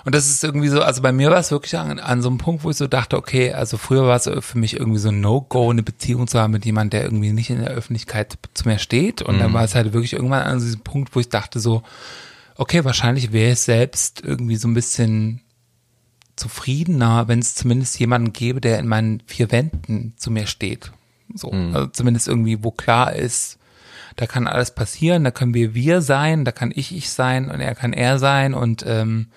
[0.06, 2.38] Und das ist irgendwie so, also bei mir war es wirklich an, an so einem
[2.38, 5.22] Punkt, wo ich so dachte, okay, also früher war es für mich irgendwie so ein
[5.22, 8.80] No-Go, eine Beziehung zu haben mit jemandem, der irgendwie nicht in der Öffentlichkeit zu mir
[8.80, 9.22] steht.
[9.22, 11.84] Und dann war es halt wirklich irgendwann an diesem Punkt, wo ich dachte so,
[12.56, 15.42] okay, wahrscheinlich wäre es selbst irgendwie so ein bisschen
[16.36, 20.92] zufriedener, wenn es zumindest jemanden gäbe, der in meinen vier Wänden zu mir steht.
[21.34, 23.60] So, also zumindest irgendwie, wo klar ist,
[24.16, 27.62] da kann alles passieren, da können wir wir sein, da kann ich ich sein und
[27.62, 29.28] er kann er sein und ähm,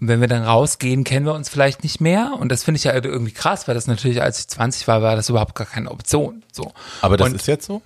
[0.00, 2.32] und wenn wir dann rausgehen, kennen wir uns vielleicht nicht mehr.
[2.38, 5.14] Und das finde ich ja irgendwie krass, weil das natürlich, als ich 20 war, war
[5.14, 6.42] das überhaupt gar keine Option.
[6.52, 6.72] So.
[7.02, 7.82] Aber das und ist jetzt so?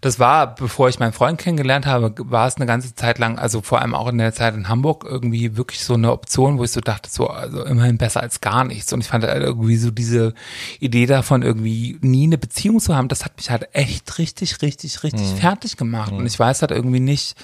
[0.00, 3.62] Das war, bevor ich meinen Freund kennengelernt habe, war es eine ganze Zeit lang, also
[3.62, 6.70] vor allem auch in der Zeit in Hamburg, irgendwie wirklich so eine Option, wo ich
[6.70, 8.92] so dachte, so, also immerhin besser als gar nichts.
[8.92, 10.34] Und ich fand halt irgendwie so diese
[10.80, 15.02] Idee davon, irgendwie nie eine Beziehung zu haben, das hat mich halt echt richtig, richtig,
[15.02, 16.12] richtig fertig gemacht.
[16.12, 17.36] Und ich weiß halt irgendwie nicht,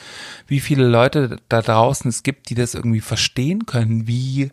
[0.46, 4.50] wie viele Leute da draußen es gibt, die das irgendwie verstehen können, wie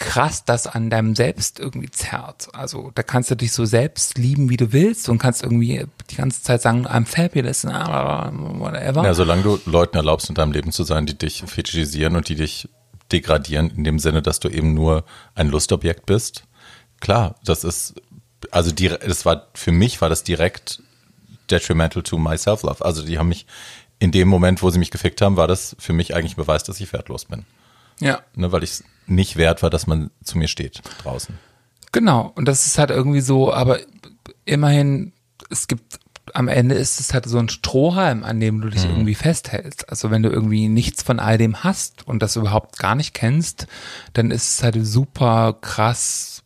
[0.00, 2.48] krass das an deinem Selbst irgendwie zerrt.
[2.54, 6.16] Also da kannst du dich so selbst lieben, wie du willst und kannst irgendwie die
[6.16, 9.04] ganze Zeit sagen, I'm fabulous, whatever.
[9.04, 12.34] Ja, solange du Leuten erlaubst, in deinem Leben zu sein, die dich fetischisieren und die
[12.34, 12.68] dich
[13.12, 16.44] degradieren, in dem Sinne, dass du eben nur ein Lustobjekt bist.
[17.00, 17.94] Klar, das ist,
[18.50, 20.82] also die, das war, für mich war das direkt
[21.50, 22.84] detrimental to my self-love.
[22.84, 23.46] Also die haben mich,
[23.98, 26.64] in dem Moment, wo sie mich gefickt haben, war das für mich eigentlich ein Beweis,
[26.64, 27.44] dass ich wertlos bin.
[28.00, 31.38] ja, Ne, weil ich es nicht wert war, dass man zu mir steht draußen.
[31.92, 32.32] genau.
[32.34, 33.78] Und das ist halt irgendwie so, aber
[34.44, 35.12] immerhin,
[35.50, 35.98] es gibt,
[36.32, 39.88] am Ende ist es halt so ein Strohhalm, an dem du dich irgendwie festhältst.
[39.88, 43.66] Also wenn du irgendwie nichts von all dem hast und das überhaupt gar nicht kennst,
[44.12, 46.44] dann ist es halt super krass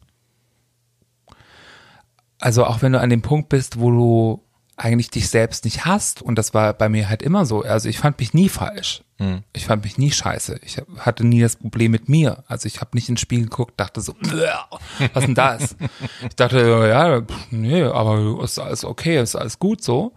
[2.44, 4.43] also auch wenn du an dem Punkt bist, wo du
[4.76, 7.98] eigentlich dich selbst nicht hast, und das war bei mir halt immer so, also ich
[7.98, 9.02] fand mich nie falsch.
[9.52, 10.60] Ich fand mich nie scheiße.
[10.64, 12.42] Ich hatte nie das Problem mit mir.
[12.48, 14.14] Also ich habe nicht ins Spiel geguckt, dachte so,
[15.12, 15.76] was denn das?
[16.22, 20.12] ich dachte, ja, pff, nee, aber ist alles okay, ist alles gut so.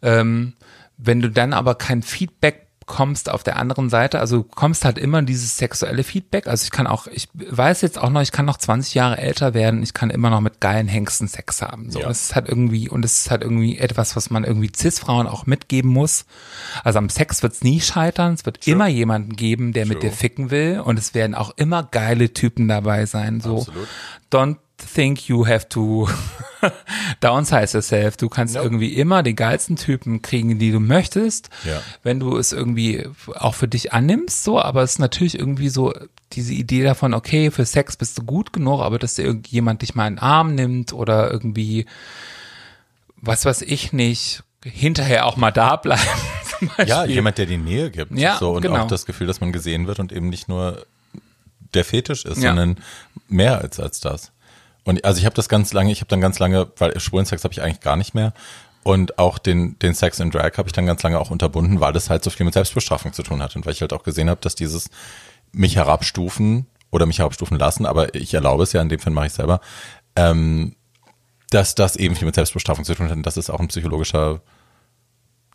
[0.00, 0.54] Ähm,
[0.96, 4.96] wenn du dann aber kein Feedback bekommst auf der anderen Seite, also du kommst halt
[4.96, 6.46] immer dieses sexuelle Feedback.
[6.46, 9.54] Also ich kann auch, ich weiß jetzt auch noch, ich kann noch 20 Jahre älter
[9.54, 11.90] werden, ich kann immer noch mit geilen Hengsten Sex haben.
[11.90, 12.06] So, Ja.
[12.08, 15.46] das ist halt irgendwie, und es ist halt irgendwie etwas, was man irgendwie Cis-Frauen auch
[15.46, 16.26] mitgeben muss.
[16.84, 20.10] Also am Sex wird's nie scheitern, es wird immer jemanden geben, der mit True.
[20.10, 23.40] dir ficken will und es werden auch immer geile Typen dabei sein.
[23.40, 23.88] So, Absolut.
[24.32, 26.08] don't think you have to
[27.20, 28.16] downsize yourself.
[28.16, 31.80] Du kannst irgendwie immer die geilsten Typen kriegen, die du möchtest, Ja.
[32.02, 35.92] wenn du es irgendwie auch für dich annimmst, so, aber es ist natürlich irgendwie so
[36.32, 39.94] diese Idee davon, okay, für Sex bist du gut genug, aber dass dir irgendjemand dich
[39.94, 41.86] mal in den Arm nimmt oder irgendwie,
[43.16, 46.02] was weiß ich nicht, hinterher auch mal da bleiben.
[46.86, 48.18] Ja, jemand, der die Nähe gibt.
[48.18, 48.78] Ja, so, und genau.
[48.84, 50.86] auch das Gefühl, dass man gesehen wird und eben nicht nur
[51.74, 52.48] der Fetisch ist, Ja.
[52.48, 52.78] sondern
[53.28, 54.32] mehr als, als das.
[54.86, 57.42] Und also ich habe das ganz lange, ich habe dann ganz lange, weil schwulen Sex
[57.42, 58.32] habe ich eigentlich gar nicht mehr.
[58.84, 61.92] Und auch den, den Sex in Drag habe ich dann ganz lange auch unterbunden, weil
[61.92, 63.56] das halt so viel mit Selbstbestrafung zu tun hat.
[63.56, 64.88] Und weil ich halt auch gesehen habe, dass dieses
[65.50, 69.26] mich herabstufen oder mich herabstufen lassen, aber ich erlaube es ja, in dem Fall mache
[69.26, 69.60] ich selber,
[70.14, 70.76] ähm,
[71.50, 74.40] dass das eben viel mit Selbstbestrafung zu tun hat und dass es auch ein psychologischer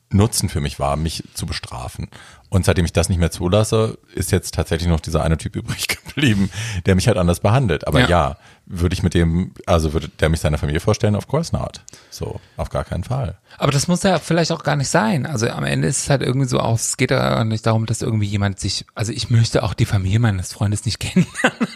[0.10, 2.10] Nutzen für mich war, mich zu bestrafen.
[2.50, 5.88] Und seitdem ich das nicht mehr zulasse, ist jetzt tatsächlich noch dieser eine Typ übrig
[5.88, 6.50] geblieben,
[6.86, 7.88] der mich halt anders behandelt.
[7.88, 8.38] Aber ja, ja
[8.72, 11.16] würde ich mit dem, also würde der mich seiner Familie vorstellen?
[11.16, 11.82] Of course not.
[12.10, 13.38] So, auf gar keinen Fall.
[13.58, 15.26] Aber das muss ja vielleicht auch gar nicht sein.
[15.26, 18.02] Also am Ende ist es halt irgendwie so auch, es geht ja nicht darum, dass
[18.02, 21.68] irgendwie jemand sich, also ich möchte auch die Familie meines Freundes nicht kennenlernen.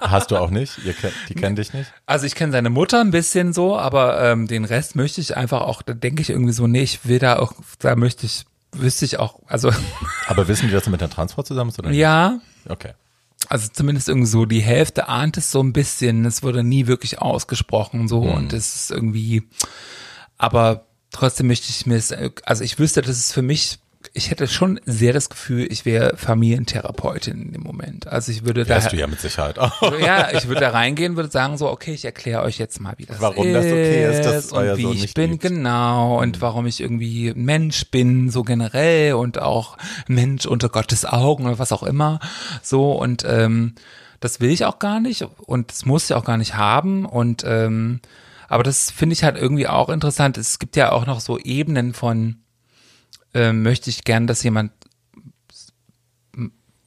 [0.00, 0.78] Hast du auch nicht?
[0.84, 0.94] Ihr,
[1.28, 1.92] die kennen dich nicht?
[2.06, 5.62] Also ich kenne seine Mutter ein bisschen so, aber ähm, den Rest möchte ich einfach
[5.62, 9.06] auch, da denke ich irgendwie so, nee, ich will da auch, da möchte ich, wüsste
[9.06, 9.72] ich auch, also.
[10.26, 11.98] Aber wissen die, dass du mit der Transport zusammen ist oder nicht?
[11.98, 12.38] Ja.
[12.68, 12.92] Okay.
[13.48, 17.20] Also zumindest irgendwie so, die Hälfte ahnt es so ein bisschen, es wurde nie wirklich
[17.20, 18.32] ausgesprochen so hm.
[18.32, 19.42] und es ist irgendwie,
[20.38, 22.00] aber trotzdem möchte ich mir,
[22.44, 23.78] also ich wüsste, dass es für mich
[24.16, 28.06] ich hätte schon sehr das Gefühl, ich wäre Familientherapeutin in dem Moment.
[28.06, 28.76] Also ich würde da.
[28.76, 29.80] Wärst du ja mit Sicherheit auch.
[29.80, 32.94] So, ja, ich würde da reingehen, würde sagen so, okay, ich erkläre euch jetzt mal,
[32.96, 33.54] wie das warum ist.
[33.54, 35.42] Warum das okay ist, das und ja wie so ich bin, gibt.
[35.42, 36.40] genau, und mhm.
[36.40, 41.72] warum ich irgendwie Mensch bin, so generell und auch Mensch unter Gottes Augen oder was
[41.72, 42.20] auch immer.
[42.62, 43.74] So und ähm,
[44.20, 47.42] das will ich auch gar nicht und das muss ich auch gar nicht haben und
[47.44, 48.00] ähm,
[48.46, 50.38] aber das finde ich halt irgendwie auch interessant.
[50.38, 52.43] Es gibt ja auch noch so Ebenen von
[53.34, 54.72] äh, möchte ich gern, dass jemand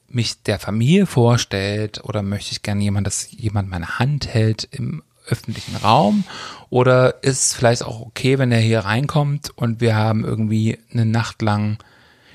[0.08, 5.02] mich der Familie vorstellt oder möchte ich gern jemand, dass jemand meine Hand hält im
[5.28, 6.24] öffentlichen Raum
[6.70, 11.04] oder ist es vielleicht auch okay, wenn er hier reinkommt und wir haben irgendwie eine
[11.04, 11.78] Nacht lang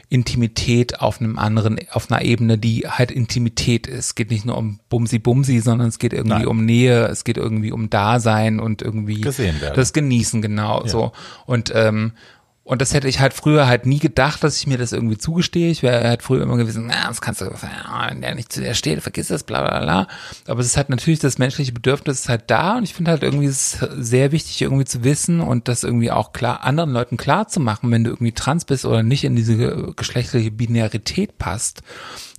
[0.10, 4.06] Intimität auf einem anderen, auf einer Ebene, die halt Intimität ist.
[4.06, 6.48] Es geht nicht nur um Bumsi Bumsi, sondern es geht irgendwie Nein.
[6.48, 10.88] um Nähe, es geht irgendwie um Dasein und irgendwie das Genießen, genau ja.
[10.88, 11.14] so.
[11.48, 12.12] Und ähm,
[12.66, 15.70] und das hätte ich halt früher halt nie gedacht, dass ich mir das irgendwie zugestehe.
[15.70, 18.74] Ich wäre halt früher immer gewesen, na, das kannst du, wenn der nicht zu dir
[18.74, 20.08] steht, vergiss das, bla bla bla.
[20.48, 23.22] Aber es ist halt natürlich das menschliche Bedürfnis ist halt da und ich finde halt
[23.22, 27.18] irgendwie es ist sehr wichtig, irgendwie zu wissen und das irgendwie auch klar, anderen Leuten
[27.18, 31.84] klar zu machen, wenn du irgendwie trans bist oder nicht in diese geschlechtliche Binarität passt,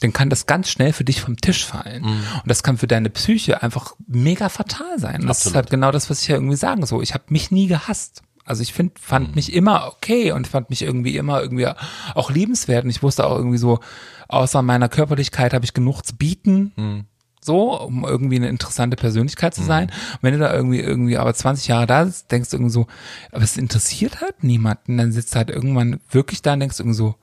[0.00, 2.02] dann kann das ganz schnell für dich vom Tisch fallen.
[2.02, 2.22] Mhm.
[2.42, 5.20] Und das kann für deine Psyche einfach mega fatal sein.
[5.20, 5.52] Das Absolut.
[5.52, 7.02] ist halt genau das, was ich ja irgendwie sagen so.
[7.02, 8.22] Ich habe mich nie gehasst.
[8.44, 9.34] Also ich find, fand mhm.
[9.36, 11.66] mich immer okay und fand mich irgendwie immer irgendwie
[12.14, 12.84] auch liebenswert.
[12.84, 13.80] Und ich wusste auch irgendwie so,
[14.28, 16.72] außer meiner Körperlichkeit habe ich genug zu bieten.
[16.76, 17.04] Mhm.
[17.40, 19.66] So, um irgendwie eine interessante Persönlichkeit zu mhm.
[19.66, 19.84] sein.
[19.84, 22.86] Und wenn du da irgendwie, irgendwie aber 20 Jahre da sitzt, denkst du irgendwie so,
[23.32, 24.96] aber es interessiert halt niemanden.
[24.96, 27.14] Dann sitzt halt irgendwann wirklich da und denkst irgendwie so,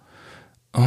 [0.74, 0.82] oh,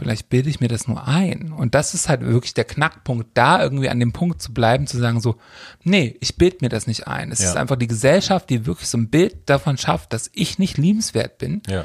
[0.00, 1.52] vielleicht bilde ich mir das nur ein.
[1.52, 4.98] Und das ist halt wirklich der Knackpunkt, da irgendwie an dem Punkt zu bleiben, zu
[4.98, 5.36] sagen so,
[5.84, 7.30] nee, ich bilde mir das nicht ein.
[7.30, 7.50] Es ja.
[7.50, 11.38] ist einfach die Gesellschaft, die wirklich so ein Bild davon schafft, dass ich nicht liebenswert
[11.38, 11.62] bin.
[11.68, 11.84] Ja.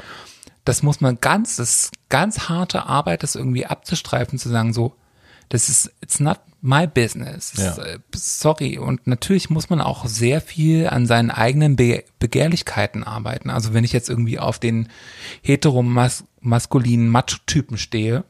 [0.64, 4.96] Das muss man ganz, das ist ganz harte Arbeit, das irgendwie abzustreifen, zu sagen so,
[5.48, 7.52] das ist, it's not my business.
[7.56, 7.76] Ja.
[7.78, 8.78] Äh, sorry.
[8.78, 13.50] Und natürlich muss man auch sehr viel an seinen eigenen Be Begehrlichkeiten arbeiten.
[13.50, 14.88] Also wenn ich jetzt irgendwie auf den
[15.42, 18.24] heteromaskulinen Macho-Typen stehe,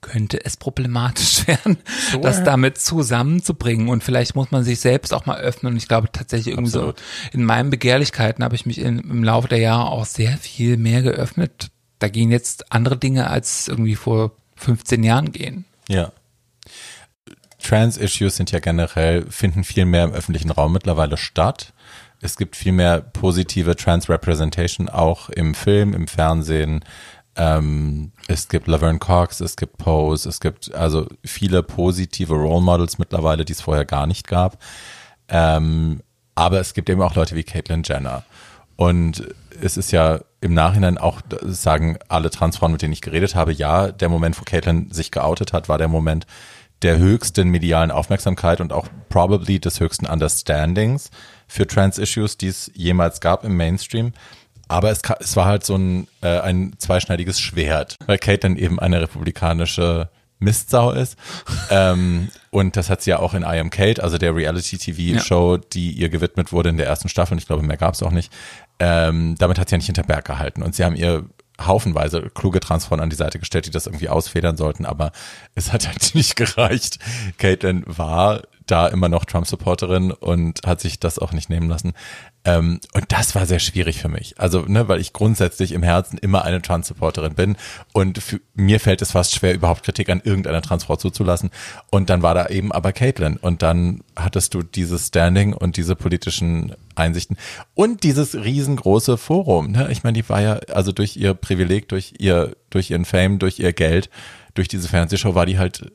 [0.00, 1.78] könnte es problematisch werden,
[2.10, 2.22] sure.
[2.22, 3.88] das damit zusammenzubringen.
[3.88, 5.72] Und vielleicht muss man sich selbst auch mal öffnen.
[5.72, 6.98] Und ich glaube tatsächlich irgendwie Absolut.
[6.98, 10.76] so, in meinen Begehrlichkeiten habe ich mich in, im Laufe der Jahre auch sehr viel
[10.76, 11.70] mehr geöffnet.
[11.98, 15.64] Da gehen jetzt andere Dinge als irgendwie vor 15 Jahren gehen.
[15.88, 16.12] Ja.
[17.64, 21.72] Trans-Issues sind ja generell, finden viel mehr im öffentlichen Raum mittlerweile statt.
[22.20, 26.84] Es gibt viel mehr positive Trans-Representation auch im Film, im Fernsehen.
[27.36, 32.98] Ähm, es gibt Laverne Cox, es gibt Pose, es gibt also viele positive Role Models
[32.98, 34.62] mittlerweile, die es vorher gar nicht gab.
[35.28, 36.02] Ähm,
[36.34, 38.24] aber es gibt eben auch Leute wie Caitlyn Jenner.
[38.76, 39.26] Und
[39.60, 43.90] es ist ja im Nachhinein auch, sagen alle Transfrauen, mit denen ich geredet habe, ja,
[43.90, 46.26] der Moment, wo Caitlyn sich geoutet hat, war der Moment
[46.82, 51.10] der höchsten medialen Aufmerksamkeit und auch probably des höchsten Understandings
[51.46, 54.12] für Trans-Issues, die es jemals gab im Mainstream.
[54.68, 59.00] Aber es, es war halt so ein, äh, ein zweischneidiges Schwert, weil Caitlyn eben eine
[59.00, 60.08] republikanische
[60.38, 61.16] Mistsau ist.
[61.70, 65.60] ähm, und das hat sie ja auch in I Am Kate, also der Reality-TV-Show, ja.
[65.72, 68.10] die ihr gewidmet wurde in der ersten Staffel, und ich glaube, mehr gab es auch
[68.10, 68.32] nicht,
[68.78, 70.62] ähm, damit hat sie ja nicht hinter Berg gehalten.
[70.62, 71.24] Und sie haben ihr
[71.60, 75.12] haufenweise kluge Transfrauen an die Seite gestellt, die das irgendwie ausfedern sollten, aber
[75.54, 76.98] es hat halt nicht gereicht.
[77.38, 81.92] Caitlin war da immer noch Trump-Supporterin und hat sich das auch nicht nehmen lassen.
[82.46, 84.34] Ähm, und das war sehr schwierig für mich.
[84.38, 87.56] Also, ne, weil ich grundsätzlich im Herzen immer eine Trans-Supporterin bin
[87.92, 91.50] und für, mir fällt es fast schwer, überhaupt Kritik an irgendeiner Transfrau zuzulassen.
[91.90, 95.96] Und dann war da eben aber Caitlin und dann hattest du dieses Standing und diese
[95.96, 97.38] politischen Einsichten
[97.74, 99.72] und dieses riesengroße Forum.
[99.72, 99.88] Ne?
[99.90, 103.58] Ich meine, die war ja, also durch ihr Privileg, durch ihr, durch ihren Fame, durch
[103.58, 104.10] ihr Geld,
[104.52, 105.92] durch diese Fernsehshow war die halt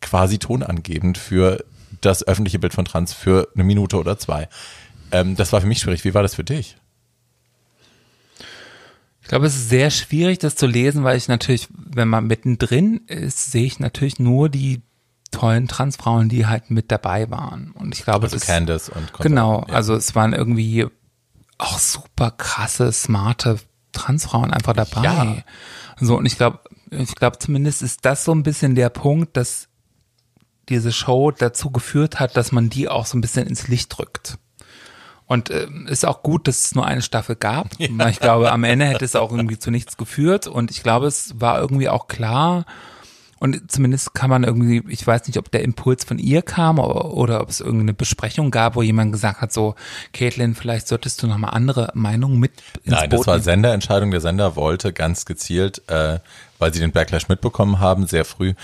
[0.00, 1.64] quasi tonangebend für
[2.00, 4.48] das öffentliche Bild von Trans für eine Minute oder zwei.
[5.12, 6.04] Ähm, das war für mich schwierig.
[6.04, 6.76] Wie war das für dich?
[9.22, 13.02] Ich glaube, es ist sehr schwierig, das zu lesen, weil ich natürlich, wenn man mittendrin
[13.06, 14.82] ist, sehe ich natürlich nur die
[15.30, 17.70] tollen Transfrauen, die halt mit dabei waren.
[17.72, 19.74] Und ich glaube, also es ist, Candace und Konsorten, genau, ja.
[19.74, 20.86] also es waren irgendwie
[21.58, 23.58] auch super krasse, smarte
[23.92, 25.02] Transfrauen einfach dabei.
[25.04, 25.36] Ja.
[26.00, 29.68] So, und ich glaube, ich glaube zumindest ist das so ein bisschen der Punkt, dass
[30.68, 34.38] diese Show dazu geführt hat, dass man die auch so ein bisschen ins Licht drückt.
[35.30, 37.68] Und äh, ist auch gut, dass es nur eine Staffel gab.
[37.78, 40.48] Weil ich glaube, am Ende hätte es auch irgendwie zu nichts geführt.
[40.48, 42.64] Und ich glaube, es war irgendwie auch klar.
[43.38, 47.14] Und zumindest kann man irgendwie, ich weiß nicht, ob der Impuls von ihr kam oder,
[47.14, 49.76] oder ob es irgendeine Besprechung gab, wo jemand gesagt hat, so,
[50.12, 52.50] Caitlin, vielleicht solltest du noch mal andere Meinungen mit
[52.82, 53.44] ins Nein, Boot das war nehmen.
[53.44, 54.10] Senderentscheidung.
[54.10, 56.18] Der Sender wollte ganz gezielt, äh,
[56.58, 58.54] weil sie den Backlash mitbekommen haben, sehr früh,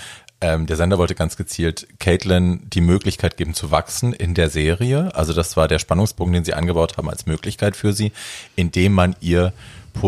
[0.41, 5.09] ähm, der Sender wollte ganz gezielt Caitlin die Möglichkeit geben zu wachsen in der Serie.
[5.15, 8.11] Also das war der Spannungsbogen, den sie angebaut haben als Möglichkeit für sie,
[8.55, 9.51] indem man ihr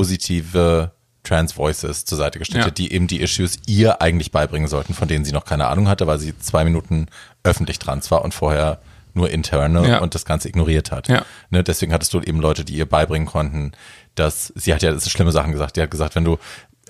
[0.04, 0.92] positive
[1.24, 2.68] Trans Voices zur Seite gestellt Ja.
[2.68, 5.88] hat, die eben die Issues ihr eigentlich beibringen sollten, von denen sie noch keine Ahnung
[5.88, 7.08] hatte, weil sie zwei Minuten
[7.44, 8.80] öffentlich trans war und vorher
[9.14, 10.00] nur interne Ja.
[10.00, 11.08] und das Ganze ignoriert hat.
[11.08, 11.26] Ja.
[11.50, 13.74] Ne, deswegen hattest du eben Leute, die ihr beibringen konnten,
[14.16, 15.76] dass sie hat ja das sind schlimme Sachen gesagt.
[15.76, 16.38] Die hat gesagt, wenn du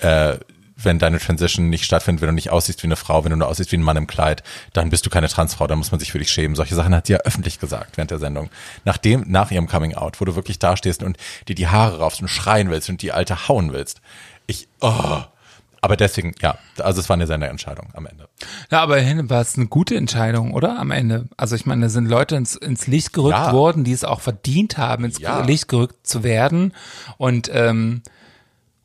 [0.02, 0.38] äh,
[0.84, 3.48] wenn deine Transition nicht stattfindet, wenn du nicht aussiehst wie eine Frau, wenn du nur
[3.48, 6.12] aussiehst wie ein Mann im Kleid, dann bist du keine Transfrau, dann muss man sich
[6.12, 6.56] für dich schämen.
[6.56, 8.50] Solche Sachen hat sie ja öffentlich gesagt während der Sendung.
[8.86, 11.18] Nachdem, nach ihrem Coming Out, wo du wirklich dastehst und
[11.48, 14.02] dir die Haare raufst und schreien willst und die Alte hauen willst.
[14.48, 15.22] Ich, oh.
[15.82, 18.28] Aber deswegen, ja, also es war eine Senderentscheidung am Ende.
[18.70, 20.78] Ja, aber immerhin war es eine gute Entscheidung, oder?
[20.78, 21.30] Am Ende.
[21.38, 23.54] Also ich meine, da sind Leute ins, ins Licht gerückt Ja.
[23.54, 25.40] worden, die es auch verdient haben, ins Ja.
[25.42, 26.74] Licht gerückt zu werden.
[27.18, 28.02] Und ähm,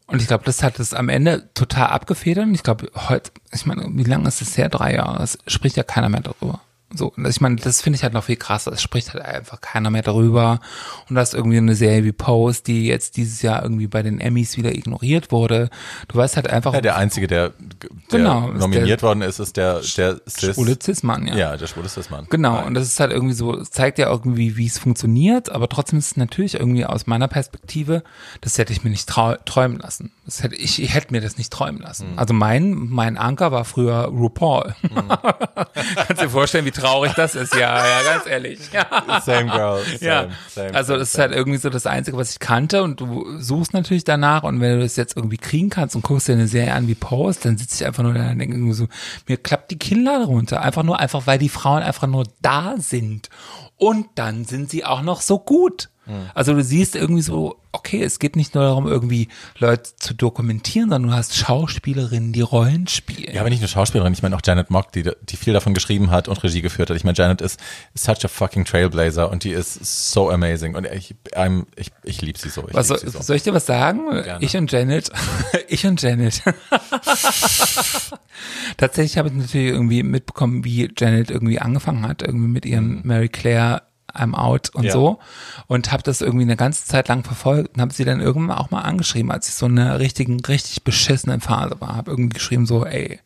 [0.07, 2.47] und ich glaube, das hat es am Ende total abgefedert.
[2.47, 4.69] Und ich glaube, heute, ich meine, wie lange ist es her?
[4.69, 5.23] Drei Jahre.
[5.23, 6.61] Es spricht ja keiner mehr darüber.
[6.97, 8.73] So, ich meine, das finde ich halt noch viel krasser.
[8.73, 10.61] Es spricht halt einfach keiner mehr darüber.
[11.09, 14.21] Und du hast irgendwie eine Serie wie Pose, die jetzt dieses Jahr irgendwie bei den
[14.21, 15.71] Emmys wieder ignoriert wurde.
[16.09, 19.57] Du weißt halt einfach, Ja, der Einzige, der, der Genau, ist nominiert worden ist, ist
[19.57, 20.55] der, der Cis.
[20.55, 21.37] schwule Cis-Mann, ja.
[21.37, 22.27] Ja, der schwule Cis-Mann.
[22.31, 22.67] Genau, Nein.
[22.67, 25.99] und das ist halt irgendwie so, es zeigt ja irgendwie, wie es funktioniert, aber trotzdem
[25.99, 28.03] ist es natürlich irgendwie aus meiner Perspektive,
[28.41, 30.13] das hätte ich mir nicht träumen lassen.
[30.27, 32.13] Das hätte, ich, ich hätte mir das nicht träumen lassen.
[32.13, 32.19] Mhm.
[32.19, 34.75] Also mein, mein Anker war früher RuPaul.
[36.07, 38.61] Kannst dir vorstellen, wie traurig das ist, ja, ja, ganz ehrlich.
[38.73, 39.21] Ja.
[39.21, 39.83] Same girl.
[39.85, 43.01] Same, Ja, same, also das ist halt irgendwie so das Einzige, was ich kannte und
[43.01, 46.33] du suchst natürlich danach und wenn du das jetzt irgendwie kriegen kannst und guckst dir
[46.33, 48.89] eine Serie an wie Post, dann sitze ich einfach nur da und denke irgendwie so,
[49.27, 50.61] mir klappt die Kinnlade runter.
[50.61, 53.29] Einfach nur, einfach weil die Frauen einfach nur da sind.
[53.77, 55.91] Und dann sind sie auch noch so gut.
[56.35, 59.29] Also du siehst irgendwie so, okay, es geht nicht nur darum, irgendwie
[59.59, 63.35] Leute zu dokumentieren, sondern du hast Schauspielerinnen, die Rollen spielen.
[63.35, 66.11] Ja, aber nicht nur Schauspielerin, ich meine auch Janet Mock, die, die viel davon geschrieben
[66.11, 66.97] hat und Regie geführt hat.
[66.97, 67.59] Ich meine, Janet ist
[67.95, 72.39] such a fucking Trailblazer und die ist so amazing und ich, I'm, ich, ich liebe
[72.39, 72.69] sie so.
[72.69, 73.23] Ich soll, sie so.
[73.23, 74.11] soll ich dir was sagen?
[74.11, 74.45] Gerne.
[74.45, 75.11] Ich und Janet,
[75.69, 76.43] ich und Janet.
[78.77, 83.29] Tatsächlich habe ich natürlich irgendwie mitbekommen, wie Janet irgendwie angefangen hat, irgendwie mit ihrem Mary
[83.31, 83.83] Claire
[84.15, 84.85] I'm out und.
[84.85, 84.93] Ja.
[84.93, 85.19] so
[85.67, 88.71] und habe das irgendwie eine ganze Zeit lang verfolgt und habe sie dann irgendwann auch
[88.71, 91.97] mal angeschrieben, als ich so in einer richtigen, richtig beschissenen Phase war.
[91.97, 93.21] Habe irgendwie geschrieben so, ey,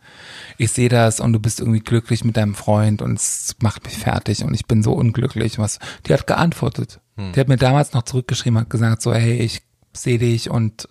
[0.56, 3.96] ich sehe das und du bist irgendwie glücklich mit deinem Freund und es macht mich
[3.98, 5.58] fertig und ich bin so unglücklich.
[5.58, 5.78] Was?
[6.06, 7.00] Die hat geantwortet.
[7.16, 7.32] Hm.
[7.32, 9.62] Die hat mir damals noch zurückgeschrieben, hat gesagt so, hey, ich
[9.92, 10.88] sehe dich und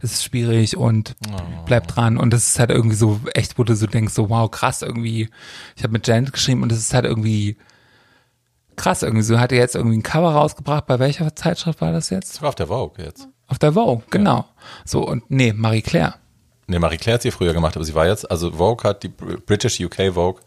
[0.00, 1.36] es ist schwierig und Oh.
[1.66, 2.16] bleib dran.
[2.16, 5.28] Und das ist halt irgendwie so echt, wo du so denkst, so wow, krass irgendwie.
[5.76, 7.56] Ich habe mit Janet geschrieben und das ist halt irgendwie
[8.76, 9.22] krass irgendwie.
[9.22, 10.86] So hat er jetzt irgendwie ein Cover rausgebracht.
[10.86, 12.34] Bei welcher Zeitschrift war das jetzt?
[12.34, 13.28] Sogar auf der Vogue jetzt.
[13.48, 14.44] Auf der Vogue, genau.
[14.84, 16.14] So und nee, Marie Claire.
[16.66, 19.08] Nee, Marie Claire hat sie früher gemacht, aber sie war jetzt, also Vogue hat, die
[19.08, 20.40] Br- British UK Vogue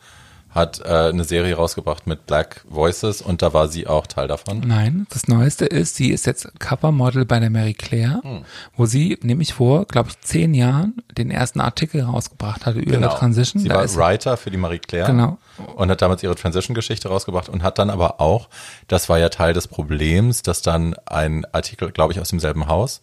[0.49, 4.61] hat äh, eine Serie rausgebracht mit Black Voices und da war sie auch Teil davon.
[4.65, 8.41] Nein, das Neueste ist, sie ist jetzt Covermodel bei der Mary Claire, Hm.
[8.75, 13.09] wo sie nämlich vor, glaube ich, zehn Jahren den ersten Artikel rausgebracht hatte über ihre
[13.09, 13.61] Transition.
[13.61, 15.07] Sie Da war Writer für die Marie Claire.
[15.07, 15.37] Genau.
[15.75, 18.49] Und hat damals ihre Transition-Geschichte rausgebracht und hat dann aber auch,
[18.87, 23.01] das war ja Teil des Problems, dass dann ein Artikel, glaube ich, aus demselben Haus,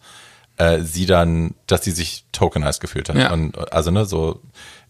[0.57, 3.15] äh, sie dann, dass sie sich tokenized gefühlt hat.
[3.15, 3.31] Ja.
[3.31, 4.41] Und also ne, so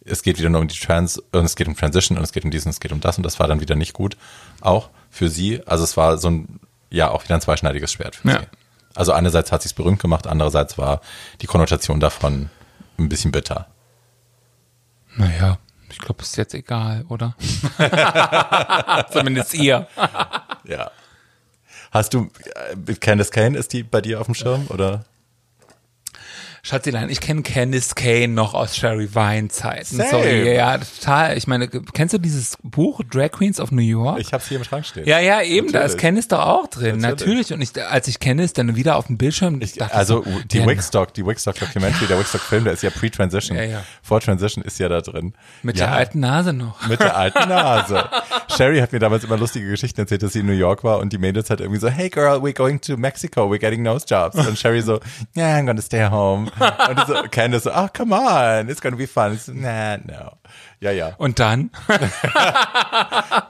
[0.09, 2.43] es geht wieder nur um die Trans und es geht um Transition und es geht
[2.45, 4.17] um dies und es geht um das und das war dann wieder nicht gut.
[4.61, 5.61] Auch für sie.
[5.67, 6.59] Also es war so ein,
[6.89, 8.39] ja, auch wieder ein zweischneidiges Schwert für Ja.
[8.39, 8.45] sie.
[8.95, 11.01] Also einerseits hat sie es berühmt gemacht, andererseits war
[11.41, 12.49] die Konnotation davon
[12.97, 13.67] ein bisschen bitter.
[15.15, 15.59] Naja,
[15.89, 17.35] ich glaube, ist jetzt egal, oder?
[19.11, 19.87] Zumindest ihr.
[20.65, 20.91] Ja.
[21.91, 22.29] Hast du,
[22.87, 25.05] äh, Candace Kane, ist die bei dir auf dem Schirm oder?
[26.67, 29.95] Schatzilein, ich kenne Candice Kane noch aus Sherry Vine Zeiten.
[29.95, 30.09] Same.
[30.09, 31.37] Sorry, ja, total.
[31.37, 34.19] Ich meine, kennst du dieses Buch Drag Queens of New York?
[34.19, 35.05] Ich hab's hier im Schrank stehen.
[35.07, 36.01] ja, ja, eben, da ist Natürlich.
[36.01, 37.49] Candice doch auch drin, Natürlich.
[37.49, 37.53] natürlich.
[37.53, 40.57] Und ich, als ich Candice dann wieder auf dem Bildschirm, ich dachte Also so, die
[40.57, 43.57] der- Wigstock, die Wigstock Documentary, der Wigstock Film, der ist ja pre-Transition.
[43.57, 43.83] Ja, ja.
[44.01, 45.33] Vor Transition ist ja da drin.
[45.63, 46.85] mit ja, der alten Nase noch.
[46.87, 48.03] Mit der alten Nase.
[48.55, 51.13] Sherry hat mir damals immer lustige Geschichten erzählt, dass sie in New York war und
[51.13, 54.35] die Mädels hat irgendwie so, hey girl, we're going to Mexico, we're getting nose jobs.
[54.35, 54.99] Und Sherry so,
[55.35, 56.51] yeah, I'm gonna stay home.
[56.89, 59.37] Und so, Candace so, oh, come on, it's gonna be fun.
[59.37, 60.37] So, nah, no.
[60.79, 61.15] Ja, ja.
[61.17, 61.71] Und dann?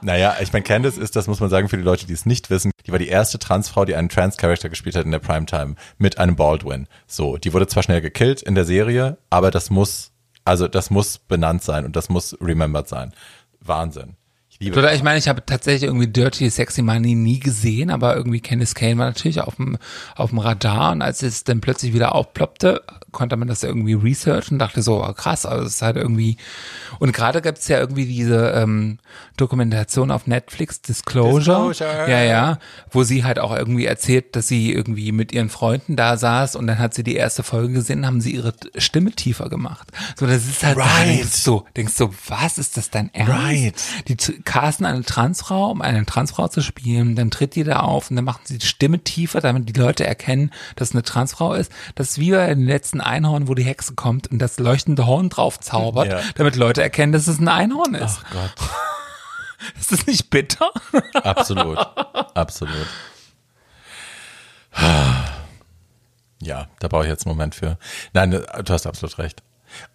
[0.00, 2.50] Naja, ich meine, Candace ist, das muss man sagen für die Leute, die es nicht
[2.50, 6.18] wissen, die war die erste Transfrau, die einen Trans-Character gespielt hat in der Primetime mit
[6.18, 6.86] einem Baldwin.
[7.06, 10.12] So, die wurde zwar schnell gekillt in der Serie, aber das muss,
[10.44, 13.12] also das muss benannt sein und das muss remembered sein.
[13.60, 14.16] Wahnsinn.
[14.60, 18.40] Liebe Oder ich meine, ich habe tatsächlich irgendwie Dirty Sexy Money nie gesehen, aber irgendwie
[18.40, 19.78] Candice Kane war natürlich auf dem,
[20.16, 22.82] auf dem Radar und als es dann plötzlich wieder aufploppte,
[23.12, 26.38] konnte man das irgendwie researchen und dachte so, oh, krass, also es ist halt irgendwie
[26.98, 28.98] und gerade gibt es ja irgendwie diese ähm,
[29.36, 32.10] Dokumentation auf Netflix, Disclosure, Disclosure.
[32.10, 32.58] ja, ja,
[32.90, 36.66] wo sie halt auch irgendwie erzählt, dass sie irgendwie mit ihren Freunden da saß und
[36.66, 39.88] dann hat sie die erste Folge gesehen, haben sie ihre Stimme tiefer gemacht.
[40.18, 41.20] So, das ist halt, Right.
[41.20, 43.32] denkst du, denkst du, was ist das dein Ernst?
[43.32, 43.74] Right.
[44.08, 44.16] Die
[44.48, 48.24] casten eine Transfrau, um eine Transfrau zu spielen, dann tritt die da auf und dann
[48.24, 51.70] machen sie die Stimme tiefer, damit die Leute erkennen, dass es eine Transfrau ist.
[51.94, 55.28] Das ist wie bei den letzten Einhorn, wo die Hexe kommt und das leuchtende Horn
[55.28, 56.20] drauf zaubert, Ja.
[56.36, 58.20] damit Leute erkennen, dass es ein Einhorn ist.
[58.24, 58.68] Ach Gott.
[59.78, 60.70] Ist das nicht bitter?
[61.14, 61.78] Absolut.
[62.34, 62.86] Absolut.
[66.40, 67.78] Ja, da brauche ich jetzt einen Moment für.
[68.12, 69.42] Nein, du hast absolut recht.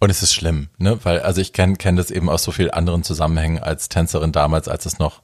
[0.00, 0.98] Und es ist schlimm, ne?
[1.04, 4.68] Weil, also ich kenne kenn das eben aus so vielen anderen Zusammenhängen als Tänzerin damals,
[4.68, 5.22] als es noch,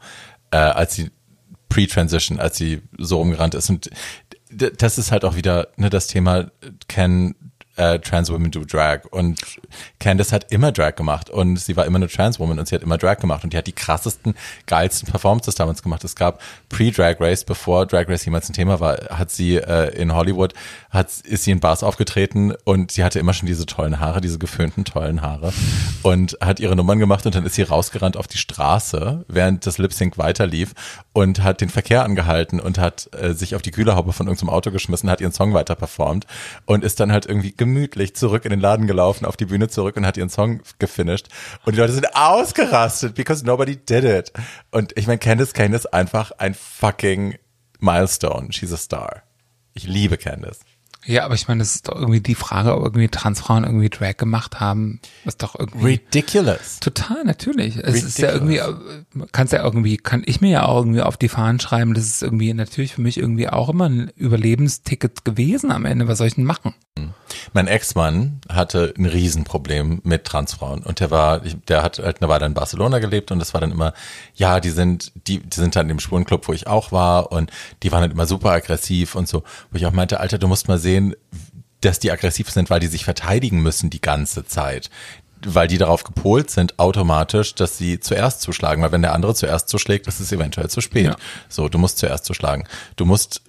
[0.51, 1.11] äh, als sie
[1.69, 3.71] pre-transition, als sie so rumgerannt ist.
[3.71, 3.91] Und
[4.51, 6.51] das ist halt auch wieder ne, das Thema,
[6.89, 7.35] can
[7.81, 9.05] äh, Trans Women do Drag?
[9.11, 9.41] Und
[9.99, 12.83] Candice hat immer Drag gemacht und sie war immer eine Trans Woman und sie hat
[12.83, 14.35] immer Drag gemacht und die hat die krassesten,
[14.67, 16.05] geilsten Performances damals gemacht.
[16.05, 20.15] Es gab pre-Drag Race, bevor Drag Race jemals ein Thema war, hat sie äh, in
[20.15, 20.55] Hollywood,
[20.91, 24.39] hat, ist sie in Bars aufgetreten und sie hatte immer schon diese tollen Haare, diese
[24.39, 25.53] geföhnten tollen Haare
[26.03, 29.79] und hat ihre Nummern gemacht und dann ist sie rausgerannt auf die Straße, während das
[29.79, 30.75] Lip Sync weiterlief
[31.13, 34.71] und hat den Verkehr angehalten und hat äh, sich auf die Kühlerhaube von irgendeinem Auto
[34.71, 36.27] geschmissen, hat ihren Song weiter performt
[36.67, 39.97] und ist dann halt irgendwie gemütlich zurück in den Laden gelaufen, auf die Bühne zurück
[39.97, 41.29] und hat ihren Song gefinisht
[41.65, 44.33] und die Leute sind ausgerastet, because nobody did it.
[44.71, 47.37] Und ich meine, Candice Kane ist einfach ein fucking
[47.79, 48.53] Milestone.
[48.53, 49.23] She's a star.
[49.75, 50.61] Ich liebe Candice.
[51.07, 54.19] Ja, aber ich meine, das ist doch irgendwie die Frage, ob irgendwie Transfrauen irgendwie Drag
[54.19, 56.79] gemacht haben, ist doch irgendwie Ridiculous.
[56.81, 57.77] Total, natürlich.
[57.77, 58.75] Es ist ja irgendwie, äh,
[59.33, 62.23] kannst ja irgendwie, kann ich mir ja auch irgendwie auf die Fahnen schreiben, das ist
[62.23, 66.07] irgendwie natürlich für mich irgendwie auch immer ein Überlebensticket gewesen am Ende.
[66.07, 66.75] Was soll ich denn machen?
[67.53, 72.47] Mein Ex-Mann hatte ein Riesenproblem mit Transfrauen und der war, der hat halt eine Weile
[72.47, 73.93] in Barcelona gelebt und das war dann immer,
[74.35, 77.51] ja, die sind, die, die sind dann im Spurenclub, wo ich auch war und
[77.83, 80.69] die waren halt immer super aggressiv und so, wo ich auch meinte, Alter, du musst
[80.69, 81.15] mal sehen,
[81.81, 84.91] dass die aggressiv sind, weil die sich verteidigen müssen die ganze Zeit.
[85.43, 88.83] Weil die darauf gepolt sind, automatisch, dass sie zuerst zuschlagen.
[88.83, 91.07] Weil wenn der andere zuerst zuschlägt, ist es eventuell zu spät.
[91.07, 91.17] Ja.
[91.49, 92.69] So, du musst zuerst zuschlagen.
[92.97, 93.41] Du musst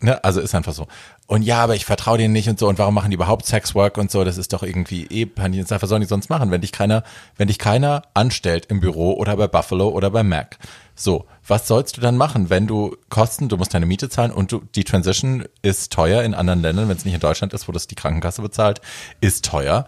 [0.00, 0.86] Ne, also ist einfach so.
[1.28, 2.66] Und ja, aber ich vertraue denen nicht und so.
[2.68, 4.24] Und warum machen die überhaupt Sexwork und so?
[4.24, 5.66] Das ist doch irgendwie eh Panik.
[5.68, 7.02] Was sollen die sonst machen, wenn dich keiner,
[7.36, 10.56] wenn dich keiner anstellt im Büro oder bei Buffalo oder bei Mac?
[10.94, 14.52] So, was sollst du dann machen, wenn du Kosten, du musst deine Miete zahlen und
[14.52, 17.72] du, die Transition ist teuer in anderen Ländern, wenn es nicht in Deutschland ist, wo
[17.72, 18.80] das die Krankenkasse bezahlt,
[19.20, 19.86] ist teuer.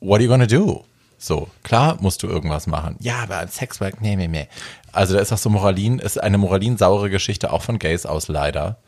[0.00, 0.84] What are you gonna do?
[1.18, 2.96] So, klar musst du irgendwas machen.
[2.98, 4.48] Ja, aber Sexwork, nee, nee, nee.
[4.90, 8.78] Also da ist auch so Moralin, ist eine moralin-saure Geschichte auch von Gays aus, leider.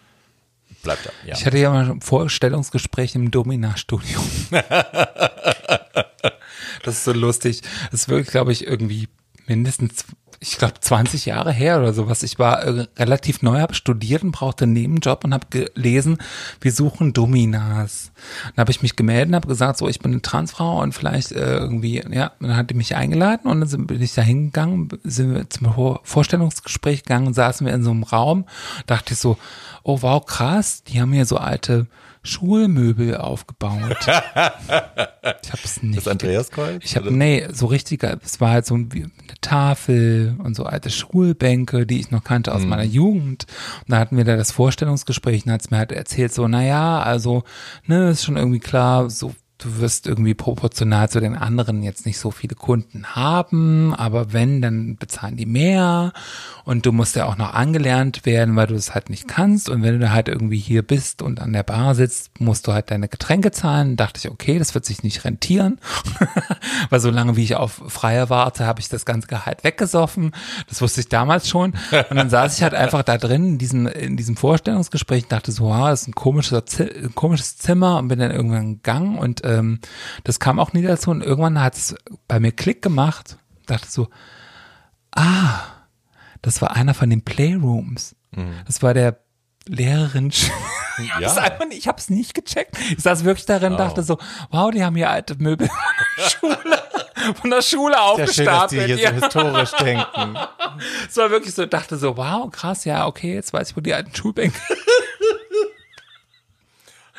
[0.82, 1.34] Bleibt da, ja.
[1.36, 4.20] Ich hatte ja mal ein Vorstellungsgespräch im Domina-Studio.
[6.82, 7.62] das ist so lustig.
[7.90, 9.08] Das ist wirklich, glaube ich, irgendwie
[9.46, 10.04] mindestens,
[10.42, 12.24] ich glaube, 20 Jahre her oder sowas.
[12.24, 16.18] Ich war äh, relativ neu, habe studiert und brauchte einen Nebenjob und habe gelesen,
[16.60, 18.10] wir suchen Dominas.
[18.48, 21.30] Dann habe ich mich gemeldet und habe gesagt, so, ich bin eine Transfrau und vielleicht
[21.30, 24.88] äh, irgendwie, ja, dann hat die mich eingeladen und dann sind, bin ich da hingegangen,
[25.04, 28.44] sind wir zum Vor- Vorstellungsgespräch gegangen saßen wir in so einem Raum.
[28.86, 29.38] Dachte ich so,
[29.84, 31.86] oh wow, krass, die haben hier so alte
[32.22, 33.96] Schulmöbel aufgebaut.
[34.06, 35.96] ich hab's nicht.
[35.98, 36.82] Das Andreas Kreuz?
[36.84, 41.84] Ich habe nee, so richtiger, es war halt so eine Tafel und so alte Schulbänke,
[41.86, 42.68] die ich noch kannte aus mhm.
[42.68, 43.46] meiner Jugend.
[43.80, 46.64] Und da hatten wir da das Vorstellungsgespräch und hat es mir halt erzählt so, na
[46.64, 47.42] ja, also,
[47.86, 52.18] ne, ist schon irgendwie klar, so du wirst irgendwie proportional zu den anderen jetzt nicht
[52.18, 56.12] so viele Kunden haben, aber wenn, dann bezahlen die mehr
[56.64, 59.82] und du musst ja auch noch angelernt werden, weil du es halt nicht kannst und
[59.82, 63.08] wenn du halt irgendwie hier bist und an der Bar sitzt, musst du halt deine
[63.08, 63.96] Getränke zahlen.
[63.96, 65.78] Da dachte ich, okay, das wird sich nicht rentieren,
[66.90, 70.32] weil so lange wie ich auf Freier warte, habe ich das ganze Gehalt weggesoffen.
[70.68, 71.74] Das wusste ich damals schon
[72.10, 75.52] und dann saß ich halt einfach da drin in diesem, in diesem Vorstellungsgespräch und dachte
[75.52, 79.44] so, wow, das ist ein komisches, ein komisches Zimmer und bin dann irgendwann gegangen und
[79.58, 79.80] ähm,
[80.24, 81.94] das kam auch nie dazu und irgendwann hat es
[82.28, 83.36] bei mir Klick gemacht.
[83.66, 84.08] Dachte so,
[85.14, 85.60] ah,
[86.42, 88.16] das war einer von den Playrooms.
[88.32, 88.54] Mhm.
[88.66, 89.18] Das war der
[89.66, 90.32] Lehrerin.
[91.18, 91.32] Ja.
[91.32, 92.76] Einfach, ich habe es nicht gecheckt.
[92.90, 93.78] Ich saß wirklich darin, wow.
[93.78, 94.18] dachte so,
[94.50, 95.80] wow, die haben hier alte Möbel von
[96.18, 96.82] der Schule,
[97.40, 98.46] von der Schule aufgestapelt.
[98.46, 100.38] Ja schön, dass die hier so historisch denken.
[101.08, 103.94] Es war wirklich so, dachte so, wow, krass, ja, okay, jetzt weiß ich, wo die
[103.94, 104.58] alten Schulbänke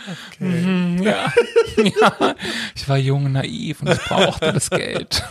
[0.04, 0.44] Okay.
[0.44, 1.34] Mhm, ja.
[1.78, 2.36] ja.
[2.76, 5.24] Ich war jung und naiv und ich brauchte das Geld.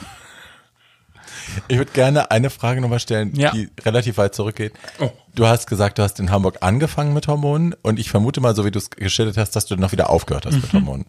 [1.68, 3.50] Ich würde gerne eine Frage nochmal stellen, ja.
[3.50, 4.72] die relativ weit zurückgeht.
[5.00, 5.10] Oh.
[5.34, 8.64] Du hast gesagt, du hast in Hamburg angefangen mit Hormonen und ich vermute mal, so
[8.64, 10.60] wie du es geschildert hast, dass du noch wieder aufgehört hast mhm.
[10.60, 11.06] mit Hormonen.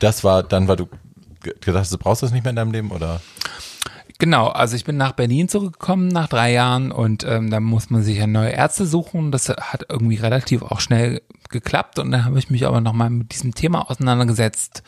[0.00, 0.88] Das war dann, weil du
[1.40, 3.20] gedacht hast, du brauchst das nicht mehr in deinem Leben oder?
[4.18, 8.02] Genau, also ich bin nach Berlin zurückgekommen nach drei Jahren und ähm, da muss man
[8.02, 9.30] sich ja neue Ärzte suchen.
[9.30, 11.20] Das hat irgendwie relativ auch schnell
[11.50, 14.82] geklappt und dann habe ich mich aber nochmal mit diesem Thema auseinandergesetzt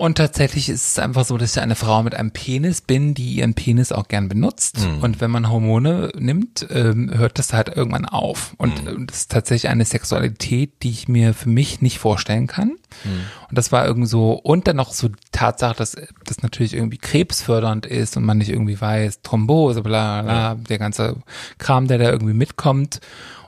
[0.00, 3.34] und tatsächlich ist es einfach so, dass ich eine Frau mit einem Penis bin, die
[3.34, 4.78] ihren Penis auch gern benutzt.
[4.80, 5.02] Mhm.
[5.02, 8.54] Und wenn man Hormone nimmt, ähm, hört das halt irgendwann auf.
[8.56, 9.06] Und mhm.
[9.06, 12.68] das ist tatsächlich eine Sexualität, die ich mir für mich nicht vorstellen kann.
[13.04, 13.26] Mhm.
[13.50, 16.96] Und das war irgendwie so, und dann noch so die Tatsache, dass das natürlich irgendwie
[16.96, 21.16] krebsfördernd ist und man nicht irgendwie weiß, Thrombose, bla bla, der ganze
[21.58, 23.00] Kram, der da irgendwie mitkommt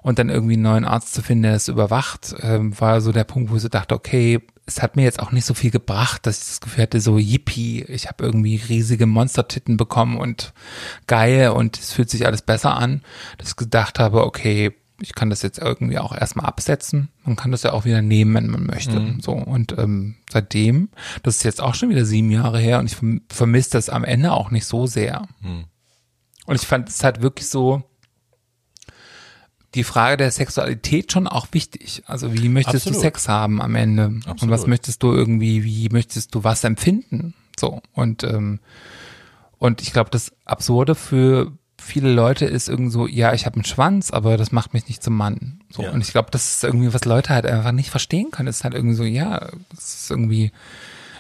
[0.03, 3.24] und dann irgendwie einen neuen Arzt zu finden, der das überwacht, ähm, war so der
[3.24, 6.26] Punkt, wo ich so dachte, okay, es hat mir jetzt auch nicht so viel gebracht,
[6.26, 10.52] dass ich das Gefühl hatte, so yippie, ich habe irgendwie riesige Monstertitten bekommen und
[11.06, 13.02] geil und es fühlt sich alles besser an,
[13.39, 17.09] dass ich gedacht habe, okay, ich kann das jetzt irgendwie auch erstmal absetzen.
[17.24, 19.01] Man kann das ja auch wieder nehmen, wenn man möchte.
[19.01, 19.20] Mhm.
[19.20, 20.90] So und ähm, seitdem,
[21.24, 22.97] das ist jetzt auch schon wieder sieben Jahre her und ich
[23.28, 25.26] vermisse das am Ende auch nicht so sehr.
[25.40, 25.64] Mhm.
[26.47, 27.82] Und ich fand es halt wirklich so,
[29.74, 32.03] die Frage der Sexualität schon auch wichtig.
[32.07, 32.97] Also wie möchtest Absolut.
[32.97, 34.12] du Sex haben am Ende?
[34.27, 34.43] Absolut.
[34.43, 37.35] Und was möchtest du irgendwie, wie möchtest du was empfinden?
[37.59, 37.81] So.
[37.93, 38.61] Und, ähm,
[39.59, 43.65] und ich glaube, das Absurde für viele Leute ist irgendwie so, ja, ich habe einen
[43.65, 45.61] Schwanz, aber das macht mich nicht zum Mann.
[45.70, 45.82] So.
[45.82, 45.90] Ja.
[45.90, 48.49] Und ich glaube, das ist irgendwie, was Leute halt einfach nicht verstehen können.
[48.49, 50.53] Es ist halt irgendwie so, ja, es ist irgendwie,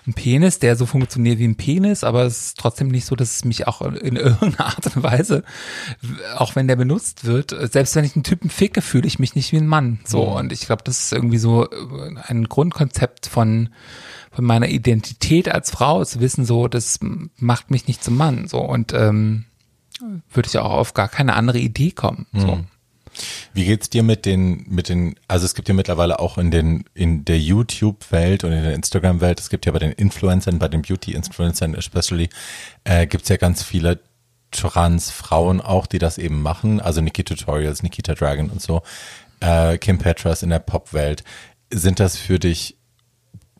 [0.06, 3.36] ein Penis, der so funktioniert wie ein Penis, aber es ist trotzdem nicht so, dass
[3.36, 5.44] es mich auch in irgendeiner Art und Weise,
[6.36, 9.52] auch wenn der benutzt wird, selbst wenn ich einen Typen ficke, fühle ich mich nicht
[9.52, 10.00] wie ein Mann.
[10.04, 10.36] So, mhm.
[10.36, 13.68] und ich glaube, das ist irgendwie so äh, ein Grundkonzept von,
[14.32, 16.98] von meiner Identität als Frau, zu wissen, so, das
[17.36, 18.48] macht mich nicht zum Mann.
[18.48, 19.44] So, und ähm,
[20.32, 22.26] würde ich auch auf gar keine andere Idee kommen.
[22.32, 22.56] So.
[22.56, 22.66] Mhm.
[23.52, 26.84] Wie geht's dir mit den, mit den, also es gibt ja mittlerweile auch in den,
[26.94, 30.82] in der YouTube-Welt und in der Instagram-Welt, es gibt ja bei den Influencern, bei den
[30.82, 32.30] Beauty-Influencern especially,
[32.84, 34.00] äh, gibt's ja ganz viele
[34.50, 38.82] Trans-Frauen auch, die das eben machen, also Nikki Tutorials, Nikita Dragon und so,
[39.40, 41.24] äh, Kim Petras in der Pop-Welt.
[41.70, 42.76] Sind das für dich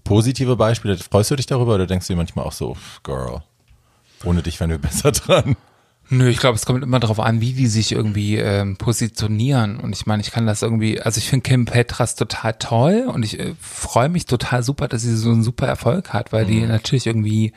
[0.04, 0.96] positive Beispiele?
[0.98, 3.42] Freust du dich darüber oder denkst du dir manchmal auch so, Girl,
[4.24, 5.56] ohne dich wären wir besser dran?
[6.12, 9.80] Nö, ich glaube, es kommt immer darauf an, wie die sich irgendwie ähm, positionieren.
[9.80, 13.24] Und ich meine, ich kann das irgendwie, also ich finde Kim Petras total toll und
[13.24, 16.48] ich äh, freue mich total super, dass sie so einen super Erfolg hat, weil mhm.
[16.48, 17.54] die natürlich irgendwie,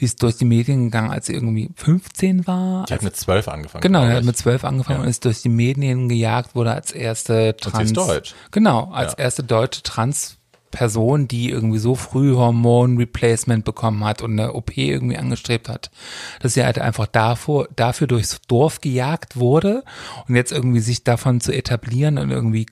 [0.00, 2.86] die ist durch die Medien gegangen, als sie irgendwie 15 war.
[2.86, 3.82] Die hat mit 12 angefangen.
[3.82, 5.04] Genau, die hat mit 12 angefangen ja.
[5.04, 7.74] und ist durch die Medien gejagt, wurde als erste Trans.
[7.74, 8.34] Und sie ist deutsch.
[8.52, 9.24] Genau, als ja.
[9.24, 10.38] erste deutsche Trans
[10.72, 15.92] Person, die irgendwie so früh Hormon-Replacement bekommen hat und eine OP irgendwie angestrebt hat,
[16.40, 19.84] dass sie halt einfach davor, dafür durchs Dorf gejagt wurde
[20.26, 22.66] und jetzt irgendwie sich davon zu etablieren und irgendwie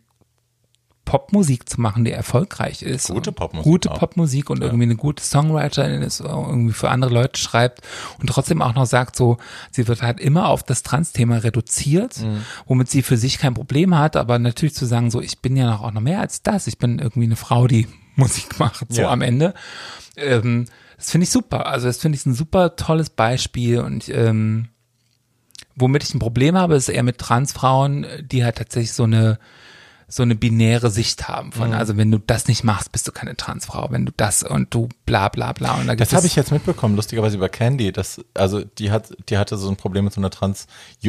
[1.11, 3.09] Popmusik zu machen, die erfolgreich ist.
[3.09, 3.65] Gute Popmusik.
[3.65, 3.99] Gute auch.
[3.99, 4.67] Popmusik und ja.
[4.67, 7.81] irgendwie eine gute Songwriterin ist, irgendwie für andere Leute schreibt
[8.21, 9.37] und trotzdem auch noch sagt so,
[9.73, 12.43] sie wird halt immer auf das Trans-Thema reduziert, mhm.
[12.67, 15.67] womit sie für sich kein Problem hat, aber natürlich zu sagen so, ich bin ja
[15.67, 19.03] noch auch noch mehr als das, ich bin irgendwie eine Frau, die Musik macht, so
[19.03, 19.11] ja.
[19.11, 19.55] am Ende.
[20.17, 20.67] Ähm,
[20.97, 21.67] das finde ich super.
[21.67, 24.69] Also das finde ich ein super tolles Beispiel und ähm,
[25.75, 29.41] womit ich ein Problem habe, ist eher mit Transfrauen, die halt tatsächlich so eine
[30.11, 33.37] so eine binäre Sicht haben von, also wenn du das nicht machst, bist du keine
[33.37, 36.51] Transfrau, wenn du das und du bla bla bla und da Das habe ich jetzt
[36.51, 37.93] mitbekommen, lustigerweise über Candy.
[37.93, 40.67] Das, also die hat, die hatte so ein Problem mit so einer trans,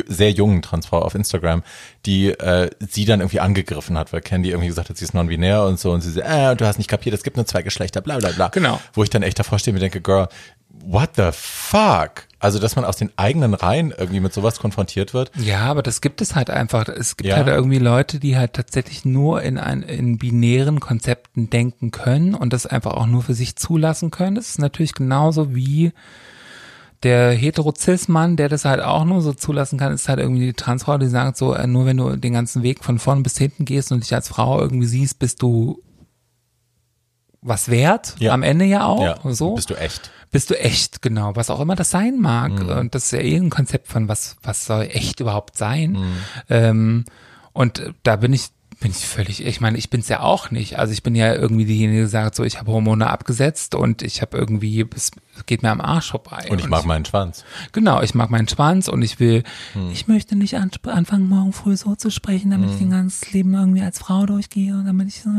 [0.07, 1.63] sehr jungen Transfrau auf Instagram,
[2.05, 5.63] die äh, sie dann irgendwie angegriffen hat, weil Candy irgendwie gesagt hat, sie ist non-binär
[5.65, 8.01] und so und sie so, äh, du hast nicht kapiert, es gibt nur zwei Geschlechter,
[8.01, 8.49] bla bla bla.
[8.49, 8.79] Genau.
[8.93, 10.27] Wo ich dann echt davor stehe und mir denke, Girl,
[10.85, 12.27] what the fuck?
[12.39, 15.31] Also, dass man aus den eigenen Reihen irgendwie mit sowas konfrontiert wird.
[15.37, 16.87] Ja, aber das gibt es halt einfach.
[16.87, 17.35] Es gibt Ja.
[17.35, 22.51] halt irgendwie Leute, die halt tatsächlich nur in, ein, in binären Konzepten denken können und
[22.51, 24.35] das einfach auch nur für sich zulassen können.
[24.35, 25.91] Das ist natürlich genauso wie
[27.03, 30.97] der Hetero-Cis-Mann, der das halt auch nur so zulassen kann, ist halt irgendwie die Transfrau,
[30.99, 33.91] die sagt so, äh, nur wenn du den ganzen Weg von vorn bis hinten gehst
[33.91, 35.81] und dich als Frau irgendwie siehst, bist du
[37.41, 38.33] was wert, Ja.
[38.33, 40.11] am Ende ja auch, ja, so bist du echt.
[40.29, 42.51] bist du echt, genau, was auch immer das sein mag.
[42.51, 42.69] Mhm.
[42.69, 45.93] Und das ist ja eh ein Konzept von, was, was soll echt überhaupt sein.
[45.93, 46.15] Mhm.
[46.49, 47.05] Ähm,
[47.53, 48.49] und da bin ich,
[48.81, 50.77] bin ich völlig, ich meine, ich bin's ja auch nicht.
[50.79, 54.21] Also ich bin ja irgendwie diejenige, die sagt so, ich habe Hormone abgesetzt und ich
[54.21, 55.11] habe irgendwie, es
[55.45, 56.47] geht mir am Arsch vorbei.
[56.49, 57.45] Und ich mag meinen Schwanz.
[57.71, 59.43] Genau, ich mag meinen Schwanz und ich will,
[59.73, 59.91] Hm.
[59.91, 62.79] ich möchte nicht anfangen, morgen früh so zu sprechen, damit ich Hm.
[62.79, 65.29] den ganzen Leben irgendwie als Frau durchgehe und damit ich so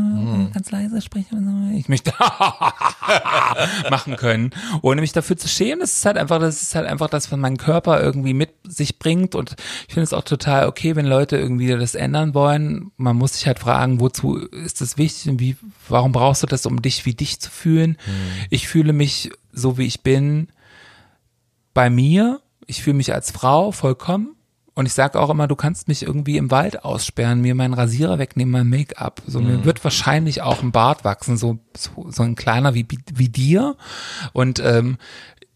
[0.53, 1.35] ganz leise spreche.
[1.35, 1.77] Und so.
[1.77, 2.11] Ich möchte
[3.89, 4.51] machen können,
[4.81, 5.79] ohne mich dafür zu schämen.
[5.81, 8.99] Das ist halt einfach, das ist halt einfach das, was mein Körper irgendwie mit sich
[8.99, 9.55] bringt und
[9.87, 12.91] ich finde es auch total okay, wenn Leute irgendwie das ändern wollen.
[12.97, 15.57] Man muss sich halt fragen, wozu ist das wichtig und wie,
[15.87, 17.97] warum brauchst du das, um dich wie dich zu fühlen?
[18.49, 20.47] Ich fühle mich so, wie ich bin,
[21.73, 24.35] bei mir, ich fühle mich als Frau vollkommen.
[24.75, 28.17] Und ich sage auch immer, du kannst mich irgendwie im Wald aussperren, mir meinen Rasierer
[28.17, 29.21] wegnehmen, mein Make-up.
[29.27, 33.29] So, mir wird wahrscheinlich auch ein Bart wachsen, so, so, so ein kleiner wie, wie
[33.29, 33.75] dir.
[34.33, 34.97] Und ähm,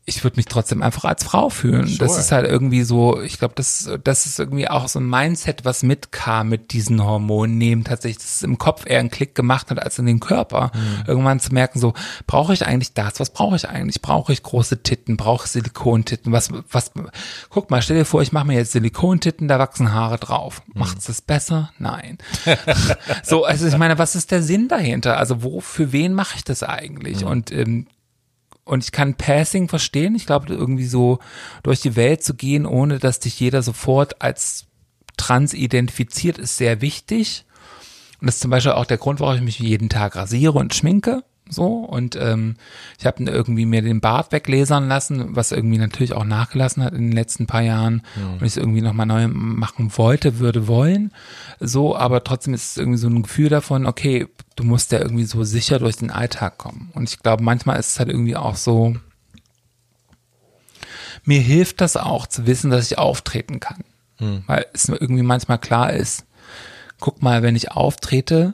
[0.09, 1.97] ich würde mich trotzdem einfach als Frau fühlen.
[1.99, 2.19] Das Sure.
[2.21, 5.83] ist halt irgendwie so, ich glaube, das, das ist irgendwie auch so ein Mindset, was
[5.83, 7.83] mitkam mit diesen Hormonen nehmen.
[7.83, 10.71] Tatsächlich, dass es im Kopf eher einen Klick gemacht hat als in den Körper.
[11.07, 11.93] Irgendwann zu merken, so,
[12.25, 13.19] brauche ich eigentlich das?
[13.19, 14.01] Was brauche ich eigentlich?
[14.01, 15.17] Brauche ich große Titten?
[15.17, 16.31] Brauche ich Silikontitten?
[16.31, 16.91] Was, was,
[17.49, 20.61] guck mal, stell dir vor, ich mache mir jetzt Silikontitten, da wachsen Haare drauf.
[20.73, 21.71] Macht's das besser?
[21.79, 22.17] Nein.
[23.23, 25.17] so, also ich meine, was ist der Sinn dahinter?
[25.17, 27.25] Also wo, für wen mache ich das eigentlich?
[27.25, 27.87] Und ähm,
[28.67, 30.15] und ich kann Passing verstehen.
[30.15, 31.19] Ich glaube, irgendwie so
[31.63, 34.65] durch die Welt zu gehen, ohne dass dich jeder sofort als
[35.17, 37.45] trans identifiziert, ist sehr wichtig.
[38.19, 40.73] Und das ist zum Beispiel auch der Grund, warum ich mich jeden Tag rasiere und
[40.73, 41.23] schminke.
[41.49, 42.55] So und ähm,
[42.99, 47.07] ich habe irgendwie mir den Bart weglasern lassen, was irgendwie natürlich auch nachgelassen hat in
[47.07, 51.11] den letzten paar Jahren und ich es irgendwie nochmal neu machen wollte, würde wollen.
[51.59, 55.25] So, aber trotzdem ist es irgendwie so ein Gefühl davon, okay, du musst ja irgendwie
[55.25, 56.91] so sicher durch den Alltag kommen.
[56.93, 58.95] Und ich glaube, manchmal ist es halt irgendwie auch so,
[61.23, 63.83] mir hilft das auch zu wissen, dass ich auftreten kann.
[64.47, 66.25] Weil es mir irgendwie manchmal klar ist,
[66.99, 68.53] guck mal, wenn ich auftrete,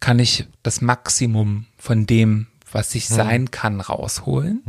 [0.00, 4.62] kann ich das Maximum von dem, was ich sein kann, rausholen.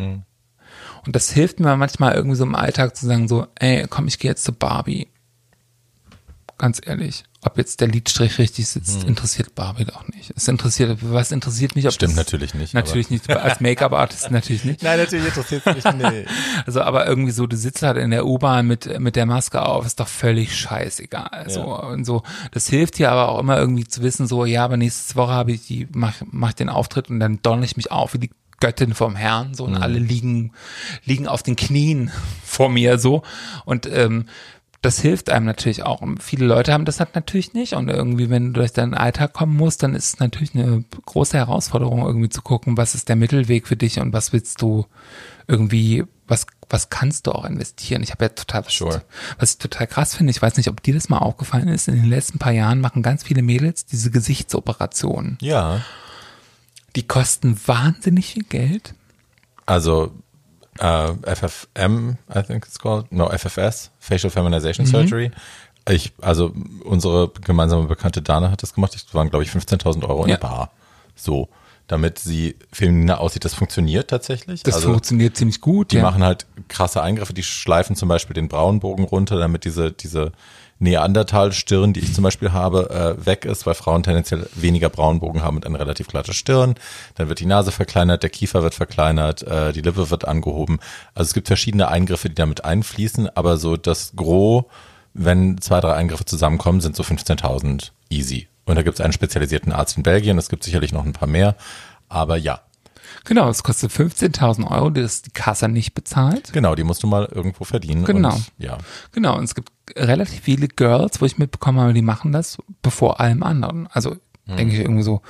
[1.05, 4.17] Und das hilft mir manchmal irgendwie so im Alltag zu sagen so, ey, komm, ich
[4.17, 5.09] gehe jetzt zu Barbie.
[6.63, 10.31] Ganz ehrlich, ob jetzt der Lidstrich richtig sitzt, interessiert Barbie doch nicht.
[10.33, 14.63] Es interessiert, was interessiert mich, ob Stimmt das, natürlich nicht, Natürlich nicht, als Make-up-Artist natürlich
[14.63, 14.81] nicht.
[14.81, 16.29] Nein, natürlich interessiert es mich nicht.
[16.65, 19.85] Also, aber irgendwie so, du sitzt halt in der U-Bahn mit, mit der Maske auf,
[19.85, 21.47] ist doch völlig scheißegal.
[21.49, 24.77] So, und so, das hilft dir aber auch immer irgendwie zu wissen, so, ja, aber
[24.77, 27.91] nächste Woche habe ich die, mach, mach ich den Auftritt und dann donner ich mich
[27.91, 28.31] auf wie die
[28.61, 30.53] Göttin vom Herrn, so, und alle liegen,
[31.03, 32.09] liegen auf den Knien
[32.45, 33.21] vor mir, so.
[33.65, 34.27] Und, ähm,
[34.83, 36.01] das hilft einem natürlich auch.
[36.01, 37.73] Und viele Leute haben das halt natürlich nicht.
[37.73, 41.37] Und irgendwie, wenn du durch deinen Alltag kommen musst, dann ist es natürlich eine große
[41.37, 44.85] Herausforderung, irgendwie zu gucken, was ist der Mittelweg für dich und was willst du
[45.47, 48.03] irgendwie, was, was kannst du auch investieren?
[48.03, 49.01] Ich habe ja total, was, Sure.
[49.39, 51.95] was ich total krass finde, ich weiß nicht, ob dir das mal aufgefallen ist, in
[51.95, 55.37] den letzten paar Jahren machen ganz viele Mädels diese Gesichtsoperationen.
[55.41, 55.81] Ja,
[56.95, 58.93] Die kosten wahnsinnig viel Geld.
[59.65, 60.11] also
[60.79, 65.31] äh, FFM, I think it's called, no, FFS, Facial Feminization Surgery.
[65.89, 66.53] Ich, also
[66.85, 68.93] unsere gemeinsame Bekannte Dana hat das gemacht.
[68.93, 70.37] Das waren, glaube ich, 15.000 Euro in Ja.
[70.37, 70.71] der Bar.
[71.15, 71.49] So,
[71.87, 73.43] damit sie femininer aussieht.
[73.43, 74.63] Das funktioniert tatsächlich.
[74.63, 75.91] Das also, funktioniert ziemlich gut.
[75.91, 76.03] Die ja.
[76.03, 80.31] machen halt krasse Eingriffe, die schleifen zum Beispiel den Braunbogen runter, damit diese, diese
[80.83, 85.57] Neandertal-Stirn, die ich zum Beispiel habe, äh, weg ist, weil Frauen tendenziell weniger Braunbogen haben
[85.57, 86.75] und eine relativ glatte Stirn.
[87.15, 90.79] Dann wird die Nase verkleinert, der Kiefer wird verkleinert, äh, die Lippe wird angehoben.
[91.15, 94.65] Also es gibt verschiedene Eingriffe, die damit einfließen, aber so das Gros,
[95.13, 98.47] wenn zwei, drei Eingriffe zusammenkommen, sind so 15.000 easy.
[98.65, 101.27] Und da gibt es einen spezialisierten Arzt in Belgien, es gibt sicherlich noch ein paar
[101.27, 101.55] mehr,
[102.09, 102.61] aber ja.
[103.25, 106.51] Genau, es kostet 15.000 Euro, das die Kasse nicht bezahlt.
[106.53, 108.03] Genau, die musst du mal irgendwo verdienen.
[108.03, 108.33] Genau.
[108.33, 108.77] Und, ja.
[109.11, 113.19] Genau, und es gibt relativ viele Girls, wo ich mitbekommen habe, die machen das bevor
[113.19, 113.87] allem anderen.
[113.91, 115.21] Also denke ich irgendwie so,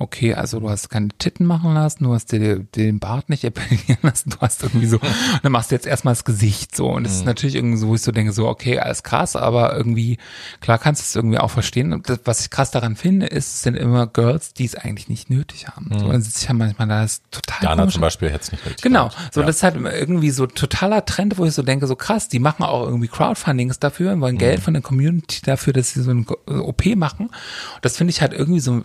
[0.00, 3.98] okay, also du hast keine Titten machen lassen, du hast dir den Bart nicht epilieren
[4.02, 4.98] lassen, du hast irgendwie so,
[5.42, 7.94] dann machst du jetzt erstmal das Gesicht so und das ist natürlich irgendwie so, wo
[7.94, 10.18] ich so denke, so, okay, alles krass, aber irgendwie,
[10.60, 13.54] klar kannst du es irgendwie auch verstehen und das, was ich krass daran finde, ist,
[13.54, 15.90] es sind immer Girls, die es eigentlich nicht nötig haben.
[15.98, 17.92] So, dann sitze ich ja manchmal da, ist total Dana komisch.
[17.94, 19.34] zum Beispiel hätte es nicht nötig Genau, gehabt.
[19.34, 19.46] so ja.
[19.46, 22.62] das ist halt irgendwie so totaler Trend, wo ich so denke, so krass, die machen
[22.64, 24.22] auch irgendwie Crowdfundings dafür und Mhm.
[24.22, 27.26] wollen Geld von der Community dafür, dass sie so ein OP machen.
[27.26, 28.82] Und das finde ich halt irgendwie so,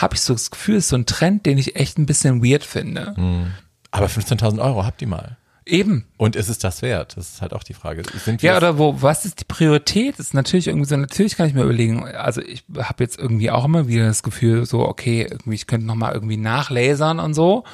[0.00, 2.64] habe ich so das Gefühl, ist so ein Trend, den ich echt ein bisschen weird
[2.64, 3.14] finde.
[3.16, 3.52] Mhm.
[3.90, 5.36] Aber 15.000 Euro habt ihr mal.
[5.68, 6.04] Eben.
[6.16, 7.16] Und ist es das wert?
[7.16, 8.02] Das ist halt auch die Frage.
[8.40, 10.16] Ja, oder wo, was ist die Priorität?
[10.20, 13.64] Ist natürlich irgendwie so, natürlich kann ich mir überlegen, also ich habe jetzt irgendwie auch
[13.64, 17.64] immer wieder das Gefühl, so, okay, irgendwie, ich könnte nochmal irgendwie nachlasern und so.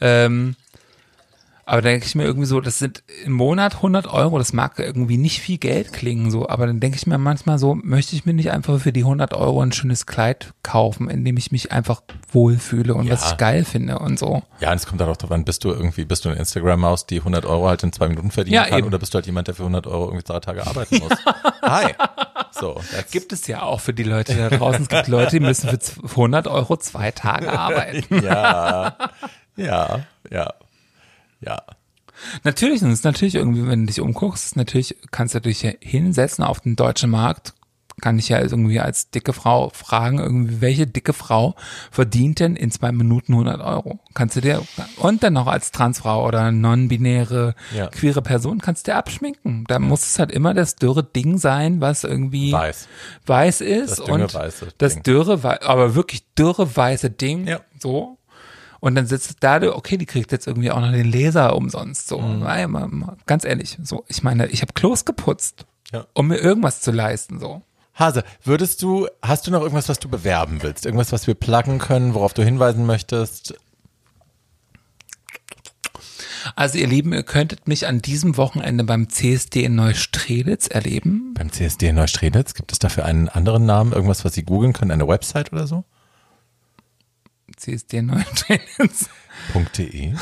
[0.00, 0.56] Ähm,
[1.68, 4.78] aber da denke ich mir irgendwie so, das sind im Monat 100 Euro, das mag
[4.78, 8.24] irgendwie nicht viel Geld klingen, so, aber dann denke ich mir manchmal so, möchte ich
[8.26, 11.70] mir nicht einfach für die 100 Euro ein schönes Kleid kaufen, in dem ich mich
[11.70, 13.12] einfach wohlfühle und Ja.
[13.14, 14.42] was ich geil finde und so.
[14.60, 17.18] Ja, und es kommt darauf drauf an, bist du irgendwie, bist du eine Instagram-Maus, die
[17.18, 18.86] 100 Euro halt in zwei Minuten verdienen Ja, kann, eben.
[18.88, 21.12] oder bist du halt jemand, der für 100 Euro irgendwie drei Tage arbeiten muss?
[21.62, 21.92] Hi.
[22.50, 22.80] So,
[23.12, 24.82] Gibt es ja auch für die Leute da draußen.
[24.82, 28.22] Es gibt Leute, die müssen für 100 Euro zwei Tage arbeiten.
[28.24, 28.96] ja,
[29.56, 30.00] ja,
[30.30, 30.54] ja,
[31.40, 31.62] ja.
[32.42, 35.70] Natürlich, und es ist natürlich irgendwie, wenn du dich umguckst, natürlich kannst du dich ja
[35.80, 37.54] hinsetzen auf den deutschen Markt,
[38.00, 41.54] kann ich ja irgendwie als dicke Frau fragen, irgendwie, welche dicke Frau
[41.92, 43.98] verdient denn in zwei Minuten 100 Euro?
[44.14, 44.62] Kannst du dir,
[44.98, 47.86] und dann noch als Transfrau oder non-binäre, Ja.
[47.88, 49.64] queere Person, kannst du dir abschminken.
[49.68, 52.88] Da muss es halt immer das dürre Ding sein, was irgendwie Weiß.
[53.26, 55.02] weiß ist Das dünne und weiße das Ding.
[55.04, 57.60] dürre, aber wirklich dürre weiße Ding, Ja.
[57.80, 58.16] so.
[58.80, 62.20] Und dann sitzt da, okay, die kriegt jetzt irgendwie auch noch den Laser umsonst, so.
[62.20, 62.40] Mhm.
[62.40, 64.04] Nein, mal- mal- ganz ehrlich, so.
[64.08, 66.06] Ich meine, ich habe Klos geputzt, Ja.
[66.14, 67.62] um mir irgendwas zu leisten, so.
[67.94, 70.86] Hase, würdest du, hast du noch irgendwas, was du bewerben willst?
[70.86, 73.54] Irgendwas, was wir pluggen können, worauf du hinweisen möchtest?
[76.54, 81.34] Also ihr Lieben, ihr könntet mich an diesem Wochenende beim CSD in Neustrelitz erleben.
[81.34, 83.92] Beim CSD in Neustrelitz, gibt es dafür einen anderen Namen?
[83.92, 84.92] Irgendwas, was sie googeln können?
[84.92, 85.84] Eine Website oder so?
[87.68, 89.10] CSD in Neustrelitz.
[89.54, 90.12] .de.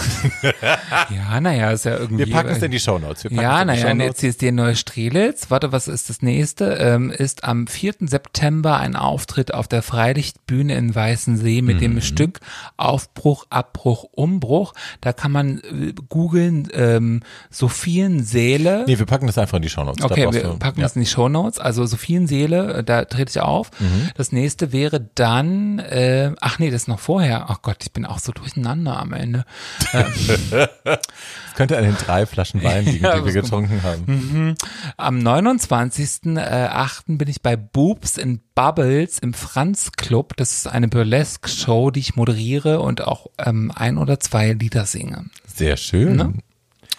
[1.11, 2.27] Ja, naja, ist ja irgendwie.
[2.27, 3.25] Wir packen es in die Shownotes.
[3.25, 4.21] Wir Ja, in naja, nee, Shownotes.
[4.21, 6.75] CSD Neustrelitz, warte, was ist das nächste?
[6.75, 7.95] Ähm, ist am 4.
[8.01, 11.81] September ein Auftritt auf der Freilichtbühne in Weißensee mit Mhm.
[11.81, 12.41] dem Stück
[12.77, 14.75] Aufbruch, Abbruch, Umbruch.
[15.01, 18.85] Da kann man äh, googeln ähm, Sophienseele.
[18.87, 20.05] Nee, wir packen das einfach in die Shownotes.
[20.05, 20.85] Okay, wir du- packen ja.
[20.87, 21.59] das in die Shownotes.
[21.59, 23.71] Also Sophienseele, äh, da trete ich auf.
[23.81, 24.11] Mhm.
[24.17, 27.47] Das nächste wäre dann, äh, ach nee, das ist noch vorher.
[27.49, 29.45] Ach Gott, ich bin auch so durcheinander am Ende.
[29.93, 34.55] Es könnte an den drei Flaschen Wein liegen, Ja, die wir getrunken haben.
[34.97, 37.19] Am 29.08.
[37.19, 40.37] bin ich bei Boobs in Bubbles im Franz Club.
[40.37, 45.27] Das ist eine Burlesque-Show, die ich moderiere und auch ähm, ein oder zwei Lieder singe.
[45.47, 46.17] Sehr schön.
[46.17, 46.35] Ne?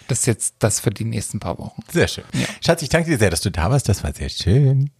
[0.08, 1.82] Das ist jetzt das für die nächsten paar Wochen.
[1.92, 2.24] Sehr schön.
[2.64, 3.88] Schatz, ich danke dir sehr, dass du da warst.
[3.88, 4.90] Das war sehr schön.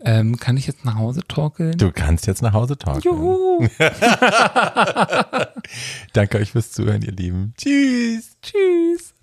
[0.00, 1.76] Ähm, kann ich jetzt nach Hause torkeln?
[1.76, 3.02] Du kannst jetzt nach Hause talken.
[3.02, 3.66] Juhu.
[6.12, 7.54] Danke euch fürs Zuhören, ihr Lieben.
[7.56, 8.36] Tschüss.
[8.42, 9.14] Tschüss.